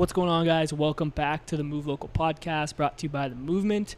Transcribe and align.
What's 0.00 0.14
going 0.14 0.30
on, 0.30 0.46
guys? 0.46 0.72
Welcome 0.72 1.10
back 1.10 1.44
to 1.44 1.58
the 1.58 1.62
Move 1.62 1.86
Local 1.86 2.08
podcast 2.08 2.74
brought 2.74 2.96
to 2.96 3.02
you 3.02 3.10
by 3.10 3.28
The 3.28 3.34
Movement. 3.34 3.96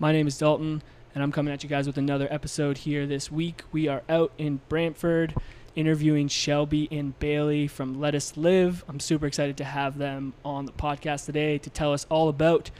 My 0.00 0.10
name 0.10 0.26
is 0.26 0.36
Dalton, 0.36 0.82
and 1.14 1.22
I'm 1.22 1.30
coming 1.30 1.54
at 1.54 1.62
you 1.62 1.68
guys 1.68 1.86
with 1.86 1.96
another 1.96 2.26
episode 2.32 2.78
here 2.78 3.06
this 3.06 3.30
week. 3.30 3.62
We 3.70 3.86
are 3.86 4.02
out 4.08 4.32
in 4.38 4.58
Brantford 4.68 5.36
interviewing 5.76 6.26
Shelby 6.26 6.88
and 6.90 7.16
Bailey 7.20 7.68
from 7.68 8.00
Let 8.00 8.16
Us 8.16 8.36
Live. 8.36 8.84
I'm 8.88 8.98
super 8.98 9.24
excited 9.24 9.56
to 9.58 9.64
have 9.64 9.98
them 9.98 10.34
on 10.44 10.66
the 10.66 10.72
podcast 10.72 11.26
today 11.26 11.58
to 11.58 11.70
tell 11.70 11.92
us 11.92 12.06
all 12.10 12.28
about 12.28 12.72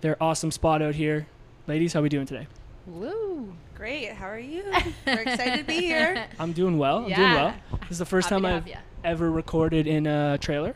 their 0.00 0.20
awesome 0.20 0.50
spot 0.50 0.82
out 0.82 0.96
here. 0.96 1.28
Ladies, 1.68 1.92
how 1.92 2.00
are 2.00 2.02
we 2.02 2.08
doing 2.08 2.26
today? 2.26 2.48
Woo! 2.88 3.54
Great. 3.76 4.10
How 4.14 4.26
are 4.26 4.36
you? 4.36 4.64
We're 5.06 5.20
excited 5.20 5.58
to 5.58 5.64
be 5.64 5.80
here. 5.80 6.26
I'm 6.40 6.52
doing 6.52 6.76
well. 6.76 7.04
I'm 7.04 7.12
doing 7.12 7.32
well. 7.34 7.54
This 7.82 7.92
is 7.92 7.98
the 7.98 8.04
first 8.04 8.30
Happy 8.30 8.42
time 8.42 8.52
I've 8.52 8.64
have 8.64 8.68
ya. 8.68 8.78
Ever 9.04 9.30
recorded 9.30 9.86
in 9.86 10.06
a 10.06 10.38
trailer, 10.38 10.74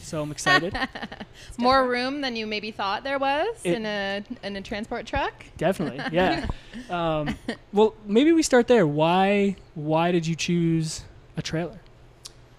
so 0.00 0.22
I'm 0.22 0.30
excited. 0.30 0.76
More 1.58 1.86
room 1.88 2.20
than 2.20 2.36
you 2.36 2.46
maybe 2.46 2.70
thought 2.70 3.04
there 3.04 3.18
was 3.18 3.48
It- 3.64 3.74
in 3.74 3.86
a 3.86 4.24
in 4.42 4.56
a 4.56 4.62
transport 4.62 5.06
truck. 5.06 5.44
Definitely, 5.56 6.02
yeah. 6.12 6.46
um, 6.90 7.36
well, 7.72 7.94
maybe 8.06 8.32
we 8.32 8.42
start 8.42 8.68
there. 8.68 8.86
Why? 8.86 9.56
Why 9.74 10.12
did 10.12 10.26
you 10.26 10.34
choose 10.34 11.04
a 11.36 11.42
trailer? 11.42 11.80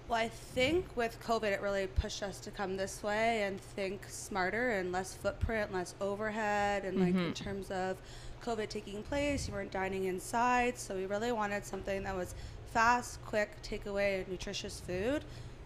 Well, 0.08 0.18
I 0.18 0.28
think 0.28 0.86
with 0.96 1.22
COVID, 1.22 1.52
it 1.52 1.60
really 1.60 1.86
pushed 1.86 2.22
us 2.22 2.40
to 2.40 2.50
come 2.50 2.78
this 2.78 3.02
way 3.02 3.42
and 3.42 3.60
think 3.60 4.08
smarter 4.08 4.70
and 4.70 4.90
less 4.90 5.12
footprint, 5.12 5.72
less 5.72 5.94
overhead, 6.00 6.84
and 6.86 6.98
like 6.98 7.14
in 7.14 7.34
terms 7.34 7.70
of 7.70 7.98
COVID 8.42 8.70
taking 8.70 9.02
place, 9.02 9.46
you 9.48 9.52
weren't 9.52 9.70
dining 9.70 10.04
inside, 10.04 10.78
so 10.78 10.94
we 10.94 11.04
really 11.04 11.30
wanted 11.32 11.66
something 11.66 12.04
that 12.04 12.16
was 12.16 12.34
fast, 12.72 13.24
quick, 13.24 13.50
takeaway, 13.62 14.26
nutritious 14.28 14.80
food. 14.80 15.24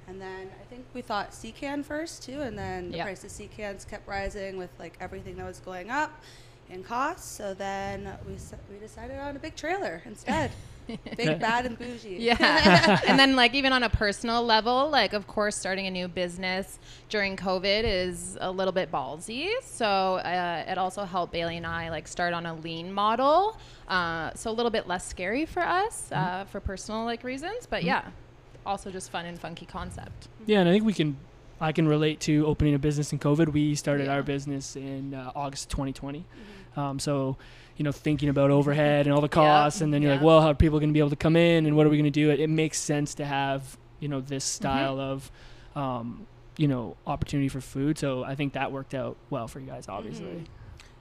And 0.09 0.21
then 0.21 0.49
I 0.61 0.65
think 0.69 0.85
we 0.95 1.01
thought 1.03 1.33
sea 1.33 1.53
can 1.53 1.83
first 1.83 2.23
too, 2.25 2.41
and 2.43 2.59
then 2.59 2.91
the 2.91 2.97
Yeah. 2.99 3.05
price 3.05 3.23
of 3.25 3.31
sea 3.31 3.49
cans 3.57 3.85
kept 3.85 4.07
rising 4.09 4.57
with 4.57 4.71
like 4.79 4.97
everything 5.01 5.37
that 5.37 5.47
was 5.47 5.61
going 5.61 5.91
up 5.91 6.11
in 6.71 6.83
costs. 6.83 7.31
So 7.31 7.55
then 7.55 8.13
we 8.27 8.35
we 8.73 8.79
decided 8.81 9.19
on 9.19 9.37
a 9.37 9.39
big 9.39 9.55
trailer 9.57 10.03
instead, 10.05 10.51
big, 11.17 11.39
bad, 11.41 11.67
and 11.67 11.79
bougie. 11.79 12.17
Yeah. 12.21 13.01
and 13.07 13.19
then 13.19 13.37
like 13.37 13.55
even 13.55 13.73
on 13.73 13.83
a 13.83 13.89
personal 13.89 14.43
level, 14.45 14.89
like 14.91 15.13
of 15.13 15.27
course 15.27 15.57
starting 15.57 15.87
a 15.87 15.91
new 15.91 16.09
business 16.09 16.79
during 17.09 17.37
COVID 17.37 17.83
is 17.85 18.37
a 18.41 18.51
little 18.51 18.73
bit 18.73 18.91
ballsy. 18.91 19.49
So 19.63 19.87
uh, 19.87 20.65
it 20.67 20.79
also 20.79 21.05
helped 21.05 21.33
Bailey 21.33 21.57
and 21.57 21.67
I 21.67 21.91
like 21.91 22.09
start 22.09 22.33
on 22.35 22.47
a 22.47 22.55
lean 22.55 22.93
model. 22.93 23.57
Uh, 23.89 24.33
so 24.35 24.51
a 24.51 24.53
little 24.53 24.71
bit 24.71 24.87
less 24.89 25.07
scary 25.07 25.47
for 25.47 25.63
us 25.63 26.11
uh, 26.13 26.45
for 26.45 26.61
personal 26.61 27.05
like 27.05 27.25
reasons, 27.25 27.67
but 27.67 27.85
yeah, 27.85 28.05
also 28.65 28.91
just 28.91 29.11
fun 29.11 29.27
and 29.27 29.39
funky 29.39 29.67
concept. 29.67 30.29
Yeah, 30.47 30.61
and 30.61 30.69
I 30.69 30.73
think 30.73 30.85
we 30.85 30.93
can. 30.93 31.17
I 31.61 31.71
can 31.71 31.87
relate 31.87 32.19
to 32.23 32.45
opening 32.47 32.75
a 32.75 32.79
business 32.81 33.13
in 33.13 33.21
COVID. 33.21 33.53
We 33.53 33.77
started 33.77 34.07
Yeah. 34.07 34.15
our 34.15 34.23
business 34.25 34.75
in 34.75 35.15
uh, 35.15 35.31
August 35.37 35.71
2020. 35.71 36.25
Um, 36.77 36.99
so, 36.99 37.37
you 37.77 37.85
know, 37.85 37.93
thinking 37.93 38.29
about 38.29 38.51
overhead 38.51 39.07
and 39.07 39.15
all 39.15 39.21
the 39.21 39.29
costs, 39.43 39.81
and 39.81 39.93
then 39.93 40.03
you're 40.03 40.13
like, 40.13 40.23
well, 40.23 40.41
how 40.41 40.49
are 40.49 40.55
people 40.55 40.79
going 40.79 40.91
to 40.91 40.95
be 40.95 40.99
able 41.01 41.11
to 41.11 41.17
come 41.17 41.37
in, 41.37 41.67
and 41.67 41.77
what 41.77 41.87
are 41.87 41.91
we 41.91 41.97
going 41.97 42.05
to 42.05 42.11
do? 42.11 42.31
It, 42.31 42.41
it 42.41 42.49
makes 42.51 42.79
sense 42.79 43.15
to 43.15 43.25
have, 43.25 43.77
you 44.01 44.09
know, 44.09 44.21
this 44.21 44.45
Mm-hmm. 44.45 44.57
style 44.63 45.01
of, 45.01 45.31
um, 45.75 46.27
you 46.59 46.69
know, 46.69 46.97
opportunity 47.07 47.49
for 47.49 47.61
food. 47.61 47.99
So 47.99 48.25
I 48.25 48.35
think 48.35 48.53
that 48.53 48.73
worked 48.73 48.95
out 48.95 49.17
well 49.31 49.49
for 49.49 49.59
you 49.61 49.67
guys, 49.67 49.87
obviously. 49.89 50.27
Mhm. 50.27 50.47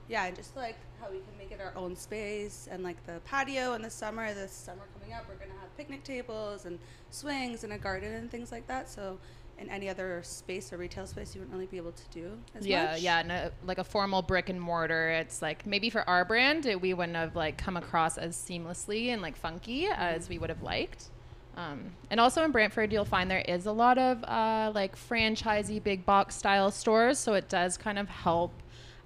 Yeah, 0.08 0.26
and 0.26 0.36
just 0.36 0.56
like 0.56 0.76
how 1.02 1.10
we 1.10 1.18
can 1.18 1.38
make 1.38 1.52
it 1.52 1.60
our 1.60 1.74
own 1.76 1.96
space 1.96 2.68
and 2.72 2.84
like 2.84 3.04
the 3.06 3.20
patio 3.26 3.74
in 3.74 3.82
the 3.82 3.90
summer, 3.90 4.34
this 4.34 4.52
summer 4.52 4.84
coming 5.00 5.16
up, 5.16 5.26
we're 5.28 5.36
gonna 5.36 5.60
have 5.60 5.76
picnic 5.78 6.04
tables 6.04 6.66
and 6.66 6.78
swings 7.10 7.64
and 7.64 7.74
a 7.74 7.78
garden 7.78 8.14
and 8.14 8.30
things 8.30 8.52
like 8.52 8.68
that. 8.68 8.90
So 8.90 9.18
in 9.58 9.70
any 9.70 9.90
other 9.90 10.22
space 10.24 10.74
or 10.74 10.78
retail 10.78 11.06
space, 11.06 11.36
you 11.36 11.42
wouldn't 11.42 11.56
really 11.56 11.68
be 11.68 11.78
able 11.78 11.92
to 11.92 12.04
do 12.12 12.38
as 12.56 12.66
yeah, 12.66 12.92
much. 12.92 13.02
yeah, 13.02 13.20
and 13.20 13.32
a, 13.32 13.52
like 13.66 13.78
a 13.78 13.84
formal 13.84 14.22
brick 14.22 14.50
and 14.50 14.60
mortar. 14.60 15.10
It's 15.10 15.42
like 15.42 15.66
maybe 15.66 15.90
for 15.90 16.08
our 16.10 16.26
brand, 16.26 16.66
it, 16.66 16.82
we 16.82 16.94
wouldn't 16.94 17.16
have 17.16 17.36
like 17.36 17.58
come 17.58 17.78
across 17.78 18.18
as 18.18 18.36
seamlessly 18.36 19.10
and 19.10 19.22
like 19.22 19.36
funky 19.36 19.88
as 19.88 20.30
we 20.30 20.38
would 20.40 20.50
have 20.50 20.64
liked. 20.64 21.10
Um, 21.58 21.92
and 22.10 22.20
also 22.20 22.44
in 22.44 22.52
Brantford, 22.52 22.94
you'll 22.94 23.06
find 23.06 23.30
there 23.30 23.40
is 23.40 23.66
a 23.66 23.72
lot 23.72 23.98
of 23.98 24.24
uh, 24.24 24.72
like 24.74 24.96
franchisee 24.96 25.84
big 25.84 26.06
box 26.06 26.36
style 26.36 26.72
stores, 26.72 27.20
so 27.20 27.34
it 27.34 27.50
does 27.50 27.78
kind 27.78 28.00
of 28.00 28.08
help 28.08 28.54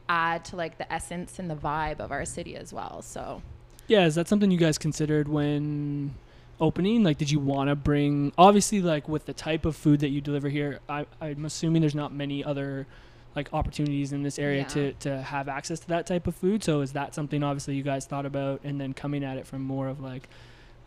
add 0.09 0.45
to 0.45 0.55
like 0.55 0.77
the 0.77 0.91
essence 0.91 1.39
and 1.39 1.49
the 1.49 1.55
vibe 1.55 1.99
of 1.99 2.11
our 2.11 2.25
city 2.25 2.55
as 2.55 2.71
well. 2.73 3.01
So 3.01 3.41
Yeah, 3.87 4.05
is 4.05 4.15
that 4.15 4.27
something 4.27 4.51
you 4.51 4.57
guys 4.57 4.77
considered 4.77 5.27
when 5.27 6.15
opening? 6.59 7.03
Like, 7.03 7.17
did 7.17 7.29
you 7.31 7.39
want 7.39 7.69
to 7.69 7.75
bring? 7.75 8.31
Obviously, 8.37 8.81
like 8.81 9.07
with 9.09 9.25
the 9.25 9.33
type 9.33 9.65
of 9.65 9.75
food 9.75 9.99
that 10.01 10.09
you 10.09 10.21
deliver 10.21 10.49
here, 10.49 10.79
I, 10.87 11.05
I'm 11.21 11.45
assuming 11.45 11.81
there's 11.81 11.95
not 11.95 12.13
many 12.13 12.43
other 12.43 12.87
like 13.35 13.53
opportunities 13.53 14.13
in 14.13 14.23
this 14.23 14.39
area 14.39 14.61
Yeah. 14.61 14.67
to 14.69 14.93
to 14.93 15.21
have 15.21 15.49
access 15.49 15.79
to 15.81 15.87
that 15.89 16.05
type 16.07 16.25
of 16.27 16.35
food. 16.35 16.63
So, 16.63 16.81
is 16.81 16.93
that 16.93 17.13
something 17.13 17.43
obviously 17.43 17.75
you 17.75 17.83
guys 17.83 18.05
thought 18.05 18.25
about, 18.25 18.61
and 18.63 18.79
then 18.79 18.93
coming 18.93 19.23
at 19.23 19.37
it 19.37 19.45
from 19.45 19.61
more 19.61 19.87
of 19.89 19.99
like 19.99 20.29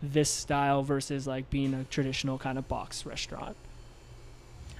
this 0.02 0.30
style 0.30 0.82
versus 0.82 1.26
like 1.26 1.50
being 1.50 1.74
a 1.74 1.84
traditional 1.84 2.38
kind 2.38 2.56
of 2.56 2.66
box 2.68 3.04
restaurant? 3.04 3.56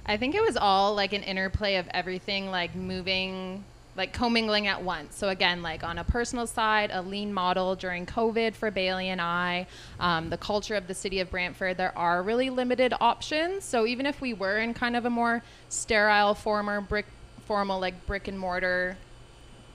I 0.05 0.17
think 0.17 0.33
it 0.33 0.41
was 0.41 0.57
all 0.57 0.95
like 0.95 1.13
an 1.13 1.21
interplay 1.21 1.75
of 1.75 1.87
everything, 1.93 2.49
like 2.49 2.73
moving, 2.73 3.63
like 3.99 4.13
commingling 4.13 4.65
at 4.65 4.81
once. 4.81 5.17
So 5.17 5.27
again, 5.27 5.61
like 5.61 5.83
on 5.83 5.97
a 5.97 6.05
personal 6.05 6.47
side, 6.47 6.89
a 6.93 7.01
lean 7.01 7.33
model 7.33 7.75
during 7.75 8.05
COVID 8.05 8.55
for 8.55 8.71
Bailey 8.71 9.09
and 9.09 9.19
I. 9.19 9.67
Um, 9.99 10.29
the 10.29 10.37
culture 10.37 10.75
of 10.75 10.87
the 10.87 10.93
city 10.93 11.19
of 11.19 11.29
Brantford, 11.29 11.75
there 11.75 11.95
are 11.97 12.23
really 12.23 12.49
limited 12.49 12.93
options. 13.01 13.65
So 13.65 13.85
even 13.85 14.05
if 14.05 14.21
we 14.21 14.33
were 14.33 14.57
in 14.57 14.73
kind 14.73 14.95
of 14.95 15.03
a 15.03 15.09
more 15.09 15.43
sterile, 15.67 16.33
former 16.33 16.79
brick, 16.79 17.07
formal 17.45 17.81
like 17.81 18.05
brick 18.07 18.29
and 18.29 18.39
mortar 18.39 18.97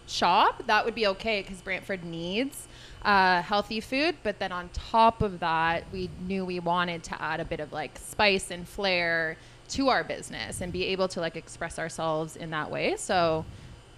shop, 0.06 0.66
that 0.68 0.86
would 0.86 0.94
be 0.94 1.06
okay 1.08 1.42
because 1.42 1.60
Brantford 1.60 2.02
needs 2.02 2.66
uh, 3.04 3.42
healthy 3.42 3.80
food. 3.80 4.16
But 4.22 4.38
then 4.38 4.52
on 4.52 4.70
top 4.72 5.20
of 5.20 5.40
that, 5.40 5.84
we 5.92 6.08
knew 6.26 6.46
we 6.46 6.60
wanted 6.60 7.02
to 7.04 7.22
add 7.22 7.40
a 7.40 7.44
bit 7.44 7.60
of 7.60 7.74
like 7.74 7.98
spice 7.98 8.50
and 8.50 8.66
flair 8.66 9.36
to 9.68 9.88
our 9.90 10.02
business 10.02 10.62
and 10.62 10.72
be 10.72 10.86
able 10.86 11.08
to 11.08 11.20
like 11.20 11.36
express 11.36 11.78
ourselves 11.78 12.36
in 12.36 12.50
that 12.50 12.70
way. 12.70 12.96
So 12.96 13.44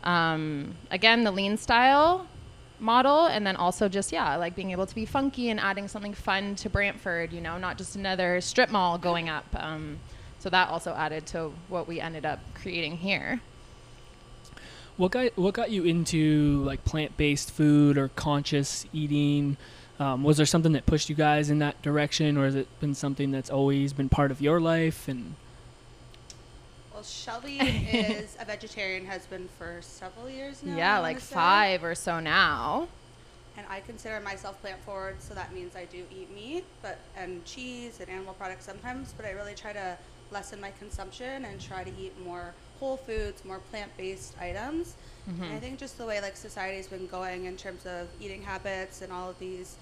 um, 0.06 0.74
again, 0.90 1.24
the 1.24 1.30
lean 1.30 1.56
style 1.58 2.26
model 2.78 3.24
and 3.24 3.46
then 3.46 3.56
also 3.56 3.88
just 3.88 4.12
yeah 4.12 4.36
like 4.36 4.54
being 4.54 4.70
able 4.70 4.84
to 4.84 4.94
be 4.94 5.06
funky 5.06 5.48
and 5.48 5.58
adding 5.58 5.88
something 5.88 6.12
fun 6.12 6.54
to 6.54 6.68
brantford 6.68 7.32
you 7.32 7.40
know 7.40 7.56
not 7.56 7.78
just 7.78 7.96
another 7.96 8.38
strip 8.38 8.70
mall 8.70 8.98
going 8.98 9.30
up 9.30 9.46
um, 9.54 9.98
so 10.40 10.50
that 10.50 10.68
also 10.68 10.92
added 10.92 11.24
to 11.24 11.50
what 11.70 11.88
we 11.88 12.00
ended 12.00 12.26
up 12.26 12.38
creating 12.54 12.98
here 12.98 13.40
What 14.96 15.10
got 15.10 15.36
what 15.36 15.54
got 15.54 15.70
you 15.70 15.84
into 15.84 16.62
like 16.64 16.84
plant 16.84 17.16
based 17.16 17.50
food 17.50 17.98
or 17.98 18.08
conscious 18.08 18.86
eating? 18.92 19.56
Um, 19.98 20.22
was 20.24 20.38
there 20.38 20.46
something 20.46 20.72
that 20.72 20.86
pushed 20.86 21.08
you 21.10 21.14
guys 21.14 21.50
in 21.50 21.58
that 21.60 21.80
direction, 21.82 22.36
or 22.36 22.44
has 22.44 22.54
it 22.54 22.68
been 22.80 22.94
something 22.94 23.30
that's 23.30 23.50
always 23.50 23.92
been 23.92 24.08
part 24.08 24.30
of 24.30 24.40
your 24.40 24.60
life? 24.60 25.08
And 25.08 25.34
Shelby 27.06 27.58
is 27.92 28.36
a 28.40 28.44
vegetarian, 28.44 29.06
has 29.06 29.26
been 29.26 29.48
for 29.58 29.78
several 29.82 30.28
years 30.28 30.62
now. 30.62 30.76
yeah 30.76 30.98
like 30.98 31.18
five 31.20 31.82
or 31.84 31.94
so 31.94 32.20
now 32.20 32.88
And 33.56 33.66
I 33.70 33.80
consider 33.80 34.20
myself 34.20 34.60
plant 34.60 34.80
forward, 34.84 35.16
so 35.20 35.32
that 35.34 35.52
means 35.54 35.74
I 35.76 35.86
do 35.86 36.04
eat 36.14 36.30
meat, 36.34 36.64
but 36.82 36.98
and 37.16 37.42
cheese 37.46 38.00
and 38.00 38.08
animal 38.10 38.34
products 38.34 38.66
sometimes. 38.66 39.14
But 39.16 39.24
I 39.24 39.30
really 39.30 39.54
try 39.54 39.72
to 39.72 39.96
lessen 40.30 40.60
my 40.60 40.72
consumption 40.78 41.44
and 41.46 41.58
try 41.60 41.82
to 41.84 41.90
eat 41.98 42.12
more 42.22 42.52
whole 42.80 42.98
foods, 42.98 43.44
more 43.46 43.60
plant-based 43.70 44.34
items. 44.40 44.94
Mm-hmm. 45.30 45.42
And 45.44 45.52
I 45.54 45.58
think 45.58 45.78
just 45.78 45.96
the 45.96 46.04
way 46.04 46.20
like 46.20 46.36
society's 46.36 46.86
been 46.86 47.06
going 47.06 47.46
in 47.46 47.56
terms 47.56 47.86
of 47.86 48.08
eating 48.20 48.42
habits 48.42 49.00
and 49.00 49.10
all 49.10 49.30
of 49.30 49.38
these 49.38 49.76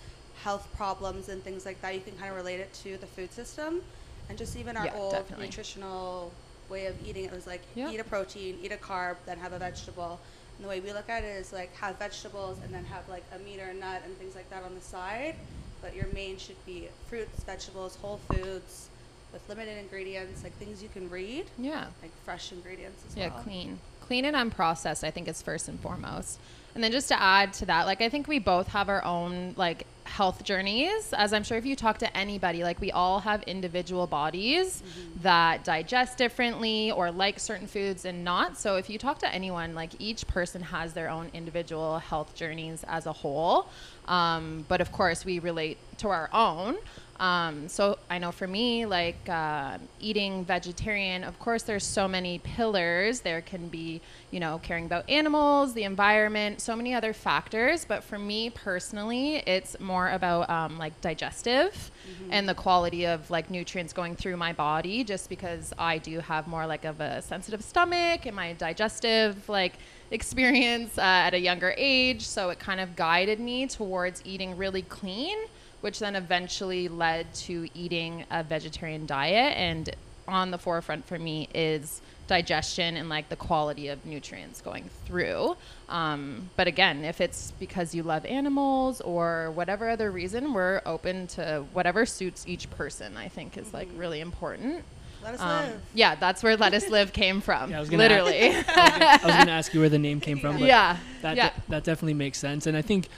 health 0.44 0.68
problems 0.76 1.28
and 1.28 1.42
things 1.42 1.66
like 1.66 1.80
that, 1.82 1.94
you 1.96 2.00
can 2.00 2.16
kind 2.16 2.30
of 2.30 2.36
relate 2.36 2.60
it 2.60 2.72
to 2.84 2.96
the 2.98 3.06
food 3.06 3.32
system, 3.32 3.82
and 4.28 4.38
just 4.38 4.56
even 4.56 4.76
our 4.76 4.84
Yeah, 4.86 4.94
old 4.94 5.12
definitely. 5.12 5.46
nutritional 5.46 6.30
way 6.74 6.86
of 6.86 6.94
eating. 7.06 7.24
It 7.24 7.32
was 7.32 7.46
like 7.46 7.62
Yeah. 7.74 7.90
eat 7.90 8.00
a 8.00 8.04
protein, 8.04 8.58
eat 8.62 8.72
a 8.72 8.76
carb, 8.76 9.16
then 9.26 9.38
have 9.38 9.52
a 9.52 9.58
vegetable. 9.58 10.18
And 10.56 10.64
the 10.64 10.68
way 10.68 10.80
we 10.80 10.92
look 10.92 11.08
at 11.08 11.22
it 11.24 11.36
is 11.42 11.52
like 11.52 11.74
have 11.76 11.98
vegetables 11.98 12.58
and 12.62 12.74
then 12.74 12.84
have 12.84 13.08
like 13.08 13.24
a 13.34 13.38
meat 13.38 13.60
or 13.60 13.70
a 13.70 13.74
nut 13.74 14.02
and 14.04 14.16
things 14.18 14.34
like 14.34 14.48
that 14.50 14.62
on 14.64 14.74
the 14.74 14.80
side. 14.80 15.36
But 15.80 15.94
your 15.94 16.06
main 16.08 16.36
should 16.38 16.60
be 16.66 16.88
fruits, 17.08 17.42
vegetables, 17.44 17.96
whole 17.96 18.20
foods 18.30 18.88
with 19.32 19.46
limited 19.48 19.78
ingredients, 19.78 20.42
like 20.42 20.52
things 20.58 20.82
you 20.82 20.88
can 20.88 21.10
read, 21.10 21.46
yeah 21.58 21.86
like 22.02 22.12
fresh 22.24 22.52
ingredients 22.52 23.02
as 23.08 23.16
Yeah, 23.16 23.28
well. 23.30 23.42
clean. 23.42 23.78
Clean 24.00 24.24
and 24.24 24.36
unprocessed, 24.36 25.02
I 25.02 25.10
think 25.10 25.28
is 25.28 25.42
first 25.42 25.68
and 25.68 25.78
foremost. 25.80 26.38
And 26.74 26.82
then 26.84 26.92
just 26.92 27.08
to 27.08 27.20
add 27.20 27.52
to 27.54 27.66
that, 27.66 27.86
like 27.86 28.00
I 28.00 28.08
think 28.08 28.28
we 28.28 28.38
both 28.38 28.68
have 28.68 28.88
our 28.88 29.02
own 29.04 29.54
like 29.56 29.83
health 30.14 30.44
journeys. 30.44 31.12
As 31.12 31.32
I'm 31.32 31.42
sure 31.42 31.58
if 31.58 31.66
you 31.66 31.74
talk 31.74 31.98
to 31.98 32.16
anybody, 32.16 32.62
like 32.62 32.80
we 32.80 32.92
all 32.92 33.18
have 33.18 33.42
individual 33.42 34.06
bodies 34.06 34.80
that 35.22 35.64
digest 35.64 36.18
differently 36.18 36.92
or 36.92 37.10
like 37.10 37.40
certain 37.40 37.66
foods 37.66 38.04
and 38.04 38.22
not. 38.22 38.56
So 38.56 38.76
if 38.76 38.88
you 38.88 38.96
talk 38.96 39.18
to 39.18 39.28
anyone, 39.34 39.74
like 39.74 39.90
each 39.98 40.28
person 40.28 40.62
has 40.62 40.92
their 40.92 41.10
own 41.10 41.30
individual 41.34 41.98
health 41.98 42.36
journeys 42.36 42.84
as 42.86 43.06
a 43.06 43.12
whole. 43.12 43.68
Um, 44.06 44.64
but 44.68 44.80
of 44.80 44.92
course, 44.92 45.24
we 45.24 45.40
relate 45.40 45.78
to 45.98 46.08
our 46.10 46.30
own. 46.32 46.76
Um, 47.20 47.68
so 47.68 47.98
I 48.10 48.18
know 48.18 48.32
for 48.32 48.46
me, 48.46 48.86
like 48.86 49.28
uh, 49.28 49.78
eating 50.00 50.44
vegetarian, 50.44 51.22
of 51.22 51.38
course, 51.38 51.62
there's 51.62 51.84
so 51.84 52.08
many 52.08 52.40
pillars. 52.40 53.20
There 53.20 53.40
can 53.40 53.68
be, 53.68 54.00
you 54.30 54.40
know, 54.40 54.60
caring 54.62 54.86
about 54.86 55.08
animals, 55.08 55.74
the 55.74 55.84
environment, 55.84 56.60
so 56.60 56.74
many 56.74 56.92
other 56.92 57.12
factors. 57.12 57.84
But 57.84 58.02
for 58.02 58.18
me 58.18 58.50
personally, 58.50 59.36
it's 59.46 59.78
more 59.78 60.10
about 60.10 60.50
um, 60.50 60.76
like 60.76 61.00
digestive 61.00 61.90
and 62.30 62.48
the 62.48 62.54
quality 62.54 63.06
of 63.06 63.30
like 63.30 63.48
nutrients 63.48 63.92
going 63.92 64.16
through 64.16 64.36
my 64.36 64.52
body, 64.52 65.04
just 65.04 65.28
because 65.28 65.72
I 65.78 65.98
do 65.98 66.18
have 66.20 66.48
more 66.48 66.66
like 66.66 66.84
of 66.84 67.00
a 67.00 67.22
sensitive 67.22 67.62
stomach 67.62 68.26
and 68.26 68.34
my 68.34 68.54
digestive 68.54 69.48
like 69.48 69.74
experience 70.10 70.98
uh, 70.98 71.02
at 71.02 71.34
a 71.34 71.38
younger 71.38 71.74
age. 71.76 72.26
So 72.26 72.50
it 72.50 72.58
kind 72.58 72.80
of 72.80 72.96
guided 72.96 73.38
me 73.38 73.66
towards 73.66 74.20
eating 74.24 74.56
really 74.56 74.82
clean 74.82 75.38
which 75.84 75.98
then 75.98 76.16
eventually 76.16 76.88
led 76.88 77.26
to 77.34 77.68
eating 77.74 78.24
a 78.30 78.42
vegetarian 78.42 79.04
diet. 79.04 79.54
And 79.54 79.90
on 80.26 80.50
the 80.50 80.56
forefront 80.56 81.04
for 81.06 81.18
me 81.18 81.46
is 81.54 82.00
digestion 82.26 82.96
and 82.96 83.10
like 83.10 83.28
the 83.28 83.36
quality 83.36 83.88
of 83.88 84.06
nutrients 84.06 84.62
going 84.62 84.88
through. 85.04 85.54
Um, 85.90 86.48
but 86.56 86.66
again, 86.66 87.04
if 87.04 87.20
it's 87.20 87.50
because 87.60 87.94
you 87.94 88.02
love 88.02 88.24
animals 88.24 89.02
or 89.02 89.50
whatever 89.50 89.90
other 89.90 90.10
reason, 90.10 90.54
we're 90.54 90.80
open 90.86 91.26
to 91.36 91.66
whatever 91.74 92.06
suits 92.06 92.46
each 92.48 92.70
person. 92.70 93.18
I 93.18 93.28
think 93.28 93.58
is 93.58 93.74
like 93.74 93.88
really 93.94 94.20
important. 94.20 94.84
Let 95.22 95.34
us 95.34 95.40
Um, 95.42 95.48
live. 95.48 95.80
yeah, 95.92 96.14
that's 96.14 96.42
where 96.42 96.56
Let 96.56 96.72
Us 96.72 96.88
Live 96.88 97.12
came 97.12 97.42
from. 97.42 97.70
Yeah, 97.70 97.76
I 97.76 97.80
was 97.80 97.90
gonna 97.90 98.02
literally. 98.04 98.54
I 98.54 99.20
was 99.22 99.34
going 99.34 99.46
to 99.48 99.52
ask 99.52 99.74
you 99.74 99.80
where 99.80 99.90
the 99.90 99.98
name 99.98 100.18
came 100.20 100.38
from, 100.38 100.58
but 100.58 100.66
yeah. 100.74 100.96
that 101.20 101.36
yeah. 101.36 101.50
de- 101.50 101.62
that 101.68 101.84
definitely 101.84 102.14
makes 102.14 102.38
sense. 102.38 102.66
And 102.66 102.74
I 102.74 102.80
think, 102.82 103.08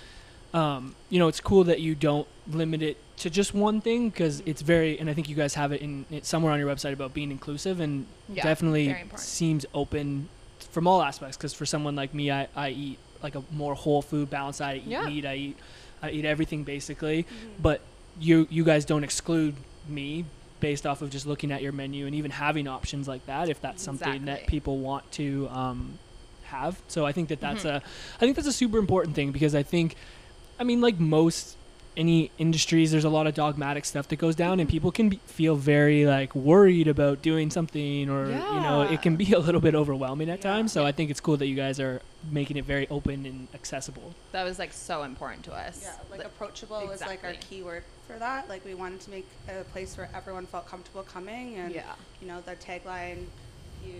um, 0.52 0.96
you 1.10 1.20
know, 1.20 1.28
it's 1.28 1.40
cool 1.40 1.62
that 1.64 1.80
you 1.80 1.94
don't 1.94 2.26
limit 2.48 2.82
it 2.82 2.96
to 3.18 3.30
just 3.30 3.54
one 3.54 3.80
thing 3.80 4.10
because 4.10 4.42
it's 4.46 4.62
very. 4.62 4.98
And 4.98 5.08
I 5.10 5.14
think 5.14 5.28
you 5.28 5.36
guys 5.36 5.54
have 5.54 5.72
it 5.72 5.80
in 5.82 6.04
it 6.10 6.24
somewhere 6.26 6.52
on 6.52 6.58
your 6.58 6.68
website 6.74 6.92
about 6.92 7.14
being 7.14 7.30
inclusive 7.30 7.80
and 7.80 8.06
Yeah, 8.28 8.42
definitely 8.42 8.94
seems 9.16 9.66
open 9.74 10.28
from 10.70 10.86
all 10.86 11.02
aspects. 11.02 11.36
Because 11.36 11.54
for 11.54 11.66
someone 11.66 11.96
like 11.96 12.14
me, 12.14 12.30
I, 12.30 12.48
I 12.54 12.70
eat 12.70 12.98
like 13.22 13.34
a 13.34 13.42
more 13.50 13.74
whole 13.74 14.02
food 14.02 14.30
balanced. 14.30 14.60
I 14.60 14.76
eat 14.76 14.84
Yeah. 14.86 15.06
meat. 15.08 15.24
I 15.26 15.34
eat 15.36 15.56
I 16.02 16.10
eat 16.10 16.24
everything 16.24 16.62
basically. 16.64 17.22
Mm-hmm. 17.24 17.62
But 17.62 17.80
you 18.20 18.46
you 18.50 18.64
guys 18.64 18.84
don't 18.84 19.04
exclude 19.04 19.54
me 19.88 20.24
based 20.60 20.86
off 20.86 21.02
of 21.02 21.10
just 21.10 21.26
looking 21.26 21.52
at 21.52 21.60
your 21.62 21.72
menu 21.72 22.06
and 22.06 22.14
even 22.14 22.30
having 22.30 22.66
options 22.66 23.06
like 23.06 23.24
that 23.26 23.48
if 23.50 23.60
that's 23.60 23.82
something 23.82 24.24
that 24.24 24.46
people 24.46 24.78
want 24.78 25.10
to 25.12 25.46
um, 25.50 25.98
have. 26.44 26.80
So 26.88 27.04
I 27.04 27.12
think 27.12 27.28
that 27.28 27.40
that's 27.40 27.64
Mhm. 27.64 27.74
a 27.74 27.82
I 28.16 28.18
think 28.20 28.36
that's 28.36 28.48
a 28.48 28.52
super 28.52 28.78
important 28.78 29.14
thing 29.16 29.32
because 29.32 29.54
I 29.54 29.62
think 29.62 29.96
I 30.58 30.64
mean 30.64 30.80
like 30.80 30.98
most 30.98 31.56
any 31.96 32.30
industries 32.38 32.90
there's 32.92 33.04
a 33.04 33.08
lot 33.08 33.26
of 33.26 33.34
dogmatic 33.34 33.84
stuff 33.84 34.06
that 34.08 34.16
goes 34.16 34.34
down 34.36 34.60
and 34.60 34.68
people 34.68 34.92
can 34.92 35.08
be, 35.08 35.16
feel 35.26 35.56
very 35.56 36.04
like 36.06 36.34
worried 36.34 36.88
about 36.88 37.22
doing 37.22 37.48
something 37.50 38.10
or 38.10 38.26
you 38.26 38.60
know 38.66 38.82
it 38.82 39.00
can 39.00 39.16
be 39.16 39.32
a 39.32 39.38
little 39.38 39.60
bit 39.60 39.74
overwhelming 39.74 40.28
at 40.28 40.38
Yeah. 40.44 40.52
times 40.52 40.72
so 40.72 40.84
i 40.84 40.92
think 40.92 41.10
it's 41.10 41.20
cool 41.20 41.36
that 41.38 41.46
you 41.46 41.54
guys 41.54 41.80
are 41.80 42.02
making 42.30 42.56
it 42.58 42.64
very 42.64 42.86
open 42.88 43.24
and 43.24 43.48
accessible 43.54 44.12
That 44.32 44.44
was 44.44 44.58
like 44.58 44.72
so 44.72 45.04
important 45.04 45.44
to 45.44 45.52
us. 45.54 45.80
Yeah, 45.82 45.92
like 46.10 46.20
Li- 46.20 46.26
approachable 46.26 46.86
was 46.86 47.00
like 47.00 47.22
our 47.24 47.30
exactly. 47.30 47.56
keyword 47.58 47.84
for 48.06 48.18
that. 48.18 48.48
Like 48.48 48.64
we 48.64 48.74
wanted 48.74 49.00
to 49.00 49.10
make 49.10 49.26
a 49.48 49.62
place 49.64 49.96
where 49.96 50.08
everyone 50.14 50.46
felt 50.46 50.66
comfortable 50.68 51.02
coming, 51.04 51.54
and 51.56 51.72
yeah. 51.72 51.84
you 52.20 52.26
know 52.28 52.40
the 52.40 52.56
tagline, 52.56 53.26
you. 53.84 53.94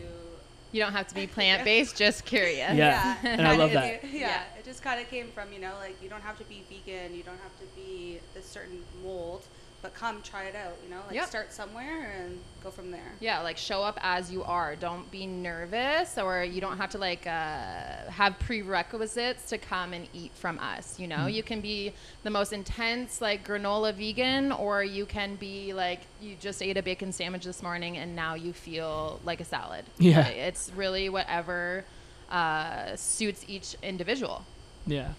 You 0.77 0.83
don't 0.83 0.93
have 0.93 1.09
to 1.09 1.15
be 1.15 1.27
plant 1.37 1.65
based, 1.65 1.97
just 1.97 2.27
curious. 2.27 2.75
Yeah, 2.75 3.17
and 3.23 3.49
I 3.49 3.57
love 3.57 3.73
that. 3.73 4.05
Yeah, 4.05 4.11
Yeah. 4.21 4.43
it 4.59 4.65
just 4.67 4.83
kind 4.83 5.01
of 5.01 5.09
came 5.09 5.29
from 5.29 5.51
you 5.51 5.59
know 5.59 5.73
like 5.81 5.97
you 6.03 6.11
don't 6.11 6.21
have 6.21 6.37
to 6.37 6.45
be 6.45 6.65
vegan, 6.69 7.15
you 7.17 7.23
don't 7.23 7.41
have 7.41 7.59
to 7.61 7.65
be 7.75 8.21
this 8.35 8.45
certain 8.45 8.83
mold, 9.03 9.43
but 9.83 9.95
come 9.95 10.21
try 10.23 10.45
it 10.45 10.57
out. 10.57 10.75
You 10.85 10.91
know, 10.91 11.01
like 11.07 11.15
Yep. 11.15 11.29
start 11.29 11.53
somewhere 11.53 12.13
and 12.21 12.41
go 12.65 12.71
from 12.71 12.91
there. 12.91 13.13
Yeah, 13.21 13.41
like 13.43 13.57
show 13.57 13.83
up 13.83 13.99
as 14.03 14.33
you 14.33 14.43
are. 14.43 14.75
Don't 14.75 15.09
be 15.11 15.27
nervous, 15.27 16.19
or 16.19 16.43
you 16.43 16.61
don't 16.61 16.77
have 16.79 16.91
to 16.91 16.99
like 16.99 17.27
uh, 17.27 18.11
have 18.11 18.37
prerequisites 18.41 19.49
to 19.51 19.59
come 19.59 19.93
and 19.93 20.09
eat 20.13 20.33
from 20.35 20.59
us. 20.59 20.99
You 20.99 21.07
know, 21.07 21.17
Mm. 21.27 21.35
you 21.35 21.43
can 21.43 21.61
be 21.61 21.93
the 22.25 22.31
most 22.31 22.53
intense 22.53 23.21
like 23.21 23.47
granola 23.47 23.95
vegan, 23.95 24.51
or 24.53 24.83
you 24.83 25.07
can 25.07 25.37
be 25.37 25.73
like 25.73 26.01
you 26.21 26.35
just 26.41 26.63
ate 26.63 26.77
a 26.77 26.83
bacon 26.83 27.13
sandwich 27.13 27.45
this 27.45 27.63
morning 27.63 27.97
and 27.97 28.17
now 28.17 28.35
you 28.35 28.53
feel 28.53 29.21
like 29.25 29.41
a 29.41 29.45
salad. 29.45 29.85
Yeah. 29.99 30.21
Like, 30.21 30.37
it's 30.37 30.73
really 30.75 31.09
whatever 31.09 31.85
uh, 32.31 32.97
suits 32.97 33.45
each 33.47 33.77
individual. 33.83 34.45
Yeah, 34.87 35.11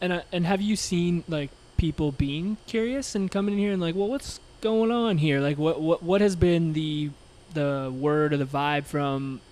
and 0.00 0.12
uh, 0.12 0.22
and 0.32 0.44
have 0.46 0.60
you 0.60 0.76
seen 0.76 1.24
like 1.28 1.50
people 1.84 2.12
being 2.12 2.56
curious 2.66 3.14
and 3.14 3.30
coming 3.30 3.52
in 3.52 3.60
here 3.60 3.70
and 3.72 3.82
like, 3.82 3.94
well, 3.94 4.08
what's 4.08 4.40
going 4.62 4.90
on 4.90 5.18
here? 5.18 5.38
Like, 5.40 5.58
what 5.58 5.82
what 5.82 6.02
what 6.02 6.22
has 6.22 6.34
been 6.34 6.72
the 6.72 7.10
the 7.52 7.92
word 7.94 8.32
or 8.32 8.38
the 8.38 8.46
vibe 8.46 8.86
from 8.86 9.42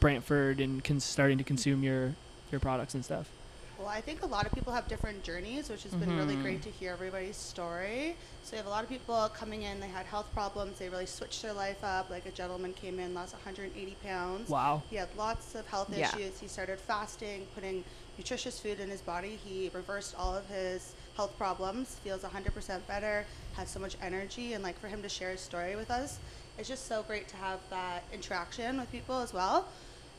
Brantford 0.00 0.60
and 0.60 0.84
con- 0.84 1.00
starting 1.00 1.38
to 1.38 1.44
consume 1.44 1.82
your 1.82 2.14
your 2.52 2.60
products 2.60 2.92
and 2.94 3.02
stuff? 3.02 3.30
Well, 3.78 3.88
I 3.88 4.02
think 4.02 4.22
a 4.22 4.26
lot 4.26 4.44
of 4.44 4.52
people 4.52 4.72
have 4.74 4.86
different 4.86 5.22
journeys, 5.22 5.70
which 5.70 5.84
has 5.84 5.94
been 5.94 6.14
really 6.14 6.34
Mhm. 6.34 6.42
great 6.42 6.62
to 6.62 6.70
hear 6.70 6.92
everybody's 6.92 7.36
story. 7.36 8.16
So 8.42 8.52
you 8.52 8.56
have 8.58 8.66
a 8.66 8.70
lot 8.76 8.82
of 8.84 8.90
people 8.90 9.16
coming 9.34 9.62
in, 9.62 9.78
they 9.80 9.86
had 9.88 10.04
health 10.04 10.26
problems, 10.34 10.78
they 10.80 10.88
really 10.90 11.06
switched 11.06 11.40
their 11.42 11.52
life 11.54 11.82
up. 11.84 12.10
Like 12.10 12.26
a 12.26 12.30
gentleman 12.32 12.74
came 12.74 12.98
in, 12.98 13.14
lost 13.14 13.32
180 13.34 13.96
pounds. 14.04 14.50
Wow. 14.50 14.82
He 14.90 14.96
had 14.96 15.08
lots 15.16 15.54
of 15.54 15.64
health 15.68 15.88
Yeah. 15.90 16.08
issues. 16.16 16.40
He 16.40 16.48
started 16.48 16.78
fasting, 16.80 17.46
putting 17.54 17.84
nutritious 18.18 18.58
food 18.58 18.80
in 18.80 18.90
his 18.90 19.00
body. 19.00 19.38
He 19.44 19.70
reversed 19.72 20.14
all 20.18 20.34
of 20.36 20.46
his 20.48 20.92
health 21.16 21.36
problems, 21.38 21.94
feels 22.04 22.22
100% 22.22 22.86
better, 22.86 23.24
has 23.56 23.68
so 23.70 23.80
much 23.80 23.96
energy. 24.02 24.52
And 24.52 24.62
like 24.62 24.78
for 24.78 24.88
him 24.88 25.00
to 25.02 25.08
share 25.08 25.30
his 25.30 25.40
story 25.40 25.76
with 25.76 25.90
us, 25.90 26.18
it's 26.58 26.68
just 26.68 26.86
so 26.88 27.02
great 27.04 27.28
to 27.28 27.36
have 27.36 27.60
that 27.70 28.02
interaction 28.12 28.78
with 28.78 28.90
people 28.90 29.18
as 29.18 29.32
well. 29.32 29.66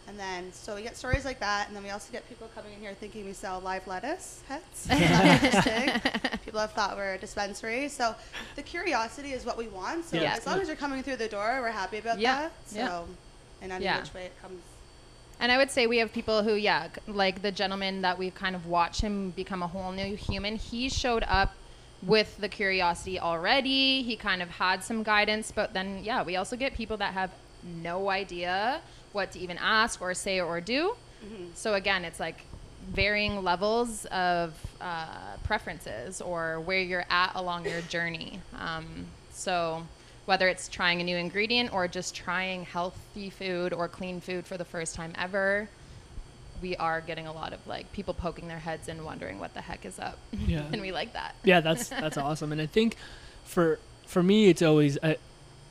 And 0.07 0.17
then, 0.17 0.51
so 0.53 0.73
we 0.73 0.81
get 0.81 0.97
stories 0.97 1.23
like 1.23 1.39
that, 1.39 1.67
and 1.67 1.75
then 1.75 1.83
we 1.83 1.91
also 1.91 2.11
get 2.11 2.27
people 2.27 2.49
coming 2.55 2.73
in 2.73 2.79
here 2.79 2.93
thinking 2.95 3.25
we 3.25 3.33
sell 3.33 3.59
live 3.59 3.85
lettuce 3.85 4.41
heads. 4.47 4.87
People 6.43 6.59
have 6.61 6.71
thought 6.71 6.95
we're 6.97 7.13
a 7.13 7.17
dispensary. 7.19 7.89
So 7.89 8.15
the 8.55 8.63
curiosity 8.63 9.33
is 9.33 9.45
what 9.45 9.55
we 9.57 9.67
want. 9.67 10.05
So 10.05 10.17
Yeah. 10.17 10.33
as 10.35 10.47
long 10.47 10.59
as 10.61 10.67
you're 10.67 10.77
coming 10.77 11.03
through 11.03 11.17
the 11.17 11.27
door, 11.27 11.59
we're 11.61 11.69
happy 11.69 11.97
about 11.99 12.17
Yeah. 12.19 12.43
that. 12.43 12.51
So 12.65 12.77
Yeah. 12.79 13.03
in 13.65 13.71
any 13.71 13.85
Yeah. 13.85 13.99
which 13.99 14.13
way 14.13 14.25
it 14.25 14.41
comes. 14.41 14.61
And 15.39 15.51
I 15.51 15.57
would 15.57 15.71
say 15.71 15.87
we 15.87 15.99
have 15.99 16.11
people 16.11 16.43
who, 16.43 16.55
yeah, 16.55 16.89
like 17.07 17.41
the 17.41 17.51
gentleman 17.51 18.01
that 18.01 18.17
we've 18.17 18.35
kind 18.35 18.55
of 18.55 18.65
watched 18.65 19.01
him 19.01 19.31
become 19.31 19.63
a 19.63 19.67
whole 19.67 19.91
new 19.91 20.15
human. 20.15 20.57
He 20.57 20.89
showed 20.89 21.23
up 21.27 21.53
with 22.01 22.37
the 22.37 22.49
curiosity 22.49 23.19
already. 23.19 24.03
He 24.03 24.15
kind 24.15 24.41
of 24.41 24.49
had 24.49 24.83
some 24.83 25.03
guidance, 25.03 25.51
but 25.51 25.73
then, 25.73 26.01
yeah, 26.03 26.23
we 26.23 26.35
also 26.35 26.55
get 26.55 26.73
people 26.73 26.97
that 26.97 27.13
have 27.13 27.31
no 27.63 28.09
idea 28.09 28.81
what 29.11 29.31
to 29.31 29.39
even 29.39 29.57
ask 29.57 30.01
or 30.01 30.13
say 30.13 30.39
or 30.39 30.61
do. 30.61 30.95
So 31.53 31.73
again, 31.73 32.05
it's 32.05 32.19
like 32.19 32.41
varying 32.89 33.43
levels 33.43 34.05
of 34.05 34.53
uh, 34.79 35.35
preferences 35.43 36.21
or 36.21 36.59
where 36.61 36.79
you're 36.79 37.05
at 37.09 37.31
along 37.35 37.65
your 37.65 37.81
journey. 37.81 38.39
Um, 38.57 39.05
so 39.31 39.83
whether 40.29 40.47
it's 40.47 40.67
trying 40.67 41.01
a 41.01 41.03
new 41.03 41.17
ingredient 41.17 41.73
or 41.73 41.87
just 41.87 42.13
trying 42.15 42.63
healthy 42.63 43.31
food 43.31 43.73
or 43.73 43.87
clean 43.87 44.21
food 44.21 44.45
for 44.45 44.57
the 44.57 44.63
first 44.63 44.93
time 44.93 45.11
ever, 45.17 45.67
we 46.61 46.75
are 46.75 47.01
getting 47.01 47.25
a 47.25 47.33
lot 47.33 47.51
of 47.51 47.65
like 47.65 47.91
people 47.93 48.13
poking 48.13 48.47
their 48.47 48.59
heads 48.59 48.87
and 48.89 49.03
wondering 49.03 49.39
what 49.39 49.55
the 49.55 49.61
heck 49.61 49.85
is 49.87 49.97
up. 49.97 50.19
Yeah. 50.31 50.61
and 50.71 50.81
we 50.83 50.91
like 50.91 51.13
that. 51.13 51.33
yeah 51.43 51.61
that's 51.61 51.89
that's 51.89 52.15
awesome 52.27 52.51
and 52.51 52.61
i 52.61 52.67
think 52.67 52.95
for 53.43 53.79
for 54.05 54.21
me 54.21 54.49
it's 54.49 54.61
always 54.61 54.99
uh, 55.01 55.15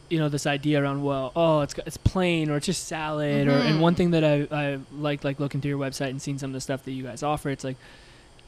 you 0.09 0.19
know 0.19 0.29
this 0.29 0.45
idea 0.47 0.83
around 0.83 1.05
well 1.05 1.31
oh 1.37 1.61
it's 1.61 1.75
it's 1.87 1.97
plain 1.99 2.51
or 2.51 2.57
it's 2.57 2.67
just 2.67 2.89
salad 2.89 3.47
or 3.47 3.53
and 3.53 3.81
one 3.81 3.95
thing 3.95 4.11
that 4.11 4.25
i 4.25 4.49
i 4.51 4.79
like 4.93 5.23
like 5.23 5.39
looking 5.39 5.61
through 5.61 5.69
your 5.69 5.79
website 5.79 6.11
and 6.11 6.21
seeing 6.21 6.39
some 6.39 6.51
of 6.51 6.55
the 6.55 6.61
stuff 6.61 6.83
that 6.85 6.93
you 6.93 7.05
guys 7.05 7.23
offer 7.23 7.49
it's 7.51 7.63
like 7.63 7.77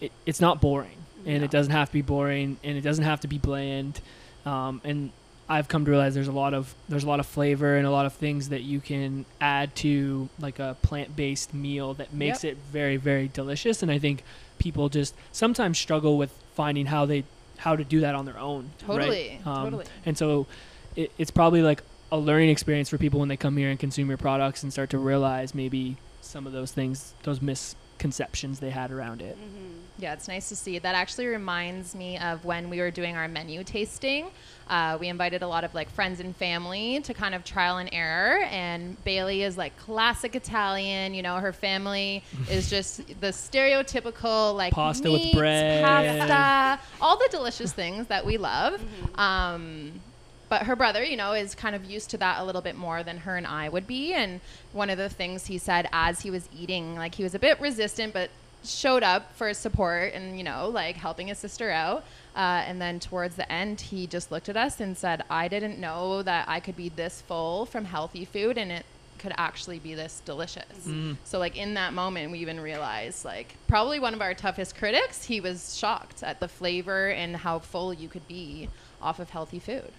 it, 0.01 0.11
it's 0.27 0.41
not 0.41 0.61
boring 0.61 0.97
and 1.25 1.39
No. 1.41 1.45
it 1.45 1.51
doesn't 1.53 1.73
have 1.73 1.89
to 1.91 1.93
be 1.93 2.03
boring 2.03 2.57
and 2.65 2.77
it 2.77 2.81
doesn't 2.81 3.05
have 3.05 3.21
to 3.21 3.29
be 3.29 3.39
bland 3.39 4.01
um, 4.47 4.81
and 4.83 5.13
I've 5.51 5.67
come 5.67 5.85
to 5.85 5.91
realize 5.91 6.15
there's 6.15 6.29
a 6.29 6.33
lot 6.33 6.55
of 6.55 6.73
there's 6.89 7.03
a 7.03 7.09
lot 7.09 7.19
of 7.19 7.27
flavor 7.27 7.77
and 7.77 7.85
a 7.85 7.91
lot 7.91 8.07
of 8.07 8.13
things 8.13 8.51
that 8.51 8.63
you 8.63 8.81
can 8.81 9.25
add 9.41 9.75
to 9.77 10.29
like 10.39 10.61
a 10.61 10.77
plant-based 10.81 11.53
meal 11.53 11.93
that 11.95 12.15
makes 12.15 12.45
it 12.45 12.57
very 12.71 12.97
very 12.97 13.27
delicious 13.27 13.83
and 13.83 13.91
I 13.91 13.99
think 13.99 14.23
people 14.61 14.89
just 14.89 15.13
sometimes 15.33 15.77
struggle 15.77 16.17
with 16.17 16.33
finding 16.55 16.87
how 16.87 17.05
they 17.05 17.25
how 17.59 17.75
to 17.75 17.83
do 17.83 18.01
that 18.01 18.15
on 18.15 18.27
their 18.27 18.39
own 18.39 18.71
right? 18.87 18.99
Totally. 18.99 19.41
Um, 19.45 19.65
totally. 19.65 19.85
and 20.07 20.17
so 20.17 20.47
it, 20.95 21.11
it's 21.19 21.33
probably 21.33 21.63
like 21.63 21.83
a 22.13 22.17
learning 22.17 22.51
experience 22.51 22.89
for 22.89 22.97
people 22.97 23.19
when 23.19 23.29
they 23.29 23.37
come 23.37 23.57
here 23.57 23.71
and 23.71 23.79
consume 23.79 24.09
your 24.09 24.19
products 24.19 24.63
and 24.63 24.73
start 24.73 24.91
to 24.91 24.99
realize 24.99 25.53
maybe 25.53 25.97
some 26.21 26.47
of 26.47 26.53
those 26.53 26.71
things 26.71 27.15
those 27.25 27.43
misconceptions 28.01 28.61
they 28.61 28.71
had 28.71 28.91
around 28.91 29.21
it 29.23 29.37
Mm-hmm. 29.37 29.79
Yeah, 29.99 30.15
it's 30.15 30.29
nice 30.29 30.49
to 30.49 30.57
see. 30.57 30.79
That 30.79 30.95
actually 30.95 31.27
reminds 31.27 31.95
me 31.95 32.17
of 32.17 32.47
when 32.47 32.71
we 32.71 32.81
were 32.81 32.91
doing 32.91 33.17
our 33.17 33.29
menu 33.29 33.63
tasting. 33.63 34.31
Uh, 34.67 34.97
we 34.99 35.09
invited 35.09 35.43
a 35.43 35.47
lot 35.47 35.63
of 35.63 35.75
like 35.75 35.91
friends 35.91 36.21
and 36.21 36.35
family 36.35 37.01
to 37.03 37.13
kind 37.13 37.35
of 37.35 37.45
trial 37.45 37.77
and 37.77 37.91
error. 37.93 38.39
And 38.45 39.03
Bailey 39.05 39.43
is 39.43 39.59
like 39.59 39.77
classic 39.77 40.35
Italian. 40.35 41.13
You 41.13 41.21
know, 41.23 41.37
her 41.37 41.53
family 41.53 42.25
is 42.51 42.71
just 42.71 43.07
the 43.21 43.29
stereotypical 43.29 44.57
like 44.57 44.73
Pasta 44.73 45.11
with 45.13 45.33
bread. 45.35 45.85
pasta, 45.85 46.83
all 47.03 47.19
the 47.19 47.29
delicious 47.31 47.75
things 47.75 48.07
that 48.07 48.25
we 48.25 48.39
love. 48.39 48.81
Um, 49.17 50.01
but 50.49 50.63
her 50.63 50.77
brother, 50.77 51.05
you 51.05 51.17
know, 51.17 51.33
is 51.33 51.55
kind 51.55 51.77
of 51.77 51.85
used 51.85 52.11
to 52.11 52.19
that 52.19 52.41
a 52.41 52.45
little 52.45 52.61
bit 52.61 52.75
more 52.77 53.03
than 53.03 53.19
her 53.19 53.37
and 53.37 53.47
I 53.47 53.69
would 53.69 53.87
be. 53.87 54.15
And 54.15 54.41
one 54.73 54.91
of 54.91 54.99
the 54.99 55.09
things 55.09 55.47
he 55.47 55.59
said 55.59 55.89
as 55.93 56.21
he 56.21 56.31
was 56.31 56.49
eating, 56.57 56.97
like 56.97 57.15
he 57.15 57.23
was 57.23 57.35
a 57.35 57.39
bit 57.39 57.61
resistant, 57.61 58.13
but 58.13 58.31
showed 58.63 59.03
up 59.03 59.35
for 59.35 59.53
support 59.55 60.13
and, 60.13 60.37
you 60.37 60.45
know, 60.45 60.69
like 60.69 60.97
helping 60.97 61.29
his 61.29 61.39
sister 61.39 61.71
out. 61.71 62.05
Uh, 62.37 62.63
and 62.67 62.81
then 62.81 63.01
towards 63.01 63.37
the 63.37 63.51
end, 63.51 63.81
he 63.81 64.07
just 64.07 64.31
looked 64.31 64.49
at 64.49 64.57
us 64.57 64.81
and 64.81 64.97
said, 64.97 65.25
I 65.31 65.49
didn't 65.49 65.79
know 65.79 66.23
that 66.23 66.49
I 66.49 66.61
could 66.61 66.77
be 66.77 66.89
this 66.89 67.23
full 67.23 67.67
from 67.67 67.87
healthy 67.87 68.25
food 68.25 68.59
and 68.59 68.71
it 68.71 68.85
could 69.19 69.33
actually 69.37 69.79
be 69.79 69.95
this 69.95 70.23
delicious. 70.25 70.87
Mm. 70.87 71.17
So, 71.25 71.39
like, 71.39 71.57
in 71.57 71.75
that 71.75 71.93
moment, 71.93 72.33
we 72.33 72.39
even 72.39 72.59
realized, 72.59 73.25
like, 73.25 73.55
probably 73.69 74.01
one 74.01 74.15
of 74.15 74.23
our 74.23 74.33
toughest 74.33 74.77
critics, 74.77 75.25
he 75.25 75.41
was 75.41 75.77
shocked 75.77 76.23
at 76.23 76.41
the 76.41 76.49
flavor 76.49 77.11
and 77.11 77.37
how 77.37 77.59
full 77.59 77.93
you 77.93 78.09
could 78.09 78.27
be 78.27 78.69
off 79.03 79.19
of 79.19 79.31
healthy 79.31 79.59
food. 79.59 79.93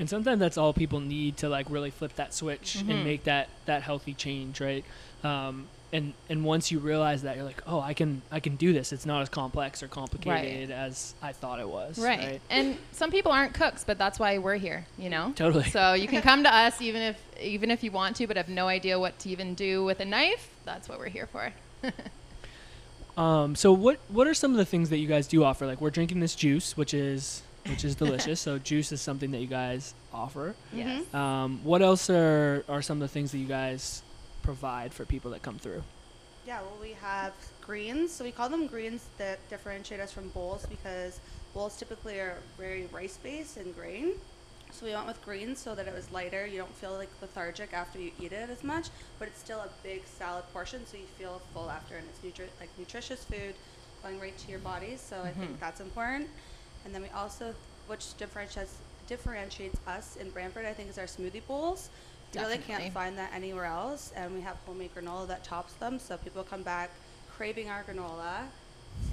And 0.00 0.10
sometimes 0.10 0.40
that's 0.40 0.58
all 0.58 0.72
people 0.72 0.98
need 0.98 1.36
to 1.36 1.48
like 1.48 1.66
really 1.70 1.90
flip 1.90 2.16
that 2.16 2.34
switch 2.34 2.78
Mhm. 2.78 2.90
and 2.90 3.04
make 3.04 3.22
that 3.24 3.48
that 3.66 3.82
healthy 3.82 4.14
change 4.14 4.60
right 4.60 4.84
um, 5.22 5.66
and 5.92 6.14
and 6.28 6.44
once 6.44 6.70
you 6.72 6.78
realize 6.78 7.22
that 7.22 7.36
you're 7.36 7.44
like 7.44 7.62
oh 7.66 7.80
i 7.80 7.92
can 7.94 8.22
i 8.32 8.40
can 8.40 8.56
do 8.56 8.72
this 8.72 8.92
it's 8.92 9.04
not 9.06 9.20
as 9.22 9.28
complex 9.28 9.82
or 9.82 9.88
complicated 9.88 10.70
as 10.70 11.14
i 11.22 11.32
thought 11.32 11.58
it 11.60 11.68
was 11.68 11.98
Right. 11.98 12.40
And 12.48 12.76
some 12.92 13.10
people 13.10 13.30
aren't 13.32 13.54
cooks, 13.54 13.84
but 13.84 13.98
that's 13.98 14.18
why 14.18 14.38
we're 14.38 14.56
here, 14.56 14.86
you 14.98 15.10
know? 15.10 15.32
Totally. 15.36 15.68
So 15.70 15.92
you 15.94 16.08
can 16.08 16.22
come 16.22 16.42
to 16.44 16.54
us 16.54 16.80
even 16.80 17.02
if 17.02 17.16
even 17.40 17.70
if 17.70 17.82
you 17.84 17.90
want 17.90 18.16
to, 18.16 18.26
but 18.26 18.36
have 18.36 18.48
no 18.48 18.68
idea 18.68 18.98
what 18.98 19.18
to 19.20 19.28
even 19.28 19.54
do 19.54 19.84
with 19.84 20.00
a 20.00 20.04
knife. 20.04 20.48
That's 20.64 20.88
what 20.88 20.98
we're 20.98 21.08
here 21.18 21.26
for. 21.26 21.52
Um, 23.16 23.54
so 23.54 23.72
what 23.72 23.98
what 24.08 24.26
are 24.26 24.34
some 24.34 24.52
of 24.52 24.56
the 24.56 24.64
things 24.64 24.88
that 24.90 24.98
you 24.98 25.08
guys 25.08 25.26
do 25.26 25.44
offer? 25.44 25.66
Like 25.66 25.80
we're 25.80 25.90
drinking 25.90 26.20
this 26.20 26.34
juice, 26.34 26.76
which 26.76 26.94
is 26.94 27.42
which 27.68 27.84
is 27.84 27.94
delicious. 28.04 28.40
so 28.40 28.58
juice 28.58 28.92
is 28.92 29.00
something 29.00 29.30
that 29.32 29.38
you 29.40 29.46
guys 29.46 29.94
offer. 30.12 30.54
Yes. 30.72 31.12
Um, 31.14 31.60
what 31.64 31.82
else 31.82 32.08
are 32.10 32.64
are 32.68 32.82
some 32.82 32.98
of 32.98 33.08
the 33.08 33.12
things 33.12 33.32
that 33.32 33.38
you 33.38 33.46
guys 33.46 34.02
provide 34.42 34.92
for 34.94 35.04
people 35.04 35.30
that 35.32 35.42
come 35.42 35.58
through? 35.58 35.82
Yeah, 36.46 36.62
well, 36.62 36.78
we 36.80 36.92
have 37.00 37.32
greens. 37.60 38.10
So 38.12 38.24
we 38.24 38.32
call 38.32 38.48
them 38.48 38.66
greens 38.66 39.06
that 39.18 39.38
differentiate 39.50 40.00
us 40.00 40.10
from 40.10 40.28
bowls 40.30 40.66
because 40.66 41.20
bowls 41.54 41.76
typically 41.76 42.18
are 42.18 42.38
very 42.58 42.86
rice 42.92 43.18
based 43.22 43.56
and 43.56 43.74
grain. 43.74 44.12
So 44.72 44.86
we 44.86 44.92
went 44.94 45.06
with 45.06 45.22
greens 45.24 45.58
so 45.58 45.74
that 45.74 45.86
it 45.88 45.94
was 45.94 46.10
lighter. 46.12 46.46
You 46.46 46.58
don't 46.58 46.74
feel 46.76 46.92
like 46.92 47.08
lethargic 47.20 47.72
after 47.72 47.98
you 47.98 48.12
eat 48.20 48.32
it 48.32 48.48
as 48.48 48.62
much, 48.62 48.88
but 49.18 49.26
it's 49.28 49.38
still 49.40 49.58
a 49.58 49.68
big 49.82 50.02
salad 50.06 50.44
portion, 50.52 50.86
so 50.86 50.96
you 50.96 51.06
feel 51.18 51.42
full 51.52 51.68
after, 51.68 51.96
and 51.96 52.06
it's 52.08 52.20
nutri- 52.20 52.48
like 52.60 52.70
nutritious 52.78 53.24
food 53.24 53.54
going 54.02 54.20
right 54.20 54.36
to 54.38 54.48
your 54.48 54.60
body. 54.60 54.96
So 54.96 55.20
I 55.22 55.30
think 55.32 55.58
that's 55.60 55.80
important. 55.80 56.28
And 56.84 56.94
then 56.94 57.02
we 57.02 57.08
also, 57.10 57.54
which 57.86 58.16
differentiates 58.16 58.74
differentiates 59.08 59.76
us 59.88 60.16
in 60.20 60.30
Brantford, 60.30 60.64
I 60.64 60.72
think, 60.72 60.88
is 60.88 60.96
our 60.98 61.04
smoothie 61.06 61.44
bowls. 61.48 61.88
You 62.32 62.40
really 62.42 62.58
can't 62.58 62.92
find 62.92 63.18
that 63.18 63.32
anywhere 63.34 63.64
else, 63.64 64.12
and 64.14 64.32
we 64.32 64.40
have 64.42 64.56
homemade 64.64 64.94
granola 64.94 65.26
that 65.26 65.42
tops 65.42 65.72
them, 65.74 65.98
so 65.98 66.16
people 66.16 66.44
come 66.44 66.62
back 66.62 66.90
craving 67.36 67.68
our 67.68 67.82
granola. 67.82 68.42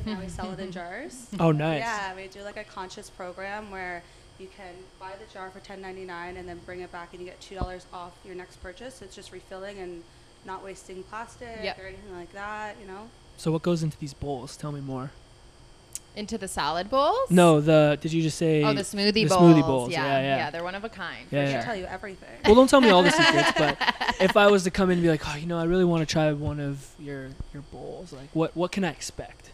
So 0.06 0.12
now 0.12 0.20
we 0.20 0.28
sell 0.28 0.52
it 0.52 0.60
in 0.60 0.72
jars. 0.80 1.26
Oh, 1.40 1.52
nice. 1.52 1.80
Yeah, 1.80 2.16
we 2.16 2.28
do 2.28 2.44
like 2.44 2.58
a 2.58 2.64
conscious 2.64 3.10
program 3.10 3.72
where 3.72 4.04
you 4.38 4.48
can 4.56 4.76
buy 5.00 5.14
the 5.20 5.34
jar 5.34 5.50
for 5.50 5.60
ten 5.62 5.82
ninety 5.82 6.06
nine 6.06 6.38
and 6.38 6.48
then 6.48 6.60
bring 6.64 6.82
it 6.82 6.92
back 6.92 7.14
and 7.14 7.20
you 7.22 7.26
get 7.26 7.42
two 7.42 7.56
dollars 7.56 7.88
off 7.92 8.12
your 8.24 8.36
next 8.36 8.58
purchase. 8.62 8.96
So 8.96 9.06
It's 9.06 9.16
just 9.16 9.32
refilling 9.32 9.80
and 9.80 10.04
not 10.46 10.64
wasting 10.64 11.02
plastic 11.04 11.58
Yep. 11.64 11.80
or 11.80 11.88
anything 11.88 12.14
like 12.16 12.32
that. 12.34 12.76
You 12.80 12.86
know. 12.88 13.10
So 13.38 13.52
what 13.52 13.64
goes 13.64 13.82
into 13.82 13.98
these 13.98 14.14
bowls? 14.14 14.56
Tell 14.58 14.72
me 14.72 14.82
more. 14.82 15.10
Into 16.18 16.38
the 16.38 16.48
salad 16.48 16.90
bowls? 16.90 17.30
No, 17.30 17.62
the 17.62 17.98
did 18.02 18.12
you 18.12 18.24
just 18.24 18.38
say? 18.40 18.64
Oh, 18.64 18.74
the 18.74 18.82
smoothie 18.82 19.14
the 19.14 19.26
bowls. 19.26 19.40
smoothie 19.40 19.62
bowls, 19.66 19.92
Yeah, 19.92 20.04
yeah, 20.20 20.36
yeah. 20.38 20.50
they're 20.50 20.64
one 20.64 20.74
of 20.74 20.84
a 20.84 20.90
kind. 20.90 21.28
Yeah, 21.30 21.42
I 21.42 21.44
yeah. 21.44 21.52
can 21.54 21.64
tell 21.64 21.76
you 21.76 21.86
everything. 21.86 22.40
Well, 22.44 22.56
don't 22.56 22.68
tell 22.68 22.82
me 22.82 22.90
all 22.90 23.04
the 23.04 23.12
secrets, 23.12 23.52
but 23.58 23.78
if 24.20 24.36
I 24.36 24.48
was 24.48 24.64
to 24.64 24.72
come 24.72 24.90
in 24.90 24.98
and 24.98 25.04
be 25.04 25.10
like, 25.10 25.22
oh, 25.28 25.36
you 25.38 25.46
know, 25.46 25.60
I 25.60 25.66
really 25.66 25.86
want 25.86 26.02
to 26.08 26.12
try 26.12 26.34
one 26.34 26.60
of 26.60 26.88
your 27.00 27.30
your 27.54 27.62
bowls, 27.72 28.12
like 28.12 28.30
what 28.34 28.56
what 28.58 28.72
can 28.72 28.84
I 28.84 28.90
expect? 28.90 29.52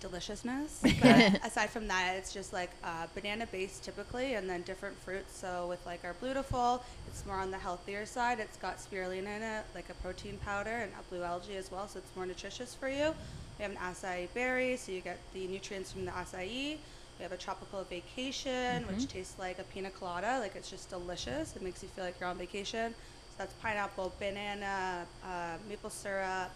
deliciousness. 0.00 0.80
But 1.02 1.44
aside 1.46 1.70
from 1.70 1.86
that, 1.88 2.16
it's 2.16 2.32
just 2.32 2.52
like 2.52 2.70
uh, 2.82 3.06
banana 3.14 3.46
based 3.52 3.84
typically, 3.84 4.34
and 4.34 4.48
then 4.48 4.62
different 4.62 4.96
fruits. 4.98 5.38
So 5.38 5.66
with 5.68 5.84
like 5.86 6.04
our 6.04 6.14
Beautiful, 6.14 6.82
it's 7.08 7.24
more 7.26 7.36
on 7.36 7.50
the 7.50 7.58
healthier 7.58 8.06
side. 8.06 8.40
It's 8.40 8.56
got 8.56 8.78
spirulina 8.78 9.36
in 9.36 9.42
it, 9.42 9.64
like 9.74 9.88
a 9.90 9.94
protein 9.94 10.38
powder, 10.44 10.70
and 10.70 10.92
a 10.98 11.02
blue 11.10 11.22
algae 11.22 11.56
as 11.56 11.70
well, 11.70 11.86
so 11.86 11.98
it's 11.98 12.16
more 12.16 12.26
nutritious 12.26 12.74
for 12.74 12.88
you. 12.88 13.14
We 13.60 13.64
have 13.64 13.72
an 13.72 13.78
acai 13.78 14.26
berry, 14.32 14.74
so 14.78 14.90
you 14.90 15.02
get 15.02 15.18
the 15.34 15.46
nutrients 15.46 15.92
from 15.92 16.06
the 16.06 16.10
acai. 16.12 16.78
We 17.18 17.22
have 17.22 17.32
a 17.32 17.36
tropical 17.36 17.84
vacation, 17.84 18.86
which 18.86 19.06
tastes 19.06 19.38
like 19.38 19.58
a 19.58 19.64
pina 19.64 19.90
colada. 19.90 20.38
Like 20.40 20.56
it's 20.56 20.70
just 20.70 20.88
delicious. 20.88 21.54
It 21.54 21.60
makes 21.60 21.82
you 21.82 21.90
feel 21.90 22.06
like 22.06 22.14
you're 22.18 22.30
on 22.30 22.38
vacation. 22.38 22.94
So 22.94 23.34
that's 23.36 23.52
pineapple, 23.60 24.14
banana, 24.18 25.04
uh, 25.22 25.58
maple 25.68 25.90
syrup, 25.90 26.50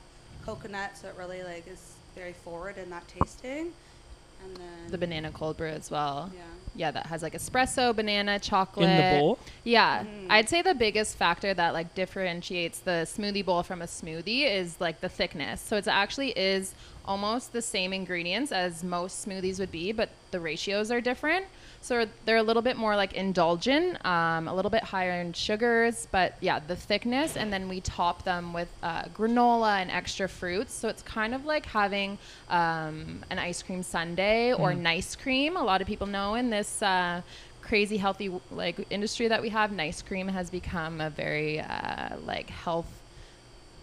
coconut. 0.47 0.97
So 0.97 1.09
it 1.09 1.15
really 1.19 1.43
like 1.43 1.69
is 1.69 1.93
very 2.15 2.33
forward 2.33 2.79
in 2.79 2.89
that 2.89 3.07
tasting. 3.07 3.73
And 4.43 4.57
then 4.57 4.91
The 4.91 4.97
banana 4.97 5.31
cold 5.31 5.59
brew 5.59 5.69
as 5.69 5.91
well. 5.91 6.31
Yeah. 6.35 6.41
Yeah, 6.77 6.91
that 6.91 7.07
has 7.07 7.23
like 7.23 7.35
espresso, 7.35 7.95
banana, 7.95 8.39
chocolate. 8.39 8.89
In 8.89 8.97
the 8.97 9.19
bowl? 9.21 9.39
Yeah. 9.63 10.05
Mhm. 10.05 10.27
I'd 10.31 10.49
say 10.49 10.63
the 10.63 10.75
biggest 10.75 11.17
factor 11.19 11.53
that 11.53 11.75
like 11.75 11.95
differentiates 11.95 12.79
the 12.81 13.07
smoothie 13.07 13.45
bowl 13.45 13.63
from 13.63 13.83
a 13.83 13.87
smoothie 13.87 14.51
is 14.51 14.81
like 14.81 15.01
the 15.03 15.09
thickness. 15.11 15.61
So 15.61 15.77
it 15.77 15.87
actually 15.87 16.31
is 16.31 16.75
almost 17.05 17.53
the 17.53 17.63
same 17.63 17.93
ingredients 17.93 18.53
as 18.53 18.83
most 18.83 19.27
smoothies 19.27 19.59
would 19.59 19.71
be, 19.71 19.93
but 19.93 20.09
the 20.31 20.41
ratios 20.41 20.91
are 20.91 21.01
different. 21.01 21.47
So 21.81 22.07
they're 22.25 22.39
a 22.39 22.43
little 22.43 22.63
bit 22.63 22.79
more 22.79 22.97
like 22.97 23.13
indulgent, 23.13 24.05
um, 24.07 24.49
a 24.49 24.55
little 24.55 24.71
bit 24.71 24.83
higher 24.83 25.21
in 25.21 25.35
sugars, 25.35 26.09
but 26.11 26.35
yeah, 26.41 26.61
the 26.61 26.77
thickness. 26.77 27.37
And 27.37 27.53
then 27.53 27.69
we 27.69 27.81
top 27.81 28.25
them 28.25 28.55
with 28.55 28.69
uh, 28.83 29.03
granola 29.15 29.83
and 29.83 29.91
extra 29.91 30.29
fruits. 30.29 30.73
So 30.73 30.89
it's 30.89 31.03
kind 31.03 31.35
of 31.35 31.45
like 31.45 31.67
having 31.67 32.17
um, 32.49 33.23
an 33.29 33.39
ice 33.39 33.63
cream 33.63 33.83
sundae 33.83 34.53
or 34.53 34.73
nice 34.73 35.15
cream. 35.15 35.57
A 35.57 35.63
lot 35.63 35.81
of 35.81 35.87
people 35.87 36.07
know 36.07 36.35
in 36.35 36.51
this. 36.51 36.83
Uh, 36.83 37.23
crazy 37.61 37.97
healthy 37.97 38.31
like 38.51 38.87
industry 38.91 39.27
that 39.27 39.41
we 39.41 39.49
have 39.49 39.73
nice 39.73 40.03
cream 40.03 40.29
has 40.29 40.51
become 40.51 41.01
a 41.01 41.09
very 41.09 41.61
uh, 41.61 42.11
like 42.27 42.51
health 42.51 43.01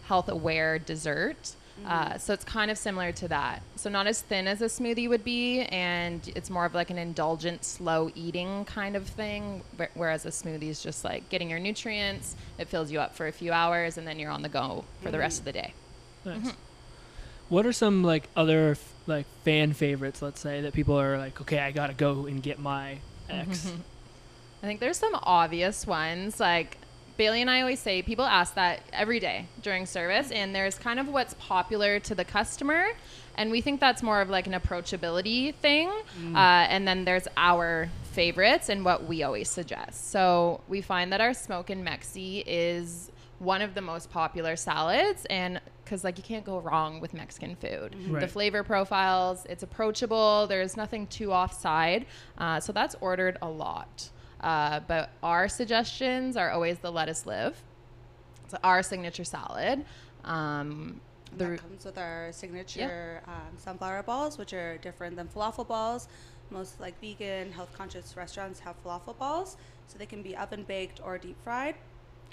health 0.04 0.30
aware 0.30 0.78
dessert 0.78 1.56
uh, 1.86 2.18
so 2.18 2.34
it's 2.34 2.44
kind 2.44 2.70
of 2.70 2.78
similar 2.78 3.12
to 3.14 3.28
that. 3.30 3.62
So 3.76 3.90
not 3.90 4.06
as 4.08 4.22
thin 4.22 4.48
as 4.48 4.62
a 4.62 4.66
smoothie 4.66 5.10
would 5.10 5.24
be, 5.24 5.62
and 5.62 6.22
it's 6.36 6.50
more 6.50 6.66
of 6.66 6.74
like 6.76 6.90
an 6.92 6.98
indulgent, 6.98 7.66
slow 7.66 8.12
eating 8.14 8.66
kind 8.66 8.96
of 8.96 9.08
thing. 9.08 9.64
wh- 9.80 9.96
Whereas 9.98 10.26
a 10.26 10.30
smoothie 10.30 10.70
is 10.70 10.82
just 10.84 11.04
like 11.04 11.30
getting 11.30 11.50
your 11.50 11.60
nutrients. 11.60 12.36
It 12.60 12.68
fills 12.68 12.92
you 12.92 13.00
up 13.00 13.16
for 13.16 13.28
a 13.28 13.32
few 13.32 13.52
hours, 13.52 13.98
and 13.98 14.08
then 14.08 14.20
you're 14.20 14.32
on 14.32 14.42
the 14.44 14.50
go 14.50 14.86
for 15.02 15.10
the 15.12 15.18
rest 15.20 15.40
of 15.40 15.46
the 15.46 15.54
day. 15.54 15.74
Nice. 16.26 16.54
What 17.50 17.66
are 17.66 17.74
some 17.74 18.04
like 18.04 18.30
other 18.36 18.72
f- 18.72 18.94
like 19.08 19.26
fan 19.44 19.74
favorites? 19.74 20.22
Let's 20.22 20.40
say 20.40 20.62
that 20.62 20.74
people 20.74 21.00
are 21.00 21.18
like, 21.18 21.42
okay, 21.42 21.60
I 21.60 21.72
gotta 21.72 21.94
go 21.94 22.26
and 22.28 22.42
get 22.44 22.60
my 22.60 23.00
X. 23.30 23.72
I 24.64 24.68
think 24.68 24.80
there's 24.80 24.98
some 24.98 25.16
obvious 25.24 25.88
ones. 25.88 26.40
Like 26.40 26.78
Bailey 27.22 27.42
and 27.42 27.52
I 27.52 27.62
always 27.62 27.80
say, 27.80 28.02
people 28.02 28.26
ask 28.26 28.56
that 28.56 28.80
every 28.92 29.20
day 29.20 29.46
during 29.62 29.86
service, 29.86 30.32
and 30.32 30.56
there's 30.56 30.74
kind 30.80 31.00
of 31.00 31.08
what's 31.08 31.36
popular 31.36 32.00
to 32.00 32.16
the 32.16 32.26
customer. 32.26 32.88
And 33.36 33.52
we 33.52 33.62
think 33.62 33.80
that's 33.80 34.02
more 34.02 34.22
of 34.22 34.30
like 34.32 34.48
an 34.48 34.54
approachability 34.54 35.54
thing. 35.54 35.88
Uh, 36.34 36.66
and 36.74 36.88
then 36.88 37.06
there's 37.06 37.28
our 37.38 37.92
favorites 38.14 38.70
and 38.70 38.84
what 38.84 39.06
we 39.06 39.22
always 39.22 39.52
suggest. 39.52 40.10
So 40.10 40.62
we 40.68 40.82
find 40.82 41.14
that 41.14 41.22
our 41.22 41.36
smoke 41.36 41.70
and 41.70 41.86
Mexi 41.88 42.44
is 42.48 43.12
one 43.38 43.62
of 43.62 43.76
the 43.76 43.82
most 43.82 44.10
popular 44.10 44.56
salads. 44.56 45.28
And 45.30 45.62
because 45.86 46.04
like 46.04 46.18
you 46.18 46.24
can't 46.24 46.44
go 46.44 46.58
wrong 46.60 47.00
with 47.02 47.14
Mexican 47.14 47.56
food. 47.56 47.96
The 48.08 48.14
Right. 48.14 48.32
flavor 48.32 48.64
profiles, 48.64 49.46
it's 49.48 49.62
approachable. 49.62 50.48
There's 50.48 50.76
nothing 50.76 51.06
too 51.06 51.32
offside. 51.32 52.08
Uh, 52.40 52.60
so 52.60 52.74
that's 52.74 52.96
ordered 53.00 53.38
a 53.44 53.48
lot. 53.48 54.10
Uh, 54.42 54.80
but 54.88 55.12
our 55.22 55.48
suggestions 55.48 56.36
are 56.36 56.50
always 56.52 56.78
the 56.80 56.92
lettuce 56.92 57.26
live. 57.26 57.56
It's 58.46 58.56
our 58.64 58.82
signature 58.84 59.24
salad. 59.24 59.86
Um, 60.24 61.00
the 61.38 61.46
that 61.46 61.60
comes 61.62 61.86
with 61.86 61.98
our 61.98 62.30
signature 62.32 63.22
um, 63.28 63.58
sunflower 63.58 64.04
balls, 64.04 64.38
which 64.38 64.54
are 64.54 64.78
different 64.80 65.16
than 65.16 65.28
falafel 65.28 65.68
balls. 65.68 66.08
Most 66.50 66.80
like 66.82 67.00
vegan, 67.00 67.52
health 67.52 67.72
conscious 67.78 68.18
restaurants 68.18 68.60
have 68.60 68.76
falafel 68.84 69.18
balls, 69.18 69.56
so 69.88 69.98
they 69.98 70.06
can 70.06 70.22
be 70.22 70.36
oven 70.36 70.64
baked 70.64 71.00
or 71.04 71.18
deep 71.18 71.38
fried. 71.44 71.76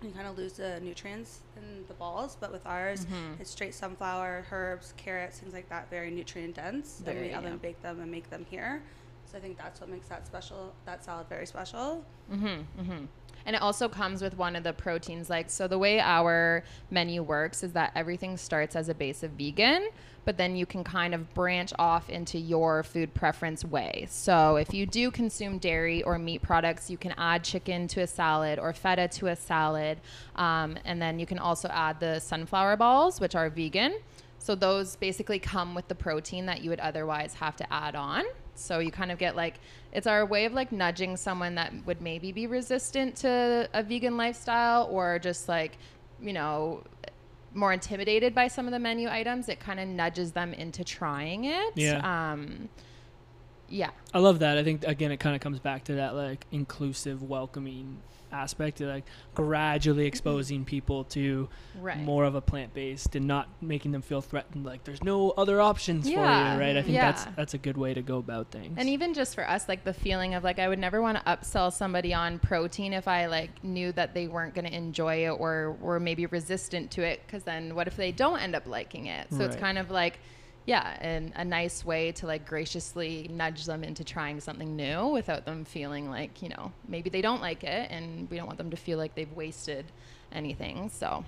You 0.03 0.11
kind 0.11 0.27
of 0.27 0.37
lose 0.39 0.55
the 0.55 0.81
nutrients 0.81 1.41
in 1.57 1.85
the 1.89 1.95
balls, 1.95 2.37
but 2.41 2.51
with 2.53 2.65
ours, 2.67 3.05
Mm-hmm. 3.05 3.41
it's 3.41 3.51
straight 3.51 3.75
sunflower, 3.75 4.47
herbs, 4.51 4.95
carrots, 4.97 5.39
things 5.41 5.53
like 5.53 5.69
that, 5.69 5.91
very 5.91 6.11
nutrient 6.11 6.55
dense. 6.57 6.97
and 6.99 7.07
Very, 7.07 7.29
we 7.29 7.35
oven 7.35 7.53
yeah. 7.53 7.59
bake 7.59 7.83
them 7.83 8.01
and 8.01 8.11
make 8.11 8.29
them 8.31 8.47
here. 8.51 8.83
So 9.31 9.37
I 9.37 9.41
think 9.41 9.59
that's 9.59 9.81
what 9.81 9.91
makes 9.91 10.09
that 10.09 10.27
special, 10.27 10.73
that 10.87 11.05
salad 11.05 11.29
very 11.29 11.47
special. 11.47 12.03
Mhm, 12.33 12.65
mhm. 12.81 13.09
And 13.45 13.57
it 13.57 13.63
also 13.63 13.89
comes 13.89 14.21
with 14.21 14.37
one 14.37 14.57
of 14.57 14.63
the 14.65 14.73
proteins. 14.73 15.31
Like, 15.31 15.49
so 15.49 15.67
the 15.69 15.79
way 15.79 16.01
our 16.01 16.65
menu 16.91 17.23
works 17.23 17.63
is 17.63 17.73
that 17.73 17.93
everything 17.95 18.37
starts 18.37 18.77
as 18.77 18.89
a 18.89 18.95
base 18.95 19.23
of 19.23 19.33
vegan, 19.33 19.89
but 20.25 20.37
then 20.37 20.57
you 20.57 20.67
can 20.67 20.85
kind 20.85 21.15
of 21.15 21.33
branch 21.33 21.73
off 21.79 22.11
into 22.11 22.39
your 22.39 22.83
food 22.83 23.15
preference 23.15 23.65
way. 23.65 24.07
So 24.11 24.57
if 24.57 24.75
you 24.75 24.85
do 24.85 25.11
consume 25.11 25.59
dairy 25.59 26.03
or 26.03 26.19
meat 26.19 26.43
products, 26.43 26.91
you 26.91 26.99
can 26.99 27.15
add 27.17 27.45
chicken 27.45 27.89
to 27.89 28.01
a 28.01 28.07
salad 28.07 28.59
or 28.59 28.73
feta 28.73 29.09
to 29.09 29.29
a 29.29 29.37
salad. 29.37 29.99
Um, 30.37 30.77
and 30.85 31.01
then 31.01 31.19
you 31.19 31.25
can 31.25 31.39
also 31.39 31.69
add 31.69 32.01
the 32.01 32.19
sunflower 32.19 32.77
balls, 32.77 33.21
which 33.21 33.35
are 33.35 33.49
vegan. 33.49 33.99
So 34.39 34.55
those 34.55 34.97
basically 34.97 35.39
come 35.39 35.75
with 35.75 35.89
the 35.89 35.95
protein 35.95 36.47
that 36.47 36.63
you 36.63 36.71
would 36.71 36.81
otherwise 36.81 37.35
have 37.35 37.57
to 37.57 37.73
add 37.73 37.95
on. 37.95 38.25
So 38.59 38.79
you 38.79 38.91
kind 38.91 39.11
of 39.11 39.19
get 39.19 39.37
like 39.37 39.55
it's 39.93 40.07
our 40.07 40.27
way 40.27 40.45
of 40.45 40.53
like 40.53 40.73
nudging 40.73 41.17
someone 41.17 41.55
that 41.55 41.73
would 41.87 42.01
maybe 42.01 42.33
be 42.33 42.47
resistant 42.47 43.17
to 43.17 43.69
a 43.73 43.83
vegan 43.83 44.17
lifestyle 44.17 44.89
or 44.91 45.19
just 45.19 45.49
like, 45.49 45.79
you 46.21 46.33
know, 46.33 46.83
more 47.55 47.73
intimidated 47.73 48.35
by 48.35 48.49
some 48.49 48.67
of 48.67 48.73
the 48.73 48.79
menu 48.79 49.09
items. 49.09 49.49
It 49.49 49.61
kind 49.61 49.81
of 49.81 49.89
nudges 49.89 50.33
them 50.33 50.53
into 50.53 50.85
trying 50.85 51.45
it. 51.45 51.73
Yeah. 51.75 52.33
Um 52.33 52.69
yeah. 53.69 53.91
I 54.13 54.19
love 54.19 54.41
that. 54.41 54.59
I 54.59 54.65
think 54.65 54.85
again, 54.85 55.13
it 55.13 55.19
kind 55.19 55.35
of 55.35 55.41
comes 55.41 55.61
back 55.61 55.85
to 55.85 55.95
that 55.95 56.15
like 56.15 56.47
inclusive, 56.51 57.23
welcoming 57.23 57.99
aspect, 58.33 58.81
like 58.81 59.05
gradually 59.35 60.03
mm-hmm. 60.03 60.09
exposing 60.09 60.65
people 60.65 61.05
to 61.05 61.49
Right. 61.81 61.99
more 61.99 62.25
of 62.25 62.35
a 62.35 62.41
plant 62.41 62.75
based 62.75 63.15
and 63.15 63.27
not 63.27 63.49
making 63.63 63.93
them 63.93 64.03
feel 64.03 64.21
threatened. 64.21 64.67
Like 64.67 64.85
there's 64.85 65.03
no 65.03 65.31
other 65.31 65.61
options 65.61 66.05
for 66.07 66.11
you, 66.13 66.19
right? 66.19 66.77
I 66.77 66.83
think 66.83 66.95
Yeah. 66.95 67.13
that's 67.13 67.25
that's 67.37 67.55
a 67.55 67.59
good 67.59 67.77
way 67.77 67.95
to 67.95 68.03
go 68.03 68.19
about 68.19 68.51
things. 68.51 68.75
And 68.77 68.89
even 68.89 69.15
just 69.15 69.35
for 69.35 69.49
us, 69.49 69.69
like 69.69 69.85
the 69.85 69.95
feeling 69.95 70.35
of 70.35 70.45
like 70.45 70.59
I 70.59 70.69
would 70.69 70.79
never 70.79 71.01
want 71.01 71.19
to 71.19 71.25
upsell 71.25 71.73
somebody 71.73 72.13
on 72.13 72.39
protein 72.39 72.93
if 72.93 73.09
I 73.09 73.27
like 73.27 73.63
knew 73.65 73.93
that 73.93 74.15
they 74.15 74.27
weren't 74.29 74.55
going 74.55 74.67
to 74.67 74.75
enjoy 74.75 75.27
it 75.27 75.31
or 75.31 75.73
were 75.81 76.01
maybe 76.01 76.27
resistant 76.27 76.91
to 76.93 77.03
it. 77.03 77.23
Because 77.27 77.45
then 77.45 77.75
what 77.75 77.87
if 77.87 77.97
they 77.97 78.13
don't 78.13 78.41
end 78.41 78.55
up 78.55 78.67
liking 78.67 79.07
it? 79.07 79.29
So 79.31 79.45
it's 79.45 79.57
kind 79.57 79.79
of 79.79 79.91
like, 79.91 80.19
yeah, 80.67 80.97
and 81.01 81.33
a 81.37 81.45
nice 81.45 81.85
way 81.85 82.13
to 82.13 82.27
like 82.27 82.47
graciously 82.47 83.29
nudge 83.33 83.65
them 83.65 83.83
into 83.83 84.05
trying 84.05 84.41
something 84.41 84.77
new 84.77 85.09
without 85.09 85.47
them 85.47 85.65
feeling 85.65 86.11
like 86.11 86.43
you 86.43 86.51
know 86.51 86.73
maybe 86.87 87.09
they 87.09 87.23
don't 87.23 87.41
like 87.41 87.65
it, 87.65 87.91
and 87.91 88.31
we 88.31 88.37
don't 88.37 88.47
want 88.47 88.59
them 88.59 88.71
to 88.71 88.77
feel 88.77 88.99
like 88.99 89.15
they've 89.15 89.33
wasted 89.33 89.87
anything. 90.33 90.91
So, 90.91 91.25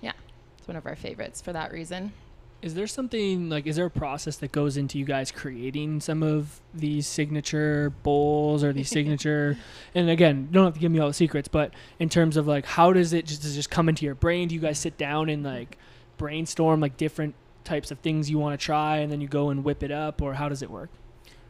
yeah, 0.00 0.12
it's 0.58 0.68
one 0.68 0.76
of 0.76 0.86
our 0.86 0.96
favorites 0.96 1.40
for 1.40 1.52
that 1.52 1.72
reason. 1.72 2.12
Is 2.60 2.74
there 2.74 2.86
something 2.86 3.48
like 3.50 3.66
is 3.66 3.74
there 3.74 3.86
a 3.86 3.90
process 3.90 4.36
that 4.36 4.52
goes 4.52 4.76
into 4.76 4.96
you 4.96 5.04
guys 5.04 5.32
creating 5.32 6.00
some 6.00 6.22
of 6.22 6.60
these 6.72 7.08
signature 7.08 7.92
bowls 8.04 8.62
or 8.62 8.72
these 8.72 8.88
signature 8.90 9.56
and 9.96 10.08
again, 10.08 10.48
don't 10.52 10.66
have 10.66 10.74
to 10.74 10.80
give 10.80 10.92
me 10.92 11.00
all 11.00 11.08
the 11.08 11.14
secrets, 11.14 11.48
but 11.48 11.74
in 11.98 12.08
terms 12.08 12.36
of 12.36 12.46
like 12.46 12.64
how 12.64 12.92
does 12.92 13.12
it 13.12 13.26
just 13.26 13.42
does 13.42 13.52
it 13.52 13.56
just 13.56 13.70
come 13.70 13.88
into 13.88 14.04
your 14.04 14.14
brain? 14.14 14.46
Do 14.46 14.54
you 14.54 14.60
guys 14.60 14.78
sit 14.78 14.96
down 14.96 15.28
and 15.28 15.42
like 15.42 15.76
brainstorm 16.18 16.78
like 16.80 16.96
different 16.96 17.34
types 17.64 17.90
of 17.90 17.98
things 18.00 18.28
you 18.30 18.38
want 18.38 18.58
to 18.58 18.64
try 18.64 18.98
and 18.98 19.10
then 19.12 19.20
you 19.20 19.28
go 19.28 19.50
and 19.50 19.64
whip 19.64 19.82
it 19.82 19.90
up 19.90 20.20
or 20.22 20.34
how 20.34 20.48
does 20.48 20.62
it 20.62 20.70
work? 20.70 20.90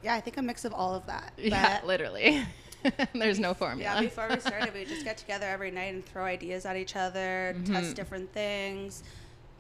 Yeah, 0.02 0.14
I 0.14 0.20
think 0.20 0.36
a 0.36 0.42
mix 0.42 0.64
of 0.64 0.72
all 0.74 0.94
of 0.94 1.06
that. 1.06 1.32
Yeah, 1.38 1.80
literally. 1.84 2.42
There's 3.14 3.38
no 3.38 3.54
formula. 3.54 3.82
Yeah, 3.94 4.00
before 4.00 4.26
we 4.28 4.40
started, 4.40 4.74
we 4.74 4.84
just 4.84 5.04
get 5.04 5.16
together 5.16 5.46
every 5.46 5.70
night 5.70 5.94
and 5.94 6.04
throw 6.04 6.24
ideas 6.24 6.66
at 6.66 6.76
each 6.76 6.96
other, 6.96 7.54
Mm-hmm. 7.56 7.72
test 7.72 7.94
different 7.94 8.32
things, 8.32 9.04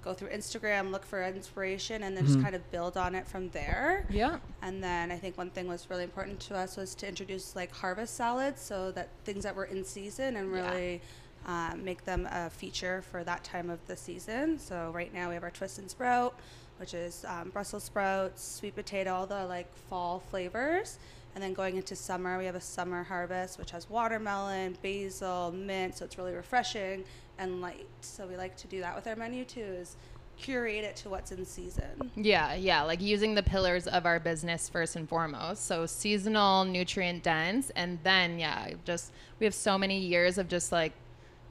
go 0.02 0.12
through 0.12 0.30
Instagram, 0.30 0.90
look 0.90 1.04
for 1.06 1.22
inspiration, 1.24 2.02
and 2.02 2.16
then 2.16 2.26
just 2.26 2.42
kind 2.42 2.56
of 2.56 2.70
build 2.72 2.96
on 2.96 3.14
it 3.14 3.28
from 3.28 3.48
there. 3.50 4.04
yeah. 4.10 4.38
And 4.62 4.82
then 4.82 5.12
I 5.12 5.16
think 5.16 5.38
one 5.38 5.50
thing 5.50 5.68
was 5.68 5.88
really 5.88 6.02
important 6.02 6.40
to 6.40 6.56
us 6.56 6.76
was 6.76 6.96
to 6.96 7.08
introduce 7.08 7.54
like 7.54 7.72
harvest 7.72 8.16
salads, 8.16 8.60
so 8.60 8.90
that 8.92 9.10
things 9.24 9.44
that 9.44 9.54
were 9.54 9.66
in 9.66 9.84
season 9.84 10.34
and 10.36 10.52
Yeah. 10.52 10.70
Um, 11.46 11.84
make 11.84 12.04
them 12.04 12.28
a 12.30 12.50
feature 12.50 13.02
for 13.10 13.24
that 13.24 13.44
time 13.44 13.70
of 13.70 13.84
the 13.86 13.96
season. 13.96 14.58
So 14.58 14.90
right 14.94 15.12
now 15.12 15.28
we 15.28 15.34
have 15.34 15.42
our 15.42 15.50
twist 15.50 15.78
and 15.78 15.90
sprout, 15.90 16.38
which 16.78 16.94
is 16.94 17.24
um, 17.28 17.50
Brussels 17.50 17.84
sprouts, 17.84 18.42
sweet 18.42 18.74
potato, 18.74 19.12
all 19.12 19.26
the 19.26 19.46
like 19.46 19.72
fall 19.88 20.22
flavors. 20.30 20.98
And 21.34 21.42
then 21.42 21.54
going 21.54 21.76
into 21.76 21.96
summer, 21.96 22.36
we 22.38 22.44
have 22.44 22.54
a 22.54 22.60
summer 22.60 23.02
harvest, 23.02 23.58
which 23.58 23.70
has 23.70 23.88
watermelon, 23.88 24.76
basil, 24.82 25.50
mint. 25.52 25.96
So 25.96 26.04
it's 26.04 26.18
really 26.18 26.34
refreshing 26.34 27.04
and 27.38 27.60
light. 27.60 27.86
So 28.02 28.26
we 28.26 28.36
like 28.36 28.56
to 28.58 28.66
do 28.66 28.80
that 28.80 28.94
with 28.94 29.06
our 29.06 29.16
menu 29.16 29.44
too, 29.44 29.60
is 29.60 29.96
curate 30.36 30.84
it 30.84 30.96
to 30.96 31.08
what's 31.08 31.32
in 31.32 31.44
season. 31.46 32.10
Yeah, 32.16 32.54
yeah, 32.54 32.82
like 32.82 33.00
using 33.00 33.34
the 33.34 33.42
pillars 33.42 33.86
of 33.86 34.06
our 34.06 34.18
business 34.18 34.68
first 34.68 34.96
and 34.96 35.08
foremost. 35.08 35.66
So 35.66 35.86
seasonal, 35.86 36.64
nutrient 36.64 37.22
dense, 37.22 37.70
and 37.70 37.98
then 38.02 38.38
yeah, 38.38 38.70
just 38.84 39.12
we 39.38 39.46
have 39.46 39.54
so 39.54 39.78
many 39.78 39.98
years 39.98 40.38
of 40.38 40.48
just 40.48 40.72
like 40.72 40.92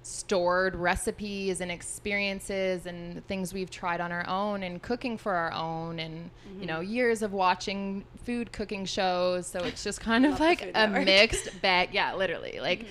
stored 0.04 0.76
recipes 0.76 1.62
and 1.62 1.72
experiences 1.72 2.86
and 2.88 3.26
things 3.28 3.54
we've 3.54 3.70
tried 3.70 4.02
on 4.02 4.12
our 4.12 4.28
own 4.28 4.64
and 4.64 4.82
cooking 4.82 5.18
for 5.18 5.32
our 5.34 5.52
own 5.54 6.00
and 6.00 6.30
you 6.60 6.66
know 6.66 6.80
years 6.80 7.22
of 7.22 7.34
watching 7.34 8.04
food 8.26 8.52
cooking 8.52 8.86
shows. 8.86 9.46
So 9.48 9.60
it's 9.64 9.84
just 9.84 10.02
kind 10.02 10.26
of 10.26 10.40
like 10.40 10.64
a 10.64 10.72
Network. 10.72 11.06
mixed 11.06 11.62
bag. 11.62 11.90
Yeah 11.94 12.16
literally. 12.16 12.60
Like 12.60 12.86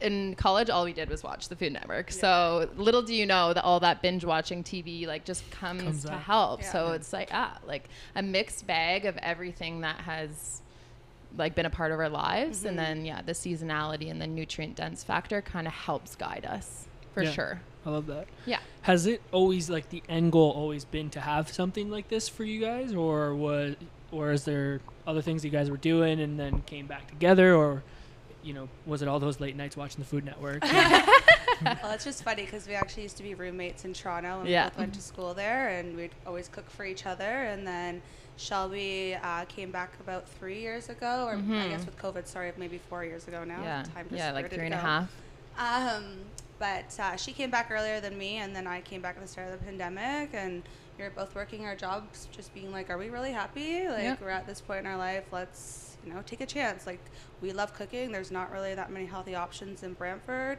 in 0.00 0.36
college 0.36 0.70
all 0.70 0.84
we 0.84 0.92
did 0.92 1.10
was 1.10 1.24
watch 1.24 1.48
the 1.48 1.56
food 1.56 1.72
network. 1.72 2.12
So 2.12 2.70
little 2.76 3.02
do 3.02 3.12
you 3.14 3.26
know 3.26 3.52
that 3.52 3.64
all 3.64 3.80
that 3.80 4.00
binge 4.00 4.24
watching 4.24 4.62
tv 4.62 5.08
like 5.08 5.24
just 5.24 5.48
comes, 5.50 5.82
Comes 5.82 6.04
to 6.04 6.12
out. 6.12 6.20
help. 6.22 6.62
Yeah. 6.62 6.70
so 6.72 6.92
it's 6.92 7.12
like 7.12 7.30
ah 7.32 7.58
like 7.66 7.88
a 8.14 8.22
mixed 8.22 8.64
bag 8.66 9.06
of 9.06 9.16
everything 9.16 9.80
that 9.80 9.96
has 10.02 10.62
like 11.36 11.54
been 11.54 11.66
a 11.66 11.70
part 11.70 11.92
of 11.92 11.98
our 11.98 12.08
lives 12.08 12.64
and 12.64 12.76
mm-hmm. 12.76 12.86
then 12.86 13.04
yeah 13.04 13.22
the 13.22 13.32
seasonality 13.32 14.10
and 14.10 14.20
the 14.20 14.26
nutrient 14.26 14.74
dense 14.76 15.04
factor 15.04 15.42
kind 15.42 15.66
of 15.66 15.72
helps 15.72 16.16
guide 16.16 16.46
us 16.46 16.86
for 17.12 17.22
Yeah. 17.22 17.30
sure 17.32 17.60
I 17.88 17.90
love 17.90 18.06
that. 18.06 18.26
Yeah. 18.44 18.58
Has 18.82 19.06
it 19.06 19.22
always 19.32 19.70
like 19.70 19.88
the 19.88 20.02
end 20.10 20.32
goal 20.32 20.50
always 20.50 20.84
been 20.84 21.08
to 21.10 21.20
have 21.20 21.48
something 21.50 21.90
like 21.90 22.08
this 22.08 22.28
for 22.28 22.44
you 22.44 22.60
guys, 22.60 22.92
or 22.92 23.34
was, 23.34 23.76
or 24.12 24.32
is 24.32 24.44
there 24.44 24.80
other 25.06 25.22
things 25.22 25.42
you 25.42 25.50
guys 25.50 25.70
were 25.70 25.78
doing 25.78 26.20
and 26.20 26.38
then 26.38 26.60
came 26.62 26.86
back 26.86 27.08
together, 27.08 27.54
or, 27.54 27.82
you 28.42 28.52
know, 28.52 28.68
was 28.84 29.00
it 29.00 29.08
all 29.08 29.18
those 29.18 29.40
late 29.40 29.56
nights 29.56 29.74
watching 29.74 30.00
the 30.00 30.04
Food 30.04 30.26
Network? 30.26 30.62
well, 31.62 31.92
it's 31.92 32.04
just 32.04 32.22
funny 32.24 32.44
because 32.44 32.68
we 32.68 32.74
actually 32.74 33.04
used 33.04 33.16
to 33.16 33.22
be 33.22 33.34
roommates 33.34 33.86
in 33.86 33.94
Toronto 33.94 34.40
and 34.40 34.48
Yeah. 34.48 34.64
we 34.66 34.70
both 34.70 34.78
went 34.78 34.94
to 34.94 35.00
school 35.00 35.32
there, 35.32 35.68
and 35.68 35.96
we'd 35.96 36.10
always 36.26 36.48
cook 36.48 36.68
for 36.68 36.84
each 36.84 37.06
other. 37.06 37.24
And 37.24 37.66
then 37.66 38.02
Shelby 38.38 39.16
uh, 39.22 39.44
came 39.46 39.70
back 39.70 39.92
about 40.00 40.28
three 40.28 40.60
years 40.60 40.88
ago, 40.88 41.24
or 41.26 41.32
I 41.32 41.36
Mhm. 41.36 41.70
guess 41.70 41.84
with 41.84 41.98
COVID, 41.98 42.26
sorry, 42.26 42.52
maybe 42.56 42.78
four 42.88 43.04
years 43.04 43.26
ago 43.28 43.44
now. 43.44 43.62
yeah. 43.62 43.82
Time 43.94 44.06
just 44.08 44.16
Yeah, 44.18 44.30
like 44.32 44.48
three 44.50 44.64
and 44.66 44.74
a 44.74 44.78
half. 44.78 45.12
Um, 45.58 46.24
but 46.60 46.98
uh, 47.00 47.16
she 47.16 47.32
came 47.32 47.50
back 47.50 47.70
earlier 47.70 48.00
than 48.00 48.16
me, 48.16 48.36
and 48.36 48.54
then 48.54 48.66
I 48.66 48.80
came 48.80 49.02
back 49.02 49.16
at 49.16 49.22
the 49.22 49.28
start 49.28 49.52
of 49.52 49.58
the 49.58 49.64
pandemic, 49.64 50.30
and 50.32 50.62
we 50.96 51.04
were 51.04 51.10
both 51.10 51.34
working 51.34 51.66
our 51.66 51.74
jobs, 51.74 52.28
just 52.30 52.54
being 52.54 52.70
like, 52.70 52.90
"Are 52.90 52.98
we 52.98 53.10
really 53.10 53.32
happy? 53.32 53.88
Like, 53.88 54.02
Yeah. 54.04 54.16
we're 54.20 54.30
at 54.30 54.46
this 54.46 54.60
point 54.60 54.80
in 54.80 54.86
our 54.86 54.96
life. 54.96 55.24
Let's, 55.32 55.96
you 56.04 56.12
know, 56.12 56.22
take 56.22 56.40
a 56.40 56.46
chance. 56.46 56.86
Like, 56.86 57.00
we 57.40 57.52
love 57.52 57.74
cooking. 57.74 58.12
There's 58.12 58.30
not 58.30 58.52
really 58.52 58.74
that 58.74 58.90
many 58.90 59.06
healthy 59.06 59.34
options 59.34 59.82
in 59.82 59.94
Brantford. 59.94 60.58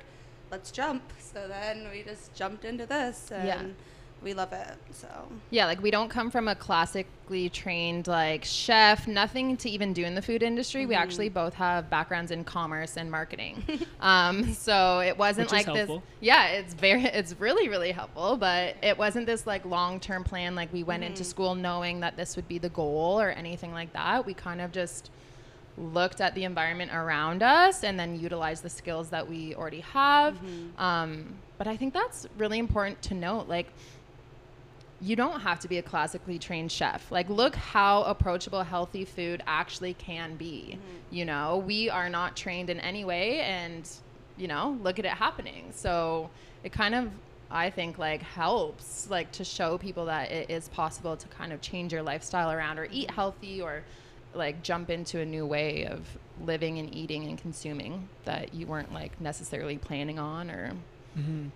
Let's 0.51 0.69
jump." 0.71 1.13
So 1.19 1.47
then 1.47 1.89
we 1.89 2.03
just 2.03 2.33
jumped 2.35 2.65
into 2.65 2.85
this, 2.85 3.31
and 3.31 3.47
Yeah. 3.47 3.83
We 4.21 4.33
love 4.33 4.51
it. 4.53 4.75
So 4.91 5.07
Yeah, 5.49 5.65
like 5.65 5.81
we 5.81 5.91
don't 5.91 6.09
come 6.09 6.29
from 6.29 6.47
a 6.47 6.55
classically 6.55 7.49
trained 7.49 8.07
like 8.07 8.43
chef, 8.43 9.07
nothing 9.07 9.55
to 9.57 9.69
even 9.69 9.93
do 9.93 10.03
in 10.03 10.15
the 10.15 10.21
food 10.21 10.43
industry. 10.43 10.85
We 10.85 10.93
Mm-hmm. 10.93 11.01
actually 11.03 11.29
both 11.29 11.53
have 11.53 11.89
backgrounds 11.89 12.31
in 12.31 12.43
commerce 12.43 12.97
and 12.97 13.09
marketing. 13.09 13.63
um, 14.01 14.53
so 14.53 14.99
it 14.99 15.17
wasn't 15.17 15.51
Which 15.51 15.65
like 15.67 15.73
this. 15.73 15.89
Yeah, 16.19 16.47
it's 16.47 16.73
very, 16.73 17.03
it's 17.19 17.39
really, 17.39 17.69
really 17.69 17.91
helpful. 17.91 18.35
But 18.37 18.75
it 18.83 18.97
wasn't 18.97 19.25
this 19.25 19.47
like 19.47 19.65
long 19.65 19.99
term 19.99 20.23
plan. 20.23 20.55
Like 20.55 20.71
we 20.73 20.83
went 20.83 21.03
Mm-hmm. 21.03 21.11
into 21.11 21.23
school 21.23 21.55
knowing 21.55 22.01
that 22.01 22.17
this 22.17 22.35
would 22.35 22.47
be 22.47 22.57
the 22.57 22.69
goal 22.69 23.19
or 23.21 23.29
anything 23.29 23.71
like 23.71 23.93
that. 23.93 24.25
We 24.25 24.33
kind 24.33 24.59
of 24.61 24.71
just 24.71 25.11
looked 25.77 26.19
at 26.19 26.35
the 26.35 26.43
environment 26.43 26.91
around 26.93 27.41
us 27.41 27.85
and 27.85 27.97
then 27.97 28.19
utilized 28.19 28.63
the 28.63 28.69
skills 28.69 29.09
that 29.11 29.29
we 29.29 29.55
already 29.55 29.79
have. 29.79 30.33
Mm-hmm. 30.35 30.81
Um, 30.81 31.35
but 31.57 31.67
I 31.67 31.77
think 31.77 31.93
that's 31.93 32.27
really 32.37 32.59
important 32.59 33.01
to 33.03 33.13
note. 33.13 33.47
Like, 33.47 33.67
you 35.01 35.15
don't 35.15 35.41
have 35.41 35.59
to 35.61 35.67
be 35.67 35.77
a 35.77 35.81
classically 35.81 36.37
trained 36.37 36.71
chef. 36.71 37.11
Like, 37.11 37.29
look 37.29 37.55
how 37.55 38.03
approachable 38.03 38.63
healthy 38.63 39.05
food 39.05 39.41
actually 39.47 39.93
can 39.93 40.35
be. 40.35 40.77
You 41.09 41.25
know, 41.25 41.63
we 41.65 41.89
are 41.89 42.09
not 42.09 42.35
trained 42.35 42.69
in 42.69 42.79
any 42.81 43.05
way, 43.05 43.39
and, 43.39 43.89
you 44.37 44.47
know, 44.47 44.77
look 44.81 44.99
at 44.99 45.05
it 45.05 45.11
happening. 45.11 45.71
So 45.71 46.29
it 46.63 46.71
kind 46.71 46.95
of, 46.95 47.09
I 47.49 47.69
think, 47.69 47.97
like, 47.97 48.21
helps, 48.21 49.09
like, 49.09 49.31
to 49.33 49.43
show 49.43 49.77
people 49.77 50.05
that 50.05 50.31
it 50.31 50.49
is 50.49 50.67
possible 50.67 51.15
to 51.15 51.27
kind 51.29 51.53
of 51.53 51.61
change 51.61 51.93
your 51.93 52.03
lifestyle 52.03 52.51
around 52.51 52.77
or 52.77 52.87
eat 52.91 53.09
healthy 53.09 53.61
or, 53.61 53.83
like, 54.33 54.61
jump 54.63 54.89
into 54.89 55.19
a 55.19 55.25
new 55.25 55.45
way 55.45 55.85
of 55.85 56.17
living 56.45 56.77
and 56.77 56.93
eating 56.93 57.25
and 57.25 57.37
consuming 57.37 58.09
that 58.25 58.53
you 58.53 58.67
weren't, 58.67 58.93
like, 58.93 59.19
necessarily 59.21 59.77
planning 59.77 60.19
on 60.19 60.51
or. 60.51 60.73
hmm 61.15 61.47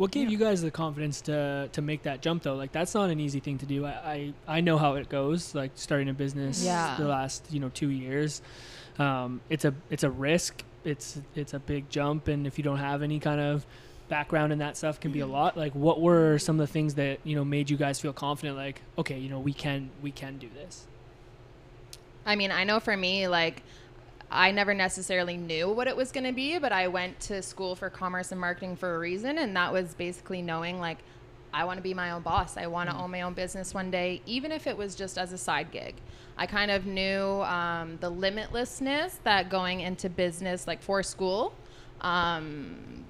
What 0.00 0.12
gave 0.12 0.24
Yeah. 0.24 0.30
you 0.30 0.38
guys 0.38 0.62
the 0.62 0.70
confidence 0.70 1.20
to 1.22 1.68
to 1.72 1.82
make 1.82 2.04
that 2.04 2.22
jump 2.22 2.42
though? 2.42 2.54
Like 2.54 2.72
that's 2.72 2.94
not 2.94 3.10
an 3.10 3.20
easy 3.20 3.38
thing 3.38 3.58
to 3.58 3.66
do. 3.66 3.84
I 3.84 3.90
I, 3.90 4.32
I 4.56 4.60
know 4.62 4.78
how 4.78 4.94
it 4.94 5.10
goes. 5.10 5.54
Like 5.54 5.72
starting 5.74 6.08
a 6.08 6.14
business 6.14 6.64
Yeah. 6.64 6.96
the 6.98 7.06
last 7.06 7.44
you 7.50 7.60
know 7.60 7.68
two 7.68 7.90
years, 7.90 8.40
um, 8.98 9.42
it's 9.50 9.66
a 9.66 9.74
it's 9.90 10.02
a 10.02 10.10
risk. 10.10 10.64
It's 10.84 11.20
it's 11.34 11.52
a 11.52 11.58
big 11.58 11.90
jump, 11.90 12.28
and 12.28 12.46
if 12.46 12.56
you 12.56 12.64
don't 12.64 12.78
have 12.78 13.02
any 13.02 13.20
kind 13.20 13.42
of 13.42 13.66
background 14.08 14.54
in 14.54 14.60
that 14.60 14.78
stuff, 14.78 15.00
can 15.00 15.12
be 15.12 15.20
a 15.20 15.26
lot. 15.26 15.58
Like 15.58 15.74
what 15.74 16.00
were 16.00 16.38
some 16.38 16.58
of 16.58 16.66
the 16.66 16.72
things 16.72 16.94
that 16.94 17.18
you 17.22 17.36
know 17.36 17.44
made 17.44 17.68
you 17.68 17.76
guys 17.76 18.00
feel 18.00 18.14
confident? 18.14 18.56
Like 18.56 18.80
okay, 18.96 19.18
you 19.18 19.28
know 19.28 19.38
we 19.38 19.52
can 19.52 19.90
we 20.00 20.12
can 20.12 20.38
do 20.38 20.48
this. 20.54 20.86
I 22.24 22.36
mean, 22.36 22.52
I 22.52 22.64
know 22.64 22.80
for 22.80 22.96
me, 22.96 23.28
like, 23.28 23.62
I 24.30 24.52
never 24.52 24.74
necessarily 24.74 25.36
knew 25.36 25.70
what 25.70 25.88
it 25.88 25.96
was 25.96 26.12
going 26.12 26.24
to 26.24 26.32
be, 26.32 26.58
but 26.58 26.72
I 26.72 26.88
went 26.88 27.18
to 27.20 27.42
school 27.42 27.74
for 27.74 27.90
commerce 27.90 28.30
and 28.30 28.40
marketing 28.40 28.76
for 28.76 28.94
a 28.94 28.98
reason. 28.98 29.38
And 29.38 29.56
that 29.56 29.72
was 29.72 29.94
basically 29.94 30.40
knowing, 30.40 30.78
like, 30.78 30.98
I 31.52 31.64
want 31.64 31.78
to 31.78 31.82
be 31.82 31.94
my 31.94 32.12
own 32.12 32.22
boss. 32.22 32.56
I 32.56 32.68
want 32.68 32.90
to 32.90 32.96
own 32.96 33.10
my 33.10 33.22
own 33.22 33.34
business 33.34 33.74
one 33.74 33.90
day, 33.90 34.22
even 34.26 34.52
if 34.52 34.68
it 34.68 34.76
was 34.76 34.94
just 34.94 35.18
as 35.18 35.32
a 35.32 35.38
side 35.38 35.72
gig. 35.72 35.96
I 36.38 36.46
kind 36.46 36.70
of 36.70 36.86
knew 36.86 37.42
um, 37.42 37.98
the 38.00 38.10
limitlessness 38.10 39.16
that 39.24 39.50
going 39.50 39.80
into 39.80 40.08
business, 40.08 40.66
like 40.66 40.80
for 40.80 41.02
school, 41.02 41.52
um, 42.02 43.04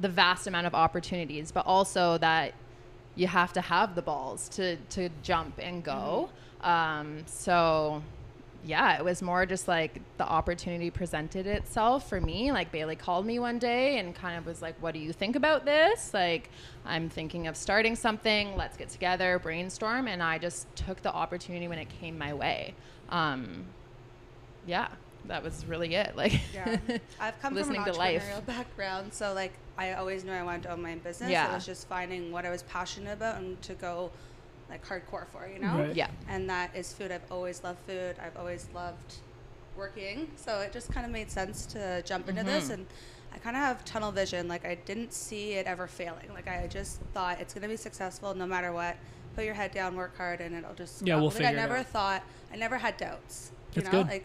the 0.00 0.08
vast 0.08 0.46
amount 0.46 0.66
of 0.66 0.74
opportunities, 0.74 1.52
but 1.52 1.66
also 1.66 2.16
that 2.18 2.54
you 3.14 3.26
have 3.26 3.52
to 3.52 3.60
have 3.60 3.94
the 3.94 4.00
balls 4.00 4.48
to 4.48 4.76
to 4.76 5.10
jump 5.22 5.58
and 5.58 5.84
go. 5.84 6.30
Um, 6.62 7.24
so 7.26 8.02
yeah, 8.64 8.96
it 8.96 9.04
was 9.04 9.22
more 9.22 9.44
just 9.46 9.66
like 9.66 10.00
the 10.18 10.24
opportunity 10.24 10.90
presented 10.90 11.46
itself 11.46 12.08
for 12.08 12.20
me. 12.20 12.52
Like 12.52 12.70
Bailey 12.70 12.96
called 12.96 13.26
me 13.26 13.38
one 13.38 13.58
day 13.58 13.98
and 13.98 14.14
kind 14.14 14.38
of 14.38 14.46
was 14.46 14.62
like, 14.62 14.76
"What 14.80 14.94
do 14.94 15.00
you 15.00 15.12
think 15.12 15.34
about 15.36 15.64
this?" 15.64 16.14
Like, 16.14 16.48
I'm 16.86 17.08
thinking 17.08 17.46
of 17.48 17.56
starting 17.56 17.96
something. 17.96 18.56
Let's 18.56 18.76
get 18.76 18.88
together, 18.88 19.38
brainstorm, 19.40 20.06
and 20.06 20.22
I 20.22 20.38
just 20.38 20.66
took 20.76 21.02
the 21.02 21.12
opportunity 21.12 21.66
when 21.68 21.78
it 21.78 21.88
came 22.00 22.16
my 22.18 22.32
way. 22.34 22.74
Um, 23.08 23.64
yeah, 24.66 24.88
that 25.26 25.42
was 25.42 25.64
really 25.66 25.94
it. 25.94 26.14
Like, 26.16 26.40
Yeah, 26.54 26.76
I've 27.20 27.40
come 27.42 27.54
Listening 27.54 27.80
from 27.80 27.88
an 27.88 27.92
to 27.94 27.98
life. 27.98 28.22
entrepreneurial 28.22 28.46
background, 28.46 29.12
so 29.12 29.32
like 29.34 29.52
I 29.76 29.94
always 29.94 30.22
knew 30.24 30.32
I 30.32 30.42
wanted 30.44 30.62
to 30.64 30.72
own 30.72 30.82
my 30.82 30.92
own 30.92 30.98
business. 31.00 31.30
Yeah. 31.30 31.50
it 31.50 31.54
was 31.54 31.66
just 31.66 31.88
finding 31.88 32.30
what 32.30 32.44
I 32.46 32.50
was 32.50 32.62
passionate 32.64 33.14
about 33.14 33.38
and 33.38 33.60
to 33.62 33.74
go 33.74 34.10
like 34.72 34.86
hardcore 34.86 35.26
for, 35.28 35.46
you 35.52 35.58
know. 35.60 35.78
Right. 35.78 35.94
yeah, 35.94 36.08
And 36.28 36.48
that 36.50 36.74
is 36.74 36.92
food. 36.92 37.12
I've 37.12 37.30
always 37.30 37.62
loved 37.62 37.78
food. 37.86 38.16
I've 38.24 38.36
always 38.36 38.66
loved 38.74 39.14
working, 39.76 40.30
so 40.36 40.60
it 40.60 40.72
just 40.72 40.90
kind 40.92 41.06
of 41.06 41.12
made 41.12 41.30
sense 41.30 41.66
to 41.66 42.02
jump 42.02 42.28
into 42.28 42.42
this. 42.42 42.68
Mhm. 42.68 42.74
And 42.74 42.86
I 43.34 43.38
kind 43.38 43.56
of 43.56 43.62
have 43.62 43.84
tunnel 43.84 44.10
vision. 44.12 44.48
Like 44.48 44.64
I 44.66 44.74
didn't 44.74 45.12
see 45.12 45.52
it 45.52 45.66
ever 45.66 45.86
failing. 45.86 46.30
Like 46.34 46.48
I 46.48 46.66
just 46.66 47.00
thought 47.14 47.40
it's 47.40 47.54
gonna 47.54 47.68
be 47.68 47.76
successful 47.76 48.34
no 48.34 48.46
matter 48.46 48.72
what. 48.72 48.96
Put 49.34 49.44
your 49.44 49.54
head 49.54 49.72
down, 49.72 49.96
work 49.96 50.16
hard, 50.16 50.40
and 50.40 50.54
it'll 50.54 50.74
just. 50.74 51.06
Yeah, 51.06 51.16
we'll 51.16 51.26
like, 51.28 51.34
I 51.36 51.38
figure 51.38 51.50
it 51.52 51.56
never 51.56 51.76
out. 51.78 51.86
thought. 51.86 52.22
I 52.52 52.56
never 52.56 52.76
had 52.78 52.96
doubts. 52.98 53.50
You 53.74 53.80
That's 53.82 53.92
know, 53.92 54.02
good. 54.02 54.10
like 54.10 54.24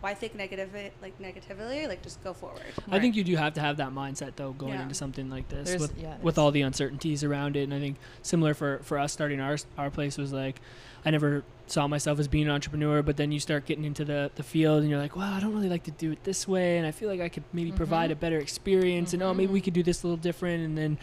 why 0.00 0.14
think 0.14 0.34
negative 0.36 0.70
like 1.02 1.18
negatively? 1.20 1.86
Like 1.86 2.02
just 2.02 2.22
go 2.22 2.32
forward. 2.32 2.62
I 2.90 3.00
think 3.00 3.16
you 3.16 3.24
do 3.24 3.34
have 3.36 3.54
to 3.54 3.60
have 3.60 3.78
that 3.78 3.90
mindset 3.92 4.36
though 4.36 4.52
going 4.52 4.74
Yeah. 4.74 4.82
into 4.82 4.94
something 4.94 5.28
like 5.28 5.48
this 5.48 5.66
There's- 5.68 5.80
with 5.80 5.98
yeah, 5.98 6.16
with 6.22 6.38
all 6.38 6.50
the 6.52 6.62
uncertainties 6.62 7.24
around 7.24 7.56
it 7.56 7.62
and 7.64 7.74
I 7.74 7.80
think 7.80 7.96
similar 8.22 8.54
for 8.54 8.78
for 8.84 8.98
us 8.98 9.12
starting 9.12 9.40
our 9.40 9.56
our 9.76 9.90
place 9.90 10.16
was 10.16 10.32
like 10.32 10.60
I 11.04 11.10
never 11.10 11.42
saw 11.66 11.86
myself 11.88 12.18
as 12.18 12.28
being 12.28 12.44
an 12.44 12.50
entrepreneur 12.50 13.02
but 13.02 13.16
then 13.16 13.32
you 13.32 13.40
start 13.40 13.66
getting 13.66 13.84
into 13.84 14.04
the 14.04 14.30
the 14.36 14.42
field 14.42 14.80
and 14.82 14.90
you're 14.90 15.00
like 15.00 15.16
well 15.16 15.32
I 15.32 15.40
don't 15.40 15.54
really 15.54 15.68
like 15.68 15.84
to 15.84 15.90
do 15.90 16.12
it 16.12 16.22
this 16.24 16.46
way 16.46 16.78
and 16.78 16.86
I 16.86 16.92
feel 16.92 17.08
like 17.08 17.20
I 17.20 17.28
could 17.28 17.44
maybe 17.52 17.72
provide 17.72 18.10
Mhm. 18.10 18.14
a 18.14 18.16
better 18.16 18.38
experience 18.38 19.12
and 19.14 19.22
oh 19.22 19.34
maybe 19.34 19.52
we 19.52 19.60
Mhm. 19.60 19.64
could 19.64 19.74
do 19.74 19.82
this 19.82 20.02
a 20.02 20.06
little 20.06 20.16
different 20.22 20.64
and 20.64 20.78
then 20.78 20.98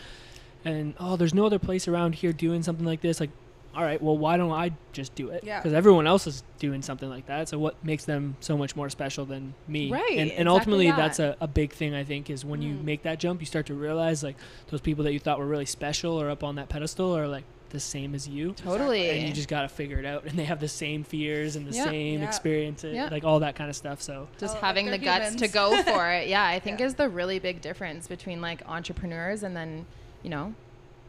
and 0.63 0.93
oh 0.99 1.15
there's 1.17 1.33
no 1.33 1.45
other 1.45 1.59
place 1.59 1.87
around 1.87 2.15
here 2.15 2.31
doing 2.33 2.63
something 2.63 2.85
like 2.85 3.01
this 3.01 3.19
like 3.19 3.29
all 3.75 3.83
right 3.83 4.01
well 4.01 4.17
why 4.17 4.37
don't 4.37 4.51
I 4.51 4.71
just 4.93 5.13
do 5.15 5.29
it 5.29 5.43
Yeah. 5.43 5.59
because 5.59 5.73
everyone 5.73 6.07
else 6.07 6.27
is 6.27 6.43
doing 6.59 6.81
something 6.81 7.09
like 7.09 7.25
that 7.27 7.49
so 7.49 7.59
what 7.59 7.75
makes 7.83 8.05
them 8.05 8.37
so 8.39 8.57
much 8.57 8.75
more 8.75 8.89
special 8.89 9.25
than 9.25 9.53
me 9.67 9.91
Right, 9.91 10.03
and, 10.11 10.19
and 10.19 10.29
exactly 10.31 10.47
ultimately 10.47 10.87
that. 10.87 10.97
that's 10.97 11.19
a, 11.19 11.35
a 11.41 11.47
big 11.47 11.73
thing 11.73 11.93
I 11.93 12.03
think 12.03 12.29
is 12.29 12.45
when 12.45 12.61
you 12.61 12.75
Mm. 12.75 12.83
make 12.85 13.03
that 13.03 13.19
jump 13.19 13.41
you 13.41 13.45
start 13.45 13.65
to 13.67 13.73
realize 13.73 14.23
like 14.23 14.35
those 14.69 14.81
people 14.81 15.03
that 15.03 15.13
you 15.13 15.19
thought 15.19 15.39
were 15.39 15.45
really 15.47 15.65
special 15.65 16.19
or 16.21 16.29
up 16.29 16.43
on 16.43 16.55
that 16.55 16.69
pedestal 16.69 17.15
are 17.17 17.27
like 17.27 17.43
the 17.71 17.79
same 17.79 18.15
as 18.15 18.25
you 18.27 18.53
totally. 18.53 19.09
and 19.09 19.27
you 19.27 19.33
just 19.33 19.49
got 19.49 19.63
to 19.63 19.67
figure 19.67 19.99
it 19.99 20.05
out 20.05 20.23
and 20.25 20.37
they 20.39 20.45
have 20.45 20.61
the 20.61 20.67
same 20.67 21.03
fears 21.03 21.57
and 21.57 21.67
the 21.67 21.75
Yeah. 21.75 21.83
same 21.83 22.21
Yeah. 22.21 22.27
experiences 22.27 22.95
Yeah. 22.95 23.09
like 23.11 23.25
all 23.25 23.39
that 23.41 23.55
kind 23.55 23.69
of 23.69 23.75
stuff 23.75 24.01
so 24.01 24.29
just 24.39 24.51
Oh, 24.53 24.55
like 24.55 24.63
having 24.63 24.85
the 24.85 24.91
they're 24.91 24.99
guts 24.99 25.35
to 25.35 25.47
go 25.49 25.81
for 25.83 26.09
it. 26.11 26.27
Yeah, 26.29 26.45
I 26.45 26.59
think 26.59 26.79
Yeah. 26.79 26.85
is 26.85 26.93
the 26.95 27.09
really 27.09 27.39
big 27.39 27.59
difference 27.61 28.07
between 28.07 28.39
like 28.39 28.61
entrepreneurs 28.67 29.43
and 29.43 29.55
then, 29.57 29.85
you 30.23 30.29
know, 30.29 30.53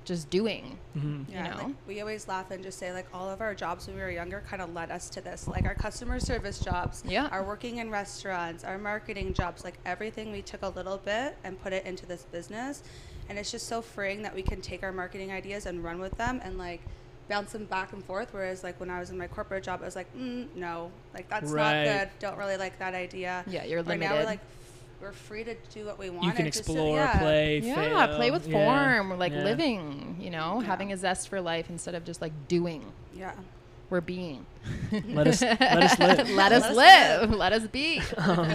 just 0.06 0.30
doing. 0.30 0.78
mhm. 0.96 1.26
Yeah, 1.30 1.48
know? 1.50 1.56
like 1.64 1.74
we 1.86 2.00
always 2.00 2.26
laugh 2.28 2.50
and 2.50 2.62
just 2.62 2.78
say 2.78 2.92
like 2.92 3.06
all 3.12 3.28
of 3.28 3.40
our 3.42 3.54
jobs 3.54 3.86
when 3.86 3.96
we 3.96 4.02
were 4.02 4.10
younger 4.10 4.42
kind 4.48 4.62
of 4.62 4.72
led 4.72 4.90
us 4.90 5.10
to 5.10 5.20
this. 5.20 5.46
Like 5.46 5.64
our 5.66 5.74
customer 5.74 6.18
service 6.20 6.58
jobs, 6.60 7.02
Yeah. 7.06 7.28
our 7.30 7.42
working 7.42 7.78
in 7.78 7.90
restaurants, 7.90 8.64
our 8.64 8.78
marketing 8.78 9.34
jobs, 9.34 9.64
like 9.64 9.74
everything 9.84 10.32
we 10.32 10.40
took 10.40 10.62
a 10.62 10.68
little 10.68 10.96
bit 10.96 11.36
and 11.44 11.60
put 11.62 11.72
it 11.74 11.84
into 11.84 12.06
this 12.06 12.22
business. 12.22 12.82
And 13.28 13.38
it's 13.38 13.50
just 13.50 13.66
so 13.66 13.82
freeing 13.82 14.22
that 14.22 14.34
we 14.34 14.42
can 14.42 14.60
take 14.62 14.82
our 14.84 14.92
marketing 14.92 15.32
ideas 15.32 15.66
and 15.66 15.82
run 15.84 15.98
with 15.98 16.16
them 16.16 16.40
and 16.44 16.56
like 16.56 16.80
bounce 17.28 17.50
them 17.52 17.64
back 17.64 17.92
and 17.92 18.04
forth. 18.04 18.28
Whereas 18.32 18.62
like 18.62 18.78
when 18.78 18.88
I 18.88 19.00
was 19.00 19.10
in 19.10 19.18
my 19.18 19.26
corporate 19.26 19.64
job, 19.64 19.80
I 19.82 19.84
was 19.84 19.96
like, 19.96 20.06
mm, 20.16 20.46
no, 20.54 20.92
like 21.12 21.28
that's 21.28 21.50
Right. 21.50 21.84
not 21.84 21.98
good. 21.98 22.08
Don't 22.20 22.38
really 22.38 22.56
like 22.56 22.78
that 22.78 22.94
idea. 22.94 23.42
Yeah, 23.48 23.64
you're 23.64 23.80
Right 23.80 23.88
limited. 23.88 24.08
now 24.10 24.16
we're 24.20 24.24
like 24.24 24.40
we're 25.00 25.12
free 25.12 25.44
to 25.44 25.54
do 25.72 25.84
what 25.86 25.98
we 25.98 26.10
want. 26.10 26.24
you 26.24 26.32
can 26.32 26.46
and 26.46 26.52
just 26.52 26.64
to- 26.64 26.72
explore 26.72 26.96
yeah. 26.96 27.18
play 27.18 27.58
yeah, 27.60 28.06
fail. 28.06 28.16
play 28.16 28.30
with 28.30 28.42
form, 28.44 28.54
Yeah. 28.54 28.96
form, 29.02 29.18
like 29.18 29.32
Yeah. 29.32 29.44
living, 29.44 30.16
you 30.20 30.30
know, 30.30 30.60
Yeah. 30.60 30.66
having 30.66 30.92
a 30.92 30.96
zest 30.96 31.28
for 31.28 31.40
life 31.40 31.68
instead 31.70 31.94
of 31.94 32.04
just 32.04 32.20
like 32.22 32.32
doing. 32.48 32.84
Yeah. 33.14 33.32
We're 33.90 34.00
being. 34.00 34.46
let 35.08 35.26
us 35.28 35.40
let 35.42 35.60
us 35.62 35.98
live 35.98 36.30
Let 36.30 36.52
us 36.52 36.64
us 36.64 36.76
live. 36.76 37.30
Let 37.30 37.52
us 37.52 37.66
be. 37.68 38.02
um, 38.16 38.48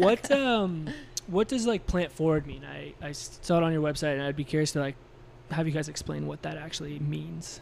what 0.00 0.30
um 0.30 0.88
what 1.26 1.48
does 1.48 1.66
like 1.66 1.86
plant 1.86 2.12
forward 2.12 2.46
mean? 2.46 2.64
I 2.64 2.94
I 3.00 3.12
saw 3.12 3.58
it 3.58 3.62
on 3.62 3.72
your 3.72 3.82
website, 3.82 4.14
and 4.14 4.22
I'd 4.22 4.36
be 4.36 4.44
curious 4.44 4.72
to 4.72 4.80
like 4.80 4.96
have 5.50 5.66
you 5.66 5.72
guys 5.72 5.88
explain 5.88 6.26
what 6.26 6.42
that 6.42 6.56
actually 6.56 6.98
means. 6.98 7.60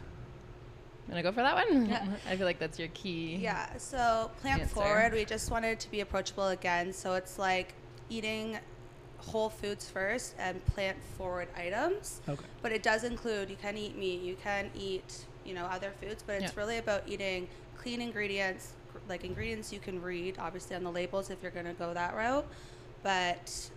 Gonna 1.15 1.23
go 1.23 1.31
for 1.31 1.43
that 1.43 1.55
one? 1.55 1.87
Yeah. 1.87 2.05
I 2.29 2.35
feel 2.37 2.45
like 2.45 2.59
that's 2.59 2.77
your 2.77 2.89
key. 2.89 3.37
Yeah, 3.37 3.69
so 3.79 4.33
plant 4.41 4.63
Answer. 4.63 4.75
forward, 4.75 5.13
we 5.13 5.25
just 5.25 5.49
wanted 5.49 5.79
to 5.79 5.91
be 5.93 6.01
approachable 6.01 6.49
again. 6.49 6.93
So 6.93 7.15
it's 7.15 7.39
like 7.39 7.73
eating 8.11 8.59
whole 9.19 9.49
foods 9.49 9.89
first 9.89 10.35
and 10.41 10.65
plant 10.67 10.97
forward 11.17 11.47
items. 11.57 12.21
Okay. 12.29 12.45
But 12.63 12.73
it 12.73 12.83
does 12.83 13.05
include 13.05 13.49
you 13.49 13.55
can 13.55 13.77
eat 13.79 13.97
meat, 13.97 14.23
you 14.23 14.35
can 14.43 14.73
eat, 14.77 15.25
you 15.45 15.55
know, 15.55 15.67
other 15.67 15.93
foods, 16.03 16.25
but 16.27 16.35
it's 16.43 16.53
Yeah. 16.53 16.61
really 16.61 16.79
about 16.79 17.05
eating 17.07 17.47
clean 17.77 18.01
ingredients, 18.03 18.73
like 19.09 19.23
ingredients 19.25 19.73
you 19.73 19.79
can 19.79 20.03
read 20.03 20.37
obviously 20.41 20.75
on 20.75 20.83
the 20.83 20.91
labels 20.91 21.31
if 21.31 21.41
you're 21.43 21.53
going 21.53 21.67
to 21.67 21.75
go 21.75 21.95
that 21.95 22.17
route. 22.17 22.47
But 23.05 23.71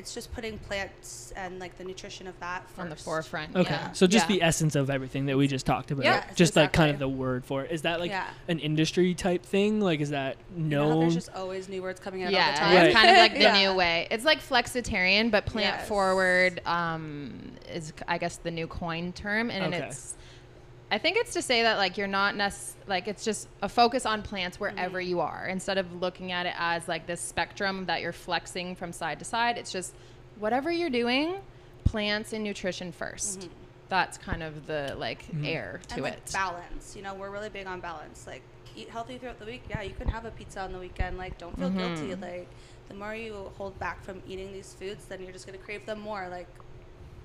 it's 0.00 0.14
just 0.14 0.32
putting 0.32 0.58
plants 0.58 1.32
and 1.36 1.58
like 1.60 1.76
the 1.78 1.84
nutrition 1.84 2.26
of 2.26 2.38
that 2.40 2.66
first. 2.70 2.78
On 2.80 2.88
the 2.88 2.96
forefront. 2.96 3.54
Okay. 3.54 3.70
Yeah. 3.70 3.92
So 3.92 4.06
just 4.06 4.28
Yeah. 4.28 4.36
the 4.36 4.42
essence 4.42 4.74
of 4.74 4.88
everything 4.90 5.26
that 5.26 5.36
we 5.36 5.46
just 5.46 5.66
talked 5.66 5.90
about. 5.90 6.04
Yeah, 6.06 6.24
just 6.34 6.56
like 6.56 6.72
kind 6.72 6.90
of 6.90 6.98
the 6.98 7.08
word 7.08 7.44
for 7.44 7.62
it. 7.62 7.70
Is 7.70 7.82
that 7.82 8.00
like 8.00 8.10
yeah. 8.10 8.26
an 8.48 8.58
industry 8.58 9.14
type 9.14 9.44
thing? 9.44 9.80
Like 9.80 10.00
is 10.00 10.10
that 10.10 10.36
You 10.56 10.64
know 10.64 10.88
known? 10.88 11.00
there's 11.00 11.14
just 11.14 11.30
always 11.34 11.68
new 11.68 11.82
words 11.82 12.00
coming 12.00 12.22
out 12.22 12.26
all 12.28 12.32
the 12.32 12.36
Yeah, 12.38 12.54
time. 12.54 12.74
Right. 12.74 12.86
it's 12.86 12.96
kind 12.96 13.10
of 13.10 13.16
like 13.18 13.34
the 13.34 13.40
Yeah. 13.42 13.60
new 13.70 13.74
way. 13.76 14.08
It's 14.10 14.24
like 14.24 14.40
flexitarian, 14.40 15.30
but 15.30 15.44
plant 15.46 15.76
Yes. 15.80 15.88
forward 15.88 16.62
um, 16.66 17.52
is, 17.70 17.92
I 18.08 18.16
guess, 18.18 18.36
the 18.38 18.50
new 18.50 18.66
coin 18.66 19.12
term, 19.12 19.50
and 19.50 19.72
Okay. 19.74 19.86
it's. 19.86 20.16
I 20.90 20.98
think 20.98 21.16
it's 21.16 21.32
to 21.34 21.42
say 21.42 21.62
that 21.62 21.78
like 21.78 21.96
you're 21.96 22.08
not 22.08 22.34
necess- 22.34 22.74
like 22.86 23.06
it's 23.06 23.24
just 23.24 23.48
a 23.62 23.68
focus 23.68 24.06
on 24.06 24.22
plants 24.22 24.58
wherever 24.58 24.98
mm-hmm. 24.98 25.08
you 25.08 25.20
are 25.20 25.46
instead 25.46 25.78
of 25.78 26.00
looking 26.00 26.32
at 26.32 26.46
it 26.46 26.54
as 26.58 26.88
like 26.88 27.06
this 27.06 27.20
spectrum 27.20 27.86
that 27.86 28.00
you're 28.00 28.12
flexing 28.12 28.74
from 28.74 28.92
side 28.92 29.18
to 29.20 29.24
side. 29.24 29.56
It's 29.56 29.70
just 29.70 29.94
whatever 30.38 30.72
you're 30.72 30.90
doing, 30.90 31.36
plants 31.84 32.32
and 32.32 32.42
nutrition 32.42 32.92
1st 32.92 33.38
mm-hmm. 33.38 33.48
That's 33.88 34.18
kind 34.18 34.44
of 34.44 34.66
the 34.68 34.94
like 34.98 35.24
mm-hmm. 35.24 35.44
air 35.44 35.80
to 35.88 35.94
and 35.94 36.02
like 36.04 36.12
it. 36.14 36.30
balance. 36.32 36.94
You 36.94 37.02
know, 37.02 37.14
we're 37.14 37.30
really 37.30 37.48
big 37.48 37.66
on 37.66 37.80
balance. 37.80 38.24
Like 38.24 38.42
eat 38.76 38.88
healthy 38.88 39.18
throughout 39.18 39.40
the 39.40 39.46
week. 39.46 39.62
Yeah, 39.68 39.82
you 39.82 39.94
can 39.94 40.06
have 40.06 40.24
a 40.24 40.30
pizza 40.30 40.60
on 40.60 40.72
the 40.72 40.78
weekend. 40.78 41.18
Like 41.18 41.38
don't 41.38 41.58
feel 41.58 41.70
guilty. 41.70 42.10
Mm-hmm. 42.10 42.22
Like 42.22 42.48
the 42.88 42.94
more 42.94 43.16
you 43.16 43.50
hold 43.58 43.76
back 43.80 44.04
from 44.04 44.22
eating 44.28 44.52
these 44.52 44.74
foods, 44.78 45.06
then 45.06 45.20
you're 45.22 45.32
just 45.32 45.44
gonna 45.44 45.58
crave 45.58 45.84
them 45.86 45.98
more. 45.98 46.28
Like 46.30 46.46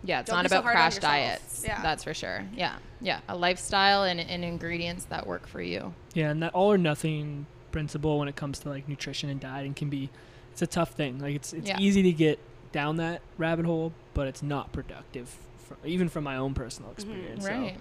Yeah, 0.03 0.19
it's 0.19 0.29
Don't 0.29 0.38
not 0.38 0.43
be 0.43 0.49
so 0.49 0.60
about 0.60 0.71
crash 0.71 0.97
diets. 0.99 1.63
Yeah. 1.65 1.81
That's 1.81 2.03
for 2.03 2.13
sure. 2.13 2.45
Yeah. 2.55 2.75
Yeah. 3.01 3.21
A 3.27 3.36
lifestyle 3.36 4.03
and, 4.03 4.19
and 4.19 4.43
ingredients 4.43 5.05
that 5.05 5.25
work 5.25 5.47
for 5.47 5.62
you. 5.62 5.93
yeah, 6.13 6.29
and 6.29 6.41
that 6.43 6.53
all 6.53 6.71
or 6.71 6.77
nothing 6.77 7.45
principle 7.71 8.19
when 8.19 8.27
it 8.27 8.36
comes 8.36 8.60
to 8.60 8.69
like 8.69 8.88
nutrition 8.88 9.29
and 9.29 9.39
dieting 9.39 9.73
can 9.73 9.89
be 9.89 10.10
it's 10.51 10.62
a 10.62 10.67
tough 10.67 10.91
thing. 10.91 11.19
Like 11.19 11.36
it's 11.36 11.53
it's 11.53 11.67
Yeah. 11.67 11.79
easy 11.79 12.03
to 12.03 12.12
get 12.12 12.39
down 12.71 12.97
that 12.97 13.21
rabbit 13.38 13.65
hole, 13.65 13.93
but 14.13 14.27
it's 14.27 14.43
not 14.43 14.71
productive 14.71 15.36
for, 15.58 15.77
even 15.86 16.08
from 16.10 16.23
my 16.23 16.36
own 16.38 16.53
personal 16.53 16.91
mm-hmm, 16.91 16.99
experience. 17.12 17.43
So 17.43 17.49
right. 17.51 17.77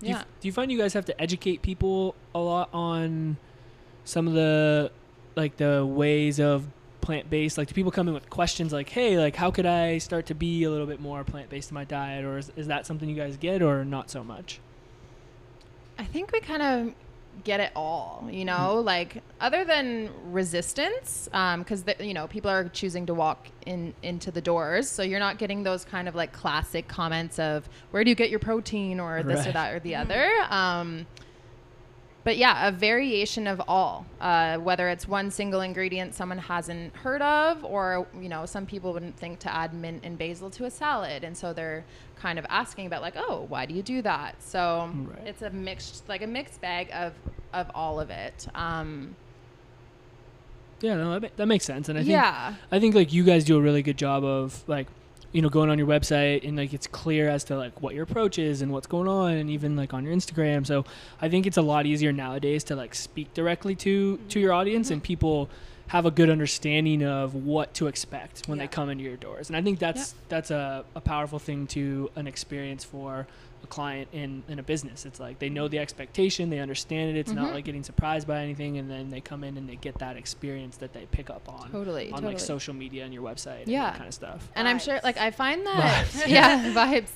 Do 0.00 0.06
you, 0.06 0.12
Yeah. 0.14 0.22
do 0.40 0.48
you 0.48 0.52
find 0.52 0.70
you 0.72 0.78
guys 0.78 0.92
have 0.94 1.04
to 1.06 1.20
educate 1.20 1.60
people 1.62 2.14
a 2.34 2.38
lot 2.38 2.68
on 2.72 3.36
some 4.04 4.26
of 4.26 4.34
the 4.34 4.90
like 5.36 5.56
the 5.58 5.84
ways 5.86 6.40
of 6.40 6.66
plant 7.00 7.30
based? 7.30 7.58
Like, 7.58 7.68
do 7.68 7.74
people 7.74 7.92
come 7.92 8.08
in 8.08 8.14
with 8.14 8.30
questions 8.30 8.72
like, 8.72 8.88
"Hey, 8.88 9.18
like, 9.18 9.36
how 9.36 9.50
could 9.50 9.66
I 9.66 9.98
start 9.98 10.26
to 10.26 10.34
be 10.34 10.64
a 10.64 10.70
little 10.70 10.86
bit 10.86 11.00
more 11.00 11.24
plant 11.24 11.50
based 11.50 11.70
in 11.70 11.74
my 11.74 11.84
diet?" 11.84 12.24
Or 12.24 12.38
is, 12.38 12.52
is 12.56 12.66
that 12.66 12.86
something 12.86 13.08
you 13.08 13.16
guys 13.16 13.36
get, 13.36 13.62
or 13.62 13.84
not 13.84 14.10
so 14.10 14.22
much? 14.24 14.60
I 15.98 16.04
think 16.04 16.32
we 16.32 16.40
kind 16.40 16.62
of 16.62 16.94
get 17.44 17.60
it 17.60 17.70
all, 17.76 18.26
you 18.30 18.44
know, 18.44 18.80
like 18.80 19.22
other 19.40 19.64
than 19.64 20.10
resistance, 20.24 21.28
um, 21.32 21.60
because 21.60 21.84
you 22.00 22.14
know 22.14 22.26
people 22.26 22.50
are 22.50 22.68
choosing 22.68 23.06
to 23.06 23.14
walk 23.14 23.48
in 23.66 23.94
into 24.02 24.30
the 24.30 24.40
doors, 24.40 24.88
so 24.88 25.02
you're 25.02 25.20
not 25.20 25.38
getting 25.38 25.62
those 25.62 25.84
kind 25.84 26.08
of 26.08 26.14
like 26.14 26.32
classic 26.32 26.88
comments 26.88 27.38
of 27.38 27.68
where 27.90 28.04
do 28.04 28.10
you 28.10 28.16
get 28.16 28.30
your 28.30 28.40
protein 28.40 29.00
or 29.00 29.22
this 29.22 29.46
or 29.46 29.52
that 29.52 29.74
or 29.74 29.80
the 29.80 29.94
other. 29.94 30.30
Um, 30.50 31.06
but 32.24 32.36
yeah, 32.36 32.68
a 32.68 32.72
variation 32.72 33.46
of 33.46 33.62
all, 33.68 34.04
uh, 34.20 34.58
whether 34.58 34.88
it's 34.90 35.08
one 35.08 35.30
single 35.30 35.60
ingredient 35.62 36.14
someone 36.14 36.38
hasn't 36.38 36.94
heard 36.96 37.22
of, 37.22 37.64
or 37.64 38.06
you 38.20 38.28
know, 38.28 38.44
some 38.44 38.66
people 38.66 38.92
wouldn't 38.92 39.16
think 39.16 39.38
to 39.40 39.54
add 39.54 39.72
mint 39.72 40.00
and 40.04 40.18
basil 40.18 40.50
to 40.50 40.64
a 40.64 40.70
salad, 40.70 41.24
and 41.24 41.36
so 41.36 41.52
they're 41.52 41.84
kind 42.16 42.38
of 42.38 42.44
asking 42.50 42.86
about 42.86 43.00
like, 43.00 43.14
oh, 43.16 43.46
why 43.48 43.64
do 43.64 43.72
you 43.74 43.82
do 43.82 44.02
that? 44.02 44.42
So 44.42 44.90
Right. 44.94 45.26
it's 45.28 45.42
a 45.42 45.50
mixed, 45.50 46.08
like 46.08 46.20
a 46.22 46.26
mixed 46.26 46.60
bag 46.60 46.90
of 46.92 47.14
of 47.54 47.70
all 47.74 47.98
of 48.00 48.10
it. 48.10 48.46
Um, 48.54 49.16
Yeah, 50.80 50.94
no, 50.96 51.18
that, 51.18 51.36
that 51.36 51.46
makes 51.46 51.64
sense. 51.64 51.88
And 51.88 51.96
I 51.98 52.02
think 52.02 52.10
yeah, 52.12 52.54
I 52.70 52.78
think 52.78 52.94
like 52.94 53.12
you 53.12 53.24
guys 53.24 53.44
do 53.44 53.56
a 53.56 53.60
really 53.60 53.82
good 53.82 53.96
job 53.96 54.24
of 54.24 54.62
like 54.68 54.86
you 55.32 55.42
know 55.42 55.48
going 55.48 55.68
on 55.68 55.78
your 55.78 55.86
website 55.86 56.46
and 56.46 56.56
like 56.56 56.72
it's 56.72 56.86
clear 56.86 57.28
as 57.28 57.44
to 57.44 57.56
like 57.56 57.82
what 57.82 57.94
your 57.94 58.04
approach 58.04 58.38
is 58.38 58.62
and 58.62 58.72
what's 58.72 58.86
going 58.86 59.08
on 59.08 59.32
and 59.32 59.50
even 59.50 59.76
like 59.76 59.92
on 59.92 60.04
your 60.04 60.14
Instagram. 60.14 60.66
So 60.66 60.84
I 61.20 61.28
think 61.28 61.46
it's 61.46 61.56
a 61.58 61.62
lot 61.62 61.84
easier 61.86 62.12
nowadays 62.12 62.64
to 62.64 62.76
like 62.76 62.94
speak 62.94 63.34
directly 63.34 63.74
to 63.76 64.16
to 64.28 64.40
your 64.40 64.52
audience 64.52 64.86
mm-hmm. 64.86 64.94
and 64.94 65.02
people 65.02 65.50
have 65.88 66.04
a 66.04 66.10
good 66.10 66.28
understanding 66.28 67.02
of 67.02 67.34
what 67.34 67.72
to 67.74 67.86
expect 67.86 68.46
when 68.46 68.58
Yeah. 68.58 68.64
they 68.64 68.68
come 68.68 68.90
into 68.90 69.04
your 69.04 69.16
doors. 69.16 69.48
And 69.48 69.56
I 69.56 69.62
think 69.62 69.78
that's 69.78 70.14
that's 70.28 70.50
a, 70.50 70.84
a 70.94 71.00
powerful 71.00 71.38
thing 71.38 71.66
to 71.68 72.10
an 72.14 72.26
experience 72.26 72.84
for 72.84 73.26
client 73.68 74.08
in, 74.12 74.42
in 74.48 74.58
a 74.58 74.62
business. 74.62 75.04
It's 75.06 75.20
like 75.20 75.38
they 75.38 75.48
know 75.48 75.68
the 75.68 75.78
expectation, 75.78 76.50
they 76.50 76.58
understand 76.58 77.16
it. 77.16 77.20
It's 77.20 77.30
not 77.32 77.50
Mhm. 77.50 77.54
like 77.54 77.64
getting 77.64 77.82
surprised 77.82 78.26
by 78.26 78.40
anything, 78.42 78.78
and 78.78 78.90
then 78.90 79.10
they 79.10 79.20
come 79.20 79.44
in 79.44 79.56
and 79.56 79.68
they 79.68 79.76
get 79.76 79.98
that 79.98 80.16
experience 80.16 80.76
that 80.78 80.92
they 80.92 81.06
pick 81.10 81.30
up 81.30 81.48
on 81.48 81.70
totally, 81.70 82.06
on 82.06 82.12
totally. 82.20 82.34
like 82.34 82.40
social 82.40 82.74
media 82.74 83.04
and 83.04 83.12
your 83.14 83.22
website 83.22 83.62
and 83.62 83.68
Yeah. 83.68 83.84
that 83.90 83.96
kind 83.96 84.08
of 84.08 84.14
stuff. 84.14 84.48
and 84.54 84.66
I'm 84.68 84.78
sure, 84.78 85.00
like, 85.04 85.18
I 85.18 85.30
find 85.30 85.66
that, 85.66 86.06
Vibes. 86.06 86.26
yeah, 86.28 86.72
vibes. 86.74 87.10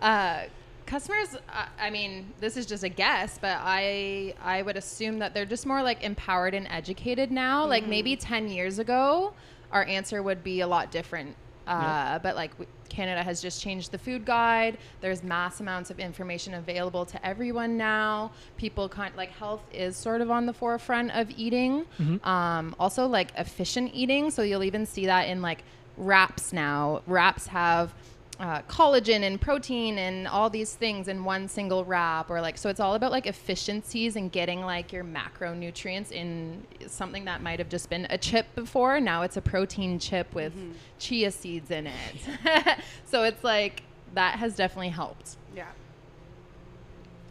Uh, 0.00 0.44
customers, 0.86 1.36
I, 1.48 1.66
I 1.78 1.90
mean, 1.90 2.32
this 2.40 2.56
is 2.56 2.66
just 2.66 2.82
a 2.82 2.88
guess, 2.88 3.38
but 3.40 3.58
I, 3.60 4.34
I 4.42 4.62
would 4.62 4.76
assume 4.76 5.18
that 5.20 5.34
they're 5.34 5.44
just 5.46 5.66
more 5.66 5.82
like 5.82 6.02
empowered 6.02 6.54
and 6.54 6.66
educated 6.68 7.30
now. 7.30 7.66
Like 7.66 7.86
maybe 7.86 8.16
ten 8.16 8.48
years 8.48 8.78
ago, 8.78 9.34
our 9.70 9.84
answer 9.84 10.22
would 10.22 10.42
be 10.42 10.60
a 10.62 10.66
lot 10.66 10.90
different. 10.90 11.36
Uh. 11.66 12.18
But 12.18 12.36
like 12.36 12.50
w- 12.52 12.68
Canada 12.88 13.22
has 13.22 13.40
just 13.40 13.62
changed 13.62 13.92
the 13.92 13.98
food 13.98 14.24
guide. 14.24 14.76
There's 15.00 15.22
mass 15.22 15.60
amounts 15.60 15.90
of 15.90 16.00
information 16.00 16.54
available 16.54 17.04
to 17.06 17.24
everyone 17.26 17.76
now. 17.76 18.32
People 18.56 18.88
kind 18.88 19.14
like 19.16 19.30
health 19.30 19.62
is 19.72 19.96
sort 19.96 20.20
of 20.20 20.30
on 20.30 20.46
the 20.46 20.52
forefront 20.52 21.12
of 21.12 21.30
eating. 21.36 21.84
Mhm. 22.00 22.24
Um, 22.26 22.74
also 22.80 23.06
like 23.06 23.30
efficient 23.36 23.92
eating. 23.94 24.30
So 24.32 24.42
you'll 24.42 24.64
even 24.64 24.86
see 24.86 25.06
that 25.06 25.28
in 25.28 25.40
like 25.40 25.62
wraps 25.96 26.52
now. 26.52 27.02
Wraps 27.06 27.46
have 27.48 27.92
uh, 28.40 28.62
collagen 28.62 29.22
and 29.22 29.38
protein 29.38 29.98
and 29.98 30.26
all 30.26 30.48
these 30.48 30.74
things 30.74 31.08
in 31.08 31.24
one 31.24 31.46
single 31.46 31.84
wrap 31.84 32.30
or 32.30 32.40
like 32.40 32.56
so 32.56 32.70
it's 32.70 32.80
all 32.80 32.94
about 32.94 33.12
like 33.12 33.26
efficiencies 33.26 34.16
and 34.16 34.32
getting 34.32 34.62
like 34.62 34.92
your 34.94 35.04
macronutrients 35.04 36.10
in 36.10 36.66
something 36.86 37.26
that 37.26 37.42
might 37.42 37.58
have 37.58 37.68
just 37.68 37.90
been 37.90 38.06
a 38.08 38.16
chip 38.16 38.46
before 38.54 38.98
now 38.98 39.20
it's 39.20 39.36
a 39.36 39.42
protein 39.42 39.98
chip 39.98 40.34
with 40.34 40.54
chia 40.98 41.30
seeds 41.30 41.70
in 41.70 41.86
it 41.86 42.78
so 43.04 43.24
it's 43.24 43.44
like 43.44 43.82
that 44.14 44.38
has 44.38 44.56
definitely 44.56 44.88
helped 44.88 45.36
yeah. 45.54 45.66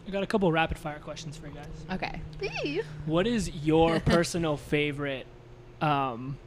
I 0.07 0.11
got 0.11 0.23
a 0.23 0.27
couple 0.27 0.51
rapid 0.51 0.77
fire 0.77 0.99
questions 0.99 1.37
for 1.37 1.47
you 1.47 1.53
guys. 1.53 1.67
okay 1.91 2.21
What 3.07 3.25
is 3.25 3.49
your 3.49 3.99
personal 4.05 4.57
favorite 4.57 5.25
um, 5.81 6.37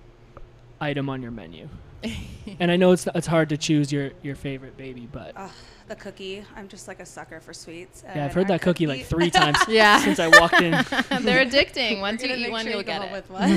item 0.80 1.08
on 1.08 1.20
your 1.22 1.30
menu? 1.32 1.68
and 2.60 2.70
I 2.70 2.76
know 2.76 2.92
it's 2.92 3.06
it's 3.14 3.26
hard 3.26 3.48
to 3.50 3.56
choose 3.56 3.92
your 3.92 4.10
your 4.22 4.34
favorite 4.34 4.76
baby, 4.76 5.08
but 5.10 5.32
Ugh, 5.36 5.50
the 5.88 5.96
cookie. 5.96 6.44
I'm 6.56 6.68
just 6.68 6.88
like 6.88 7.00
a 7.00 7.06
sucker 7.06 7.40
for 7.40 7.52
sweets. 7.52 8.02
yeah, 8.04 8.24
I've 8.24 8.34
heard 8.34 8.48
that 8.48 8.60
cookie 8.62 8.86
like 8.86 9.04
three 9.06 9.30
times 9.30 9.58
Yeah. 9.68 9.98
since 9.98 10.18
I 10.18 10.28
walked 10.28 10.60
in. 10.60 10.70
they're 11.24 11.44
addicting 11.46 12.00
once 12.00 12.22
you 12.22 12.34
eat 12.34 12.50
one 12.50 12.64
sure 12.64 12.72
you'll 12.72 12.82
get 12.82 13.02
it 13.02 13.12
with 13.12 13.30
one. 13.30 13.56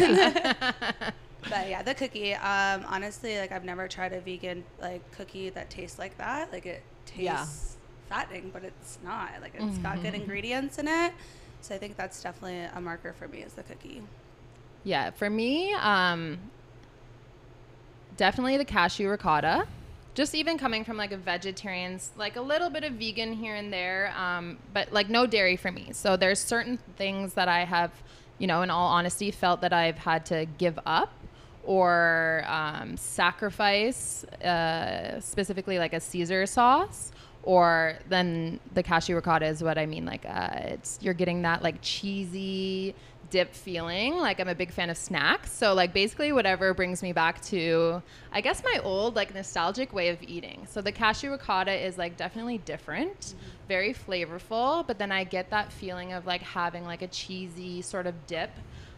but 1.50 1.70
yeah, 1.70 1.82
the 1.84 1.94
cookie. 1.94 2.34
Um, 2.34 2.86
honestly, 2.88 3.38
like 3.40 3.52
I've 3.52 3.66
never 3.66 3.88
tried 3.88 4.14
a 4.14 4.20
vegan 4.22 4.64
like 4.82 5.02
cookie 5.12 5.50
that 5.52 5.70
tastes 5.70 6.00
like 6.00 6.18
that. 6.18 6.52
Like 6.52 6.66
it 6.66 6.84
tastes 7.06 7.22
Yeah. 7.24 7.46
fattening, 8.10 8.50
but 8.54 8.64
it's 8.64 8.98
not. 9.04 9.32
Like 9.42 9.54
it's 9.58 9.78
got 9.80 10.02
good 10.02 10.14
ingredients 10.14 10.78
in 10.80 10.88
it. 10.88 11.14
So 11.62 11.74
I 11.74 11.78
think 11.80 11.98
that's 11.98 12.22
definitely 12.22 12.60
a 12.76 12.80
marker 12.82 13.14
for 13.14 13.28
me 13.28 13.40
is 13.40 13.54
the 13.54 13.64
cookie. 13.64 14.02
Yeah, 14.84 15.10
for 15.10 15.32
me, 15.32 15.74
um, 15.74 16.38
definitely 18.18 18.58
the 18.58 18.66
cashew 18.66 19.10
ricotta. 19.10 19.68
Just 20.14 20.34
even 20.34 20.58
coming 20.58 20.86
from 20.86 20.96
like 20.96 21.12
a 21.12 21.18
vegetarian's, 21.18 22.12
like 22.16 22.38
a 22.38 22.42
little 22.42 22.70
bit 22.70 22.84
of 22.84 22.94
vegan 22.94 23.34
here 23.34 23.56
and 23.56 23.72
there, 23.72 24.14
um, 24.18 24.58
but 24.74 24.94
like 24.94 25.10
no 25.10 25.28
dairy 25.28 25.58
for 25.58 25.72
me. 25.72 25.90
So 25.92 26.16
there's 26.16 26.40
certain 26.40 26.80
things 26.96 27.34
that 27.34 27.50
I 27.50 27.66
have, 27.66 27.92
you 28.38 28.48
know, 28.48 28.62
in 28.62 28.70
all 28.70 28.88
honesty, 28.88 29.30
felt 29.32 29.62
that 29.62 29.74
I've 29.74 29.98
had 29.98 30.26
to 30.28 30.46
give 30.58 30.80
up 30.86 31.12
or 31.66 32.46
um, 32.48 32.96
sacrifice, 32.96 34.24
uh, 34.24 35.20
specifically 35.20 35.80
like 35.80 35.94
a 35.94 36.00
Caesar 36.00 36.46
sauce 36.46 37.12
or 37.46 38.00
then 38.10 38.60
the 38.74 38.84
cashew 38.84 39.16
ricotta 39.16 39.46
is 39.46 39.64
what 39.64 39.78
I 39.78 39.86
mean. 39.86 40.06
Like 40.06 40.26
uh, 40.28 40.50
it's 40.64 41.00
you're 41.02 41.14
getting 41.14 41.44
that 41.44 41.62
like 41.62 41.76
cheesy 41.82 42.96
dip 43.36 43.54
feeling. 43.54 44.16
Like 44.16 44.40
I'm 44.40 44.48
a 44.48 44.56
big 44.56 44.72
fan 44.72 44.90
of 44.90 44.96
snacks, 44.98 45.52
so 45.52 45.74
like 45.74 45.92
basically 45.94 46.32
whatever 46.32 46.74
brings 46.74 47.04
me 47.04 47.12
back 47.12 47.42
to 47.52 48.02
I 48.32 48.40
guess 48.40 48.64
my 48.64 48.80
old 48.82 49.18
like 49.18 49.36
nostalgic 49.36 49.92
way 49.92 50.08
of 50.08 50.24
eating. 50.24 50.66
So 50.72 50.82
the 50.82 50.94
cashew 50.94 51.32
ricotta 51.32 51.74
is 51.88 51.98
like 51.98 52.16
definitely 52.16 52.60
different, 52.60 53.20
Mm-hmm. 53.20 53.68
very 53.68 53.94
flavorful, 53.94 54.88
but 54.88 54.98
then 55.00 55.12
I 55.12 55.26
get 55.26 55.50
that 55.50 55.74
feeling 55.74 56.14
of 56.14 56.26
like 56.26 56.42
having 56.42 56.86
like 56.86 57.02
a 57.02 57.08
cheesy 57.08 57.82
sort 57.82 58.08
of 58.08 58.16
dip. 58.26 58.52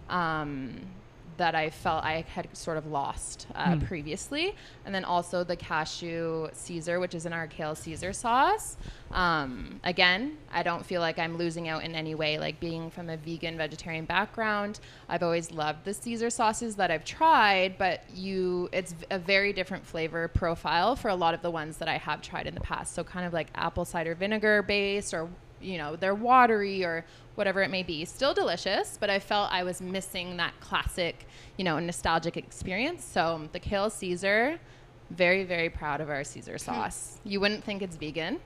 Um, 0.07 0.81
that 1.37 1.55
I 1.55 1.69
felt 1.69 2.03
I 2.03 2.25
had 2.33 2.55
sort 2.55 2.77
of 2.77 2.87
lost 2.87 3.47
uh, 3.55 3.75
Hmm. 3.75 3.85
previously. 3.85 4.55
And 4.85 4.93
then 4.93 5.05
also 5.05 5.43
the 5.43 5.55
cashew 5.55 6.49
Caesar, 6.51 6.99
which 6.99 7.15
is 7.15 7.25
in 7.25 7.33
our 7.33 7.47
kale 7.47 7.75
Caesar 7.75 8.13
sauce. 8.13 8.75
Um, 9.11 9.79
again, 9.83 10.37
I 10.51 10.63
don't 10.63 10.85
feel 10.85 10.99
like 10.99 11.17
I'm 11.19 11.37
losing 11.37 11.67
out 11.67 11.83
in 11.83 11.95
any 11.95 12.15
way. 12.15 12.37
Like 12.39 12.59
being 12.59 12.89
from 12.89 13.09
a 13.09 13.17
vegan, 13.17 13.57
vegetarian 13.57 14.05
background, 14.05 14.79
I've 15.07 15.23
always 15.23 15.51
loved 15.51 15.85
the 15.85 15.93
Caesar 15.93 16.29
sauces 16.29 16.75
that 16.75 16.91
I've 16.91 17.05
tried, 17.05 17.77
but 17.77 18.03
you, 18.13 18.69
it's 18.71 18.93
a 19.11 19.19
very 19.19 19.53
different 19.53 19.85
flavor 19.85 20.27
profile 20.27 20.95
for 20.95 21.09
a 21.09 21.15
lot 21.15 21.33
of 21.33 21.41
the 21.41 21.51
ones 21.51 21.77
that 21.77 21.87
I 21.87 21.97
have 21.97 22.21
tried 22.21 22.47
in 22.47 22.53
the 22.55 22.61
past. 22.61 22.93
So 22.93 23.03
kind 23.03 23.25
of 23.25 23.33
like 23.33 23.47
apple 23.55 23.85
cider 23.85 24.15
vinegar 24.15 24.61
based 24.61 25.13
or 25.13 25.29
you 25.61 25.77
know, 25.77 25.95
they're 25.95 26.15
watery 26.15 26.83
or 26.83 27.05
whatever 27.35 27.61
it 27.61 27.69
may 27.69 27.83
be. 27.83 28.05
Still 28.05 28.33
delicious, 28.33 28.97
but 28.99 29.09
I 29.09 29.19
felt 29.19 29.51
I 29.51 29.63
was 29.63 29.81
missing 29.81 30.37
that 30.37 30.59
classic, 30.59 31.25
you 31.57 31.63
know, 31.63 31.79
nostalgic 31.79 32.35
experience. 32.37 33.03
So 33.03 33.47
the 33.51 33.59
kale 33.59 33.89
Caesar, 33.89 34.59
very, 35.11 35.43
very 35.43 35.69
proud 35.69 36.01
of 36.01 36.09
our 36.09 36.23
Caesar 36.23 36.57
sauce. 36.67 37.17
You 37.23 37.39
wouldn't 37.39 37.63
think 37.63 37.81
it's 37.81 37.95
vegan. 37.95 38.39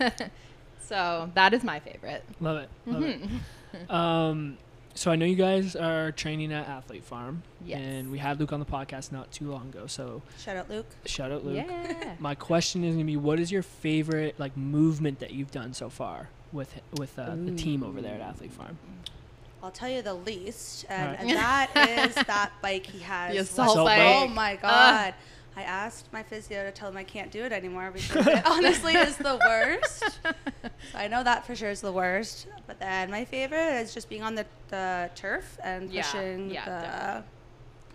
so 0.80 1.30
that 1.34 1.52
is 1.54 1.62
my 1.64 1.80
favorite. 1.80 2.24
Love 2.40 2.58
it. 2.58 2.68
Love 2.86 3.02
Mm-hmm. 3.02 3.36
it. 3.36 3.40
Um, 3.90 4.56
so 4.94 5.10
I 5.10 5.16
know 5.16 5.26
you 5.26 5.36
guys 5.36 5.76
are 5.76 6.10
training 6.12 6.54
at 6.54 6.66
Athlete 6.66 7.04
Farm, 7.04 7.42
Yes. 7.64 7.78
and 7.82 8.10
we 8.10 8.16
had 8.18 8.40
Luke 8.40 8.50
on 8.50 8.60
the 8.60 8.66
podcast 8.66 9.12
not 9.12 9.30
too 9.30 9.50
long 9.50 9.68
ago. 9.68 9.86
So 9.86 10.22
Shout 10.38 10.56
out 10.56 10.70
Luke. 10.70 10.86
shout 11.04 11.30
out 11.30 11.44
Luke. 11.44 11.56
Yeah. 11.68 12.14
My 12.18 12.34
question 12.34 12.82
is 12.82 12.94
gonna 12.94 13.04
be, 13.04 13.18
what 13.18 13.38
is 13.38 13.52
your 13.52 13.62
favorite 13.62 14.36
like 14.40 14.56
movement 14.56 15.18
that 15.20 15.32
you've 15.32 15.50
done 15.50 15.74
so 15.74 15.90
far 15.90 16.30
with 16.52 16.74
with 16.98 17.18
uh, 17.18 17.34
the 17.36 17.52
team 17.52 17.82
over 17.82 18.00
there 18.00 18.14
at 18.14 18.20
Athlete 18.20 18.52
Farm? 18.52 18.78
I'll 19.62 19.70
tell 19.72 19.88
you 19.88 20.02
the 20.02 20.14
least, 20.14 20.86
and, 20.88 21.02
Alright. 21.02 21.20
and 21.20 21.30
that 21.30 22.06
is 22.06 22.14
that 22.26 22.52
bike 22.62 22.86
he 22.86 23.00
has. 23.00 23.32
The 23.34 23.38
assault 23.38 23.70
Assault 23.70 23.86
bike. 23.86 24.00
Oh 24.00 24.28
my 24.28 24.56
god! 24.56 25.14
I 25.56 25.62
asked 25.62 26.12
my 26.12 26.22
physio 26.22 26.62
to 26.64 26.70
tell 26.70 26.88
him 26.88 26.96
I 26.96 27.02
can't 27.02 27.32
do 27.32 27.42
it 27.42 27.50
anymore 27.50 27.90
because 27.92 28.24
it 28.28 28.46
honestly 28.46 28.94
is 28.94 29.16
the 29.16 29.40
worst. 29.44 30.04
So 30.22 30.30
I 30.94 31.08
know 31.08 31.24
that 31.24 31.44
for 31.44 31.56
sure 31.56 31.70
is 31.70 31.80
the 31.80 31.90
worst. 31.90 32.46
But 32.68 32.78
then 32.78 33.10
my 33.10 33.24
favorite 33.24 33.80
is 33.80 33.92
just 33.92 34.08
being 34.08 34.22
on 34.22 34.36
the, 34.36 34.46
the 34.68 35.10
turf 35.16 35.58
and 35.64 35.90
Yeah, 35.90 36.02
pushing 36.02 36.50
yeah, 36.50 36.64
the 36.64 36.70
definitely. 36.86 37.22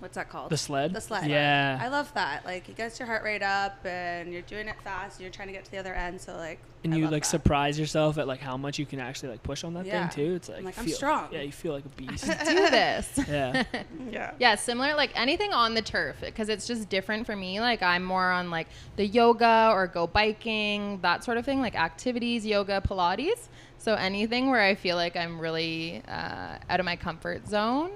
What's 0.03 0.15
that 0.15 0.29
called? 0.29 0.51
The 0.51 0.57
sled. 0.57 0.93
The 0.93 1.01
sled. 1.01 1.29
Yeah. 1.29 1.79
I 1.81 1.87
love 1.87 2.13
that. 2.13 2.45
Like 2.45 2.69
it 2.69 2.75
gets 2.75 2.99
your 2.99 3.07
heart 3.07 3.23
rate 3.23 3.41
up, 3.41 3.83
and 3.85 4.31
you're 4.31 4.41
doing 4.43 4.67
it 4.67 4.75
fast. 4.83 5.15
And 5.17 5.21
you're 5.23 5.31
trying 5.31 5.47
to 5.47 5.53
get 5.53 5.65
to 5.65 5.71
the 5.71 5.77
other 5.77 5.93
end. 5.95 6.21
So 6.21 6.35
like. 6.35 6.59
and 6.83 6.93
I 6.93 6.97
you 6.97 7.03
love 7.05 7.13
like 7.13 7.23
that. 7.23 7.29
surprise 7.29 7.79
yourself 7.79 8.17
at 8.17 8.27
like 8.27 8.41
how 8.41 8.57
much 8.57 8.77
you 8.77 8.85
can 8.85 8.99
actually 8.99 9.29
like 9.29 9.41
push 9.43 9.63
on 9.63 9.73
that 9.75 9.85
Yeah. 9.85 10.07
thing 10.09 10.25
too. 10.27 10.35
It's 10.35 10.49
like, 10.49 10.59
I'm 10.59 10.65
like, 10.65 10.77
I'm 10.77 10.85
feel- 10.85 10.95
strong. 10.95 11.27
Yeah, 11.31 11.41
you 11.41 11.51
feel 11.51 11.73
like 11.73 11.85
a 11.85 11.89
beast. 12.01 12.25
Do 12.45 12.69
this. 12.69 13.19
yeah. 13.27 13.63
Yeah. 14.11 14.31
Yeah, 14.37 14.55
similar 14.55 14.93
like 14.95 15.11
anything 15.19 15.53
on 15.53 15.73
the 15.73 15.81
turf 15.81 16.17
because 16.21 16.49
it's 16.49 16.67
just 16.67 16.89
different 16.89 17.25
for 17.25 17.35
me. 17.35 17.59
Like 17.61 17.81
I'm 17.81 18.03
more 18.03 18.29
on 18.31 18.51
like 18.51 18.67
the 18.97 19.07
yoga 19.07 19.69
or 19.71 19.87
go 19.87 20.05
biking, 20.05 20.99
that 21.01 21.23
sort 21.23 21.37
of 21.37 21.45
thing, 21.45 21.61
like 21.61 21.75
activities, 21.75 22.45
yoga, 22.45 22.81
Pilates. 22.81 23.47
So 23.77 23.95
anything 23.95 24.49
where 24.49 24.61
I 24.61 24.75
feel 24.75 24.95
like 24.95 25.15
I'm 25.17 25.39
really 25.39 26.01
uh, 26.07 26.57
out 26.69 26.79
of 26.79 26.85
my 26.85 26.95
comfort 26.95 27.47
zone. 27.49 27.91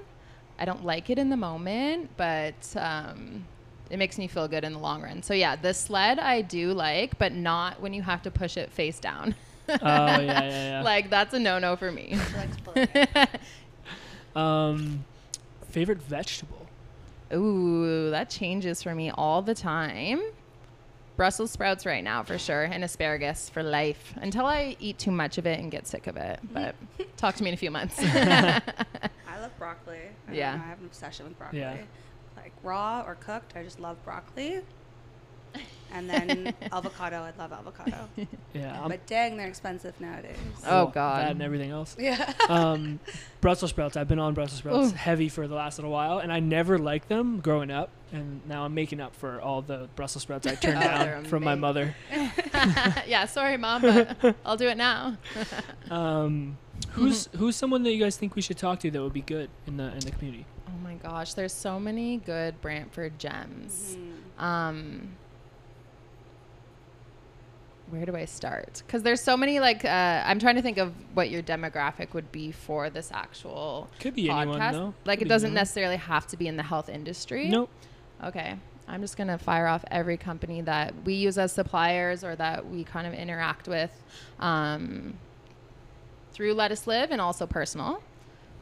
I 0.58 0.64
don't 0.64 0.84
like 0.84 1.10
it 1.10 1.18
in 1.18 1.30
the 1.30 1.36
moment, 1.36 2.10
but 2.16 2.54
um, 2.76 3.44
it 3.90 3.98
makes 3.98 4.18
me 4.18 4.26
feel 4.26 4.48
good 4.48 4.64
in 4.64 4.72
the 4.72 4.78
long 4.78 5.02
run. 5.02 5.22
So 5.22 5.34
yeah, 5.34 5.56
the 5.56 5.72
sled 5.72 6.18
I 6.18 6.42
do 6.42 6.72
like, 6.72 7.18
but 7.18 7.32
not 7.32 7.80
when 7.80 7.92
you 7.92 8.02
have 8.02 8.22
to 8.22 8.30
push 8.30 8.56
it 8.56 8.72
face 8.72 8.98
down. 8.98 9.34
Oh 9.68 9.74
yeah, 9.76 10.18
yeah, 10.20 10.48
yeah. 10.48 10.82
like 10.84 11.10
that's 11.10 11.34
a 11.34 11.38
no 11.38 11.58
no 11.58 11.76
for 11.76 11.92
me. 11.92 12.10
She 12.30 12.36
likes 12.36 12.56
pulling 12.64 12.88
it. 12.94 13.28
um, 14.34 15.04
favorite 15.70 16.02
vegetable. 16.02 16.66
Ooh, 17.32 18.10
that 18.10 18.30
changes 18.30 18.82
for 18.82 18.94
me 18.94 19.10
all 19.10 19.42
the 19.42 19.54
time. 19.54 20.22
Brussels 21.18 21.50
sprouts 21.50 21.84
right 21.84 22.04
now 22.04 22.22
for 22.22 22.38
sure, 22.38 22.62
and 22.62 22.84
asparagus 22.84 23.50
for 23.50 23.64
life 23.64 24.14
until 24.22 24.46
I 24.46 24.76
eat 24.78 24.98
too 25.00 25.10
much 25.10 25.36
of 25.36 25.46
it 25.46 25.58
and 25.58 25.68
get 25.68 25.84
sick 25.84 26.06
of 26.06 26.16
it. 26.16 26.38
But 26.52 26.76
talk 27.16 27.34
to 27.34 27.42
me 27.42 27.48
in 27.50 27.54
a 27.54 27.56
few 27.56 27.72
months. 27.72 27.96
I 28.00 28.60
love 29.40 29.50
broccoli. 29.58 29.98
I 30.28 30.32
Yeah. 30.32 30.52
yeah. 30.52 30.56
Know, 30.56 30.62
I 30.62 30.66
have 30.68 30.78
an 30.78 30.86
obsession 30.86 31.26
with 31.26 31.36
broccoli. 31.36 31.58
Yeah. 31.58 31.76
Like 32.36 32.52
raw 32.62 33.02
or 33.04 33.16
cooked, 33.16 33.54
I 33.56 33.64
just 33.64 33.80
love 33.80 34.02
broccoli. 34.04 34.60
And 35.92 36.08
then 36.08 36.54
avocado, 36.72 37.16
I 37.22 37.32
love 37.38 37.52
avocado. 37.52 38.08
Yeah. 38.54 38.80
I'm, 38.82 38.88
but 38.88 39.06
dang, 39.06 39.36
they're 39.36 39.46
expensive 39.46 40.00
nowadays. 40.00 40.36
Oh, 40.66 40.84
well, 40.84 40.86
God. 40.88 41.22
That 41.24 41.30
and 41.32 41.42
everything 41.42 41.70
else. 41.70 41.94
Yeah. 42.00 42.32
um, 42.48 42.98
Brussels 43.40 43.70
sprouts. 43.70 43.96
I've 43.96 44.08
been 44.08 44.18
on 44.18 44.34
Brussels 44.34 44.58
sprouts 44.58 44.90
Ooh. 44.92 44.94
heavy 44.96 45.28
for 45.28 45.46
the 45.46 45.54
last 45.54 45.78
little 45.78 45.90
while, 45.90 46.18
and 46.18 46.32
I 46.32 46.40
never 46.40 46.78
liked 46.78 47.08
them 47.08 47.40
growing 47.40 47.70
up, 47.70 47.90
and 48.12 48.40
now 48.48 48.64
I'm 48.64 48.74
making 48.74 49.00
up 49.00 49.14
for 49.14 49.40
all 49.40 49.60
the 49.62 49.88
Brussels 49.96 50.22
sprouts 50.22 50.46
I 50.46 50.54
turned 50.56 50.78
Oh, 50.78 50.80
they're 50.80 51.14
down 51.16 51.24
from 51.26 51.44
my 51.44 51.52
amazing. 51.52 51.60
mother. 51.60 51.96
yeah, 53.06 53.26
sorry, 53.26 53.56
mom, 53.58 53.82
but 53.82 54.34
I'll 54.44 54.56
do 54.56 54.68
it 54.68 54.76
now. 54.78 55.16
Um, 55.90 56.58
who's 56.90 57.28
who's 57.36 57.56
someone 57.56 57.82
that 57.84 57.92
you 57.92 58.02
guys 58.02 58.16
think 58.16 58.34
we 58.34 58.42
should 58.42 58.58
talk 58.58 58.80
to 58.80 58.90
that 58.90 59.02
would 59.02 59.12
be 59.12 59.20
good 59.22 59.50
in 59.66 59.76
the 59.76 59.92
in 59.92 60.00
the 60.00 60.10
community? 60.10 60.46
Oh 60.68 60.78
my 60.82 60.94
gosh, 60.94 61.34
there's 61.34 61.52
so 61.52 61.78
many 61.78 62.16
good 62.18 62.60
Brantford 62.60 63.18
gems. 63.18 63.96
Mhm. 64.38 64.42
Um, 64.42 65.08
where 67.90 68.04
do 68.06 68.14
I 68.16 68.24
start? 68.24 68.82
Because 68.86 69.02
there's 69.02 69.20
so 69.20 69.36
many. 69.36 69.60
Like, 69.60 69.84
uh, 69.84 70.22
I'm 70.24 70.38
trying 70.38 70.56
to 70.56 70.62
think 70.62 70.78
of 70.78 70.92
what 71.14 71.30
your 71.30 71.42
demographic 71.42 72.12
would 72.14 72.30
be 72.30 72.52
for 72.52 72.90
this 72.90 73.10
actual 73.12 73.88
Could 74.00 74.14
be 74.14 74.24
podcast. 74.28 74.40
anyone, 74.42 74.72
though. 74.72 74.94
Like, 75.04 75.18
Could 75.20 75.26
it 75.26 75.30
doesn't 75.30 75.48
anyone. 75.48 75.60
necessarily 75.60 75.96
have 75.96 76.26
to 76.28 76.36
be 76.36 76.46
in 76.48 76.56
the 76.56 76.62
health 76.62 76.88
industry. 76.88 77.48
Nope. 77.48 77.70
Okay. 78.22 78.56
I'm 78.86 79.00
just 79.02 79.16
going 79.16 79.28
to 79.28 79.36
fire 79.38 79.66
off 79.66 79.84
every 79.90 80.16
company 80.16 80.62
that 80.62 80.94
we 81.04 81.14
use 81.14 81.36
as 81.38 81.52
suppliers 81.52 82.24
or 82.24 82.34
that 82.36 82.66
we 82.66 82.84
kind 82.84 83.06
of 83.06 83.12
interact 83.12 83.68
with 83.68 83.90
um, 84.40 85.14
through 86.32 86.54
Let 86.54 86.72
Us 86.72 86.86
Live 86.86 87.10
and 87.10 87.20
also 87.20 87.46
personal. 87.46 88.02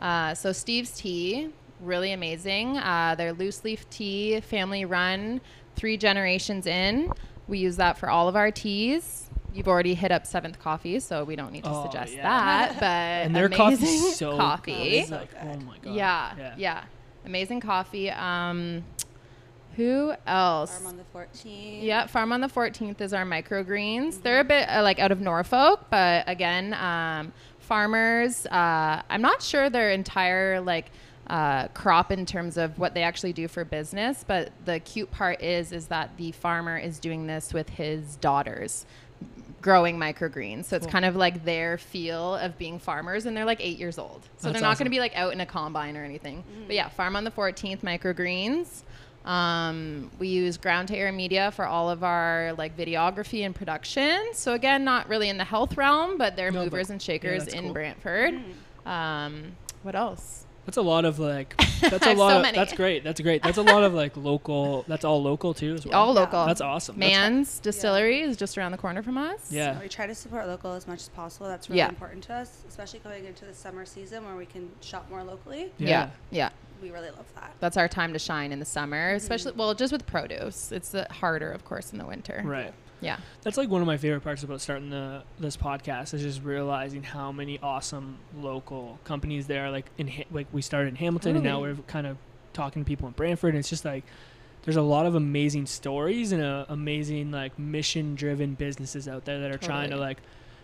Uh, 0.00 0.34
so, 0.34 0.52
Steve's 0.52 0.90
Tea, 0.90 1.50
really 1.80 2.12
amazing. 2.12 2.76
Uh, 2.78 3.14
their 3.16 3.32
loose 3.32 3.64
leaf 3.64 3.88
tea, 3.90 4.40
family 4.40 4.84
run, 4.84 5.40
three 5.76 5.96
generations 5.96 6.66
in. 6.66 7.10
We 7.48 7.58
use 7.58 7.76
that 7.76 7.98
for 7.98 8.08
all 8.10 8.28
of 8.28 8.36
our 8.36 8.50
teas. 8.50 9.30
You've 9.54 9.68
already 9.68 9.94
hit 9.94 10.10
up 10.12 10.26
Seventh 10.26 10.58
Coffee, 10.58 11.00
so 11.00 11.24
we 11.24 11.34
don't 11.36 11.52
need 11.52 11.64
to 11.64 11.70
Oh, 11.70 11.82
suggest 11.84 12.14
yeah. 12.14 12.22
that. 12.22 12.74
But 12.80 12.84
And 13.26 13.34
their 13.34 13.46
amazing 13.46 13.56
coffee's 13.86 14.16
so 14.16 14.36
coffee. 14.36 15.00
good. 15.02 15.10
Like, 15.10 15.30
oh 15.42 15.56
my 15.60 15.78
god. 15.82 15.94
Yeah, 15.94 16.32
Yeah. 16.36 16.54
yeah, 16.58 16.82
Amazing 17.24 17.60
coffee. 17.60 18.10
Um, 18.10 18.84
who 19.76 20.14
else? 20.26 20.72
Farm 20.78 20.86
on 20.86 20.96
the 20.96 21.04
14th. 21.18 21.82
Yeah, 21.82 22.06
Farm 22.06 22.32
on 22.32 22.40
the 22.40 22.48
14th 22.48 23.00
is 23.00 23.12
our 23.12 23.24
microgreens. 23.24 24.22
They're 24.22 24.40
a 24.40 24.44
bit 24.44 24.68
uh, 24.68 24.82
like 24.82 24.98
out 24.98 25.12
of 25.12 25.20
Norfolk, 25.20 25.86
but 25.90 26.24
again, 26.28 26.74
um, 26.74 27.32
farmers. 27.58 28.46
Uh, 28.46 29.02
I'm 29.08 29.22
not 29.22 29.42
sure 29.42 29.68
their 29.70 29.90
entire 29.90 30.60
like 30.60 30.90
uh, 31.28 31.68
crop 31.68 32.12
in 32.12 32.24
terms 32.26 32.56
of 32.56 32.78
what 32.78 32.94
they 32.94 33.02
actually 33.02 33.32
do 33.32 33.48
for 33.48 33.64
business, 33.64 34.24
but 34.26 34.52
the 34.64 34.78
cute 34.80 35.10
part 35.10 35.42
is 35.42 35.72
is 35.72 35.86
that 35.88 36.16
the 36.16 36.32
farmer 36.32 36.76
is 36.78 36.98
doing 36.98 37.26
this 37.26 37.52
with 37.52 37.68
his 37.70 38.16
daughters 38.16 38.86
growing 39.62 39.98
microgreens. 39.98 40.66
So 40.66 40.76
it's 40.76 40.86
Cool. 40.86 40.92
kind 40.92 41.04
of 41.04 41.16
like 41.16 41.44
their 41.44 41.76
feel 41.78 42.36
of 42.36 42.56
being 42.56 42.78
farmers 42.78 43.26
and 43.26 43.36
they're 43.36 43.44
like 43.44 43.60
8 43.60 43.78
years 43.78 43.98
old. 43.98 44.22
So 44.22 44.28
That's 44.28 44.42
they're 44.42 44.62
not 44.62 44.72
awesome. 44.72 44.84
going 44.84 44.92
to 44.92 44.94
be 44.94 45.00
like 45.00 45.16
out 45.16 45.32
in 45.32 45.40
a 45.40 45.46
combine 45.46 45.96
or 45.96 46.04
anything. 46.04 46.44
But 46.68 46.76
yeah, 46.76 46.88
Farm 46.88 47.16
on 47.16 47.24
the 47.24 47.32
14th 47.32 47.80
microgreens. 47.80 48.82
Um, 49.28 50.08
we 50.20 50.28
use 50.28 50.56
ground 50.56 50.86
to 50.88 50.96
air 50.96 51.10
media 51.10 51.50
for 51.50 51.64
all 51.66 51.90
of 51.90 52.04
our 52.04 52.52
like 52.56 52.76
videography 52.76 53.44
and 53.44 53.52
production. 53.56 54.34
So 54.34 54.52
again, 54.52 54.84
not 54.84 55.08
really 55.08 55.28
in 55.30 55.36
the 55.38 55.44
health 55.44 55.76
realm, 55.76 56.16
but 56.16 56.36
they're 56.36 56.52
No, 56.52 56.60
but- 56.60 56.64
movers 56.66 56.90
and 56.90 57.02
shakers 57.02 57.44
that's 57.46 57.54
in 57.54 57.64
cool. 57.64 57.72
Brantford. 57.72 58.40
Um, 58.84 59.56
what 59.82 59.96
else? 59.96 60.45
That's 60.66 60.76
a 60.76 60.82
lot 60.82 61.04
of 61.04 61.18
like. 61.18 61.56
That's 61.80 62.02
I 62.06 62.06
a 62.06 62.08
have 62.10 62.18
lot. 62.18 62.30
so 62.30 62.36
of, 62.36 62.42
many. 62.42 62.58
That's 62.58 62.72
great. 62.72 63.04
That's 63.04 63.20
great. 63.20 63.42
That's 63.42 63.58
a 63.58 63.62
lot 63.62 63.84
of 63.84 63.94
like 63.94 64.16
local. 64.16 64.84
That's 64.88 65.04
all 65.04 65.22
local 65.22 65.54
too 65.54 65.74
as 65.74 65.86
well. 65.86 65.98
All 65.98 66.14
Yeah. 66.14 66.20
local. 66.20 66.46
That's 66.46 66.60
awesome. 66.60 66.98
That's- 66.98 67.16
Man's 67.16 67.58
Distillery 67.60 68.20
is 68.20 68.36
just 68.36 68.58
around 68.58 68.72
the 68.72 68.78
corner 68.78 69.02
from 69.02 69.16
us. 69.16 69.52
Yeah. 69.52 69.78
We 69.80 69.88
try 69.88 70.06
to 70.06 70.14
support 70.14 70.46
local 70.46 70.72
as 70.72 70.86
much 70.86 71.00
as 71.00 71.08
possible. 71.10 71.46
That's 71.46 71.68
really 71.70 71.78
Yeah. 71.78 71.88
important 71.88 72.24
to 72.24 72.34
us, 72.34 72.62
especially 72.68 72.98
going 73.00 73.24
into 73.24 73.44
the 73.44 73.54
summer 73.54 73.86
season 73.86 74.24
where 74.26 74.34
we 74.36 74.46
can 74.46 74.70
shop 74.80 75.08
more 75.10 75.22
locally. 75.22 75.70
Yeah. 75.78 75.88
Yeah. 75.88 76.10
Yeah. 76.30 76.48
We 76.82 76.90
really 76.90 77.10
love 77.10 77.26
that. 77.36 77.52
That's 77.60 77.76
our 77.76 77.88
time 77.88 78.12
to 78.12 78.18
shine 78.18 78.52
in 78.52 78.58
the 78.58 78.64
summer, 78.66 79.12
especially 79.12 79.52
well, 79.52 79.72
just 79.74 79.92
with 79.92 80.04
produce. 80.06 80.72
It's 80.72 80.94
uh, 80.94 81.06
harder, 81.10 81.50
of 81.52 81.64
course, 81.64 81.92
in 81.92 81.98
the 81.98 82.04
winter. 82.06 82.42
Right. 82.44 82.74
Yeah. 83.06 83.18
That's 83.42 83.56
like 83.56 83.68
one 83.68 83.80
of 83.80 83.86
my 83.86 83.96
favorite 83.96 84.22
parts 84.22 84.42
about 84.42 84.60
starting 84.60 84.90
the 84.90 85.22
this 85.38 85.56
podcast 85.56 86.12
is 86.12 86.22
just 86.22 86.42
realizing 86.42 87.04
how 87.04 87.30
many 87.30 87.58
awesome 87.62 88.18
local 88.36 88.98
companies 89.04 89.46
there 89.46 89.66
are. 89.66 89.70
Like 89.70 89.86
in 89.96 90.12
like 90.32 90.48
we 90.52 90.60
started 90.60 90.88
in 90.88 90.96
Hamilton, 90.96 91.36
and 91.36 91.44
now 91.44 91.60
we're 91.60 91.76
kind 91.86 92.06
of 92.06 92.16
talking 92.52 92.82
to 92.82 92.86
people 92.86 93.06
in 93.06 93.14
Brantford. 93.14 93.50
And 93.50 93.60
it's 93.60 93.70
just 93.70 93.84
like 93.84 94.04
there's 94.64 94.76
a 94.76 94.82
lot 94.82 95.06
of 95.06 95.14
amazing 95.14 95.66
stories 95.66 96.32
and 96.32 96.42
uh, 96.42 96.64
amazing 96.68 97.30
like 97.30 97.56
mission 97.58 98.16
driven 98.16 98.54
businesses 98.54 99.06
out 99.06 99.24
there 99.24 99.40
that 99.40 99.52
are 99.52 99.58
trying 99.58 99.90
to 99.90 99.96
like 99.96 100.18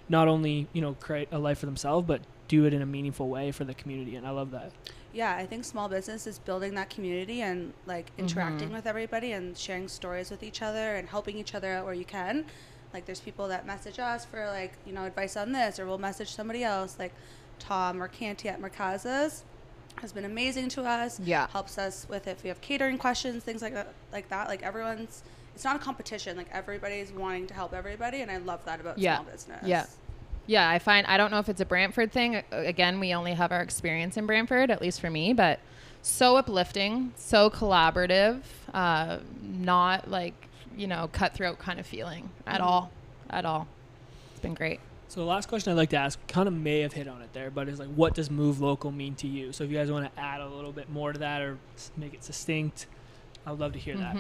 not 0.09 0.27
only 0.27 0.67
you 0.73 0.83
know 0.83 0.95
create 0.95 1.29
a 1.31 1.39
life 1.39 1.59
for 1.59 1.67
themselves, 1.67 2.07
but 2.07 2.21
do 2.49 2.65
it 2.65 2.75
in 2.75 2.83
a 2.83 2.87
meaningful 2.87 3.29
way 3.29 3.53
for 3.53 3.65
the 3.65 3.75
community. 3.75 4.17
And 4.17 4.27
I 4.27 4.31
love 4.31 4.51
that. 4.51 4.73
Yeah, 5.13 5.37
I 5.37 5.45
think 5.47 5.65
small 5.65 5.89
business 5.89 6.27
is 6.27 6.39
building 6.39 6.75
that 6.77 6.89
community 6.91 7.43
and 7.43 7.73
like 7.87 8.07
interacting 8.17 8.71
Mhm. 8.71 8.75
with 8.75 8.87
everybody 8.87 9.33
and 9.33 9.57
sharing 9.57 9.89
stories 9.89 10.31
with 10.31 10.43
each 10.43 10.63
other 10.63 10.97
and 10.97 11.09
helping 11.09 11.37
each 11.37 11.55
other 11.55 11.73
out 11.73 11.85
where 11.85 11.95
you 11.95 12.05
can. 12.05 12.47
Like 12.95 13.05
there's 13.07 13.21
people 13.21 13.49
that 13.49 13.67
message 13.67 13.99
us 13.99 14.25
for 14.25 14.47
like, 14.47 14.73
you 14.87 14.93
know, 14.93 15.05
advice 15.05 15.37
on 15.37 15.53
this 15.53 15.79
or 15.79 15.87
we'll 15.87 15.99
message 15.99 16.33
somebody 16.35 16.65
else 16.65 16.97
like 16.99 17.13
Tom 17.59 18.03
or 18.03 18.09
Canty 18.09 18.49
at 18.49 18.61
Mercaza's 18.61 19.45
has 20.01 20.13
been 20.13 20.25
amazing 20.25 20.71
to 20.71 20.83
us. 20.83 21.21
Yeah. 21.21 21.47
Helps 21.49 21.77
us 21.79 22.07
with 22.09 22.27
if 22.27 22.43
we 22.43 22.49
have 22.49 22.61
catering 22.63 22.97
questions, 22.97 23.45
things 23.45 23.61
like 23.63 23.75
that 23.75 23.89
like 24.13 24.29
that. 24.31 24.49
Like 24.49 24.63
everyone's 24.63 25.23
it's 25.55 25.65
not 25.65 25.77
a 25.77 25.79
competition. 25.79 26.37
Like 26.39 26.49
everybody's 26.51 27.13
wanting 27.13 27.47
to 27.49 27.55
help 27.55 27.75
everybody 27.75 28.23
and 28.23 28.31
I 28.31 28.39
love 28.39 28.65
that 28.65 28.81
about 28.81 28.99
Yeah. 28.99 29.17
small 29.19 29.31
business. 29.31 29.67
Yeah. 29.67 29.85
Yeah, 30.47 30.69
I 30.69 30.79
find 30.79 31.07
I 31.07 31.17
don't 31.17 31.31
know 31.31 31.39
if 31.39 31.49
it's 31.49 31.61
a 31.61 31.65
Brantford 31.65 32.13
thing. 32.13 32.43
Again, 32.51 32.99
we 33.01 33.15
only 33.15 33.35
have 33.35 33.53
our 33.53 33.61
experience 33.63 34.17
in 34.17 34.27
Brantford, 34.27 34.71
at 34.71 34.81
least 34.83 35.01
for 35.01 35.09
me, 35.11 35.33
but 35.33 35.61
so 36.03 36.37
uplifting, 36.37 37.13
so 37.17 37.49
collaborative, 37.49 38.41
uh, 38.75 39.19
not 39.43 40.11
like 40.11 40.35
you 40.77 40.87
know 40.87 41.09
cutthroat 41.13 41.59
kind 41.59 41.79
of 41.79 41.87
feeling 41.87 42.31
at 42.47 42.61
Mhm. 42.61 42.65
all, 42.65 42.91
at 43.31 43.45
all. 43.45 43.69
It's 44.33 44.41
been 44.41 44.55
great. 44.55 44.81
So 45.09 45.21
the 45.21 45.27
last 45.27 45.47
question 45.47 45.71
I'd 45.71 45.77
like 45.77 45.91
to 45.91 45.99
ask 45.99 46.19
kind 46.27 46.49
of 46.49 46.55
may 46.55 46.81
have 46.81 46.95
hit 46.95 47.07
on 47.07 47.21
it 47.21 47.33
there, 47.35 47.51
but 47.51 47.69
is 47.69 47.79
like, 47.79 47.91
what 47.95 48.15
does 48.15 48.31
move 48.31 48.61
local 48.63 48.91
mean 48.91 49.15
to 49.17 49.29
you? 49.29 49.53
So 49.53 49.63
if 49.63 49.71
you 49.71 49.77
guys 49.77 49.93
want 49.93 50.13
to 50.13 50.21
add 50.21 50.41
a 50.41 50.49
little 50.49 50.73
bit 50.73 50.89
more 50.91 51.13
to 51.13 51.19
that 51.19 51.43
or 51.43 51.59
make 51.99 52.15
it 52.15 52.25
succinct, 52.25 52.87
I'd 53.47 53.59
love 53.59 53.75
to 53.75 53.79
hear 53.79 53.97
that. 53.99 54.17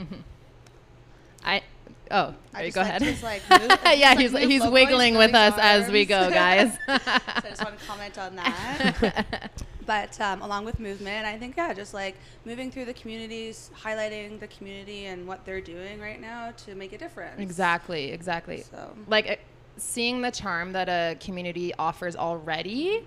I 1.44 1.62
oh, 2.10 2.34
I 2.54 2.70
go 2.70 2.80
like 2.80 2.88
ahead. 2.88 3.02
just, 3.02 3.22
like, 3.22 3.42
move- 3.50 3.78
yeah, 3.84 4.14
just, 4.14 4.34
like, 4.34 4.44
he's 4.44 4.62
he's 4.62 4.70
wiggling 4.70 5.16
with 5.16 5.34
us 5.34 5.54
as 5.58 5.90
we 5.90 6.04
go, 6.04 6.30
guys. 6.30 6.72
so 6.86 6.98
I 7.06 7.42
just 7.48 7.64
want 7.64 7.78
to 7.78 7.84
comment 7.86 8.18
on 8.18 8.36
that. 8.36 9.64
but 9.86 10.20
um, 10.20 10.42
along 10.42 10.64
with 10.64 10.78
movement, 10.78 11.26
I 11.26 11.38
think 11.38 11.56
yeah, 11.56 11.72
just 11.72 11.94
like 11.94 12.16
moving 12.44 12.70
through 12.70 12.84
the 12.86 12.94
communities, 12.94 13.70
highlighting 13.78 14.38
the 14.40 14.48
community 14.48 15.06
and 15.06 15.26
what 15.26 15.44
they're 15.44 15.60
doing 15.60 16.00
right 16.00 16.20
now 16.20 16.52
to 16.58 16.74
make 16.74 16.92
a 16.92 16.98
difference. 16.98 17.40
exactly, 17.40 18.12
exactly. 18.12 18.62
So 18.62 18.94
like 19.08 19.30
uh, 19.30 19.36
seeing 19.76 20.22
the 20.22 20.30
charm 20.30 20.72
that 20.72 20.88
a 20.88 21.16
community 21.18 21.72
offers 21.78 22.16
already 22.16 23.04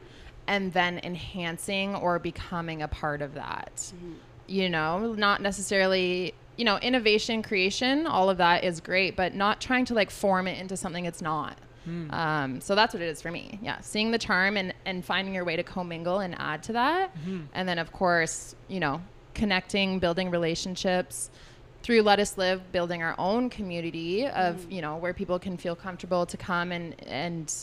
and 0.48 0.72
then 0.74 1.00
enhancing 1.04 1.96
or 1.96 2.20
becoming 2.20 2.82
a 2.84 2.88
part 2.88 3.22
of 3.22 3.34
that 3.34 3.92
you 4.48 4.70
know 4.70 5.14
not 5.14 5.42
necessarily 5.42 6.34
you 6.58 6.66
know 6.66 6.78
innovation 6.78 7.41
creation 7.43 8.08
all 8.08 8.30
of 8.30 8.38
that 8.38 8.64
is 8.64 8.80
great 8.80 9.16
but 9.16 9.34
not 9.34 9.60
trying 9.62 9.86
to 9.86 9.93
like 9.93 10.10
form 10.10 10.47
it 10.47 10.58
into 10.60 10.76
something 10.78 11.06
it's 11.06 11.22
not 11.22 11.58
Hmm. 11.86 12.10
um, 12.10 12.62
so 12.62 12.74
that's 12.74 12.95
what 12.95 13.03
it 13.03 13.10
is 13.10 13.22
for 13.22 13.30
me 13.30 13.60
yeah 13.62 13.80
seeing 13.82 14.10
the 14.10 14.18
charm 14.18 14.58
and 14.58 14.74
and 14.86 15.06
finding 15.06 15.36
your 15.36 15.45
way 15.45 15.56
to 15.56 15.62
commingle 15.62 16.20
and 16.20 16.34
add 16.39 16.64
to 16.64 16.74
that 16.74 17.12
Mhm. 17.18 17.45
and 17.53 17.70
then 17.70 17.78
of 17.78 17.91
course 17.91 18.56
you 18.68 18.80
know 18.80 19.01
connecting 19.36 19.99
building 19.99 20.32
relationships 20.32 21.30
through 21.84 22.01
let 22.01 22.20
us 22.20 22.39
live 22.39 22.72
building 22.72 23.03
our 23.03 23.14
own 23.20 23.49
community 23.51 24.26
of 24.26 24.66
you 24.72 24.82
know 24.82 24.97
where 24.97 25.14
people 25.14 25.38
can 25.38 25.58
feel 25.58 25.76
comfortable 25.76 26.26
to 26.26 26.38
come 26.38 26.72
and 26.72 26.95
and 27.06 27.53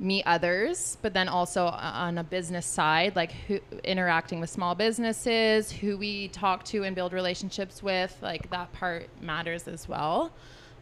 meet 0.00 0.24
others 0.24 0.96
but 1.02 1.12
then 1.12 1.28
also 1.28 1.66
on 1.66 2.18
a 2.18 2.24
business 2.24 2.66
side 2.66 3.14
like 3.14 3.32
who 3.46 3.60
interacting 3.84 4.40
with 4.40 4.48
small 4.48 4.74
businesses 4.74 5.70
who 5.70 5.96
we 5.98 6.26
talk 6.28 6.64
to 6.64 6.82
and 6.84 6.96
build 6.96 7.12
relationships 7.12 7.82
with 7.82 8.16
like 8.22 8.48
that 8.50 8.72
part 8.72 9.08
matters 9.20 9.68
as 9.68 9.86
well 9.86 10.32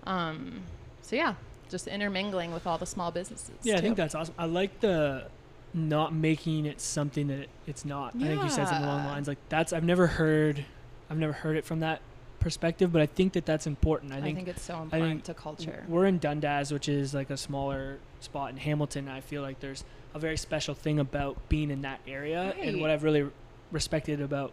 um, 0.07 0.63
so 1.03 1.17
yeah 1.17 1.35
just 1.69 1.87
intermingling 1.87 2.53
with 2.53 2.67
all 2.67 2.79
the 2.79 2.87
small 2.87 3.11
businesses 3.11 3.55
Yeah, 3.63 3.77
I 3.77 3.81
think 3.81 3.97
that's 3.97 4.15
awesome. 4.15 4.35
I 4.39 4.47
like 4.47 4.81
the 4.81 5.27
not 5.75 6.15
making 6.15 6.67
it 6.67 6.81
something 6.81 7.29
that 7.29 7.47
it's 7.67 7.85
not. 7.85 8.15
Yeah. 8.15 8.25
I 8.25 8.29
think 8.31 8.43
you 8.45 8.49
said 8.49 8.69
something 8.69 8.85
along 8.85 9.03
the 9.03 9.09
lines 9.09 9.29
like 9.29 9.39
that's 9.49 9.73
I've 9.73 9.85
never 9.85 10.07
heard 10.07 10.65
I've 11.11 11.19
never 11.19 11.33
heard 11.33 11.57
it 11.57 11.65
from 11.65 11.81
that 11.81 12.01
perspective, 12.41 12.93
but 12.93 13.03
I 13.03 13.07
think 13.07 13.33
that 13.35 13.47
that's 13.47 13.67
important. 13.67 14.13
I 14.13 14.19
I 14.19 14.21
think, 14.21 14.37
think, 14.37 14.49
it's 14.49 14.63
so 14.63 14.75
I 14.75 14.83
important 14.83 15.11
think 15.11 15.25
to 15.25 15.35
culture 15.35 15.85
We're 15.89 16.07
in 16.07 16.19
Dundas, 16.19 16.73
which 16.73 16.89
is 16.89 17.15
like 17.15 17.31
a 17.31 17.37
smaller 17.37 17.99
spot 18.21 18.51
in 18.51 18.57
Hamilton. 18.57 19.09
I 19.09 19.21
feel 19.21 19.43
like 19.43 19.61
there's 19.61 19.85
a 20.15 20.19
very 20.19 20.37
special 20.37 20.75
thing 20.75 20.99
about 20.99 21.49
being 21.49 21.71
in 21.71 21.83
that 21.83 22.01
area, 22.07 22.55
and 22.61 22.81
what 22.81 22.91
I've 22.91 23.03
really 23.05 23.27
respected 23.73 24.21
about 24.21 24.53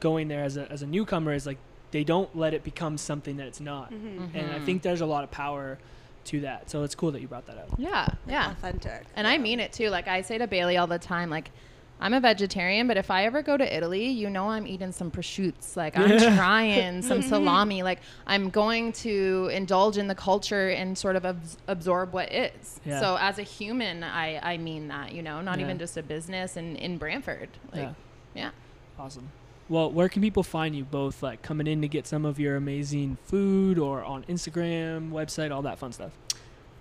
going 0.00 0.28
there 0.28 0.44
as 0.44 0.56
a 0.56 0.70
as 0.70 0.82
a 0.82 0.86
newcomer 0.86 1.32
is 1.32 1.46
like 1.46 1.58
they 1.92 2.04
don't 2.04 2.34
let 2.36 2.52
it 2.52 2.64
become 2.64 2.98
something 2.98 3.36
that 3.36 3.46
it's 3.46 3.60
not, 3.60 3.92
mhm. 3.92 4.34
and 4.34 4.52
I 4.52 4.58
think 4.60 4.82
there's 4.82 5.00
a 5.00 5.06
lot 5.06 5.24
of 5.24 5.30
power 5.30 5.78
to 6.24 6.40
that. 6.40 6.68
So 6.68 6.82
it's 6.82 6.94
cool 6.96 7.12
that 7.12 7.22
you 7.22 7.28
brought 7.28 7.46
that 7.46 7.56
up. 7.58 7.68
yeah 7.78 8.08
yeah 8.26 8.50
authentic. 8.50 9.04
And 9.14 9.26
I 9.26 9.38
mean 9.38 9.60
it 9.60 9.72
too. 9.72 9.90
Like 9.90 10.08
I 10.08 10.22
say 10.22 10.38
to 10.38 10.46
Bailey 10.46 10.76
all 10.76 10.88
the 10.88 10.98
time, 10.98 11.30
like 11.30 11.50
I'm 11.98 12.12
a 12.12 12.20
vegetarian, 12.20 12.86
but 12.86 12.96
if 12.98 13.10
I 13.10 13.24
ever 13.24 13.40
go 13.42 13.56
to 13.56 13.76
Italy, 13.76 14.06
you 14.08 14.28
know 14.28 14.50
I'm 14.50 14.66
eating 14.66 14.92
some 14.92 15.10
prosciutto. 15.10 15.76
Like 15.76 15.96
I'm 15.96 16.18
trying 16.36 17.00
some 17.02 17.22
salami. 17.32 17.82
Like 17.82 18.00
I'm 18.26 18.50
going 18.50 18.92
to 18.94 19.48
indulge 19.52 19.96
in 19.96 20.06
the 20.06 20.14
culture 20.14 20.68
and 20.68 20.96
sort 20.96 21.16
of 21.16 21.24
abs- 21.24 21.56
absorb 21.68 22.12
what 22.12 22.30
is. 22.32 22.80
Yeah. 22.84 23.00
So 23.00 23.16
as 23.18 23.38
a 23.38 23.42
human, 23.42 24.04
I 24.04 24.38
I 24.42 24.58
mean 24.58 24.88
that. 24.88 25.12
You 25.12 25.22
know, 25.22 25.40
not 25.40 25.58
Yeah. 25.58 25.64
even 25.64 25.78
just 25.78 25.96
a 25.96 26.02
business 26.02 26.56
in 26.58 26.76
in 26.76 26.98
Brantford. 26.98 27.48
Like 27.72 27.80
yeah. 27.82 27.92
yeah. 28.34 28.50
Awesome. 28.98 29.30
Well, 29.68 29.90
where 29.90 30.08
can 30.08 30.22
people 30.22 30.42
find 30.44 30.76
you 30.76 30.84
both 30.84 31.22
like 31.22 31.42
coming 31.42 31.66
in 31.66 31.80
to 31.82 31.88
get 31.88 32.06
some 32.06 32.24
of 32.24 32.38
your 32.38 32.56
amazing 32.56 33.16
food 33.24 33.78
or 33.78 34.04
on 34.04 34.22
Instagram, 34.24 35.10
website, 35.10 35.50
all 35.50 35.62
that 35.62 35.78
fun 35.78 35.92
stuff? 35.92 36.12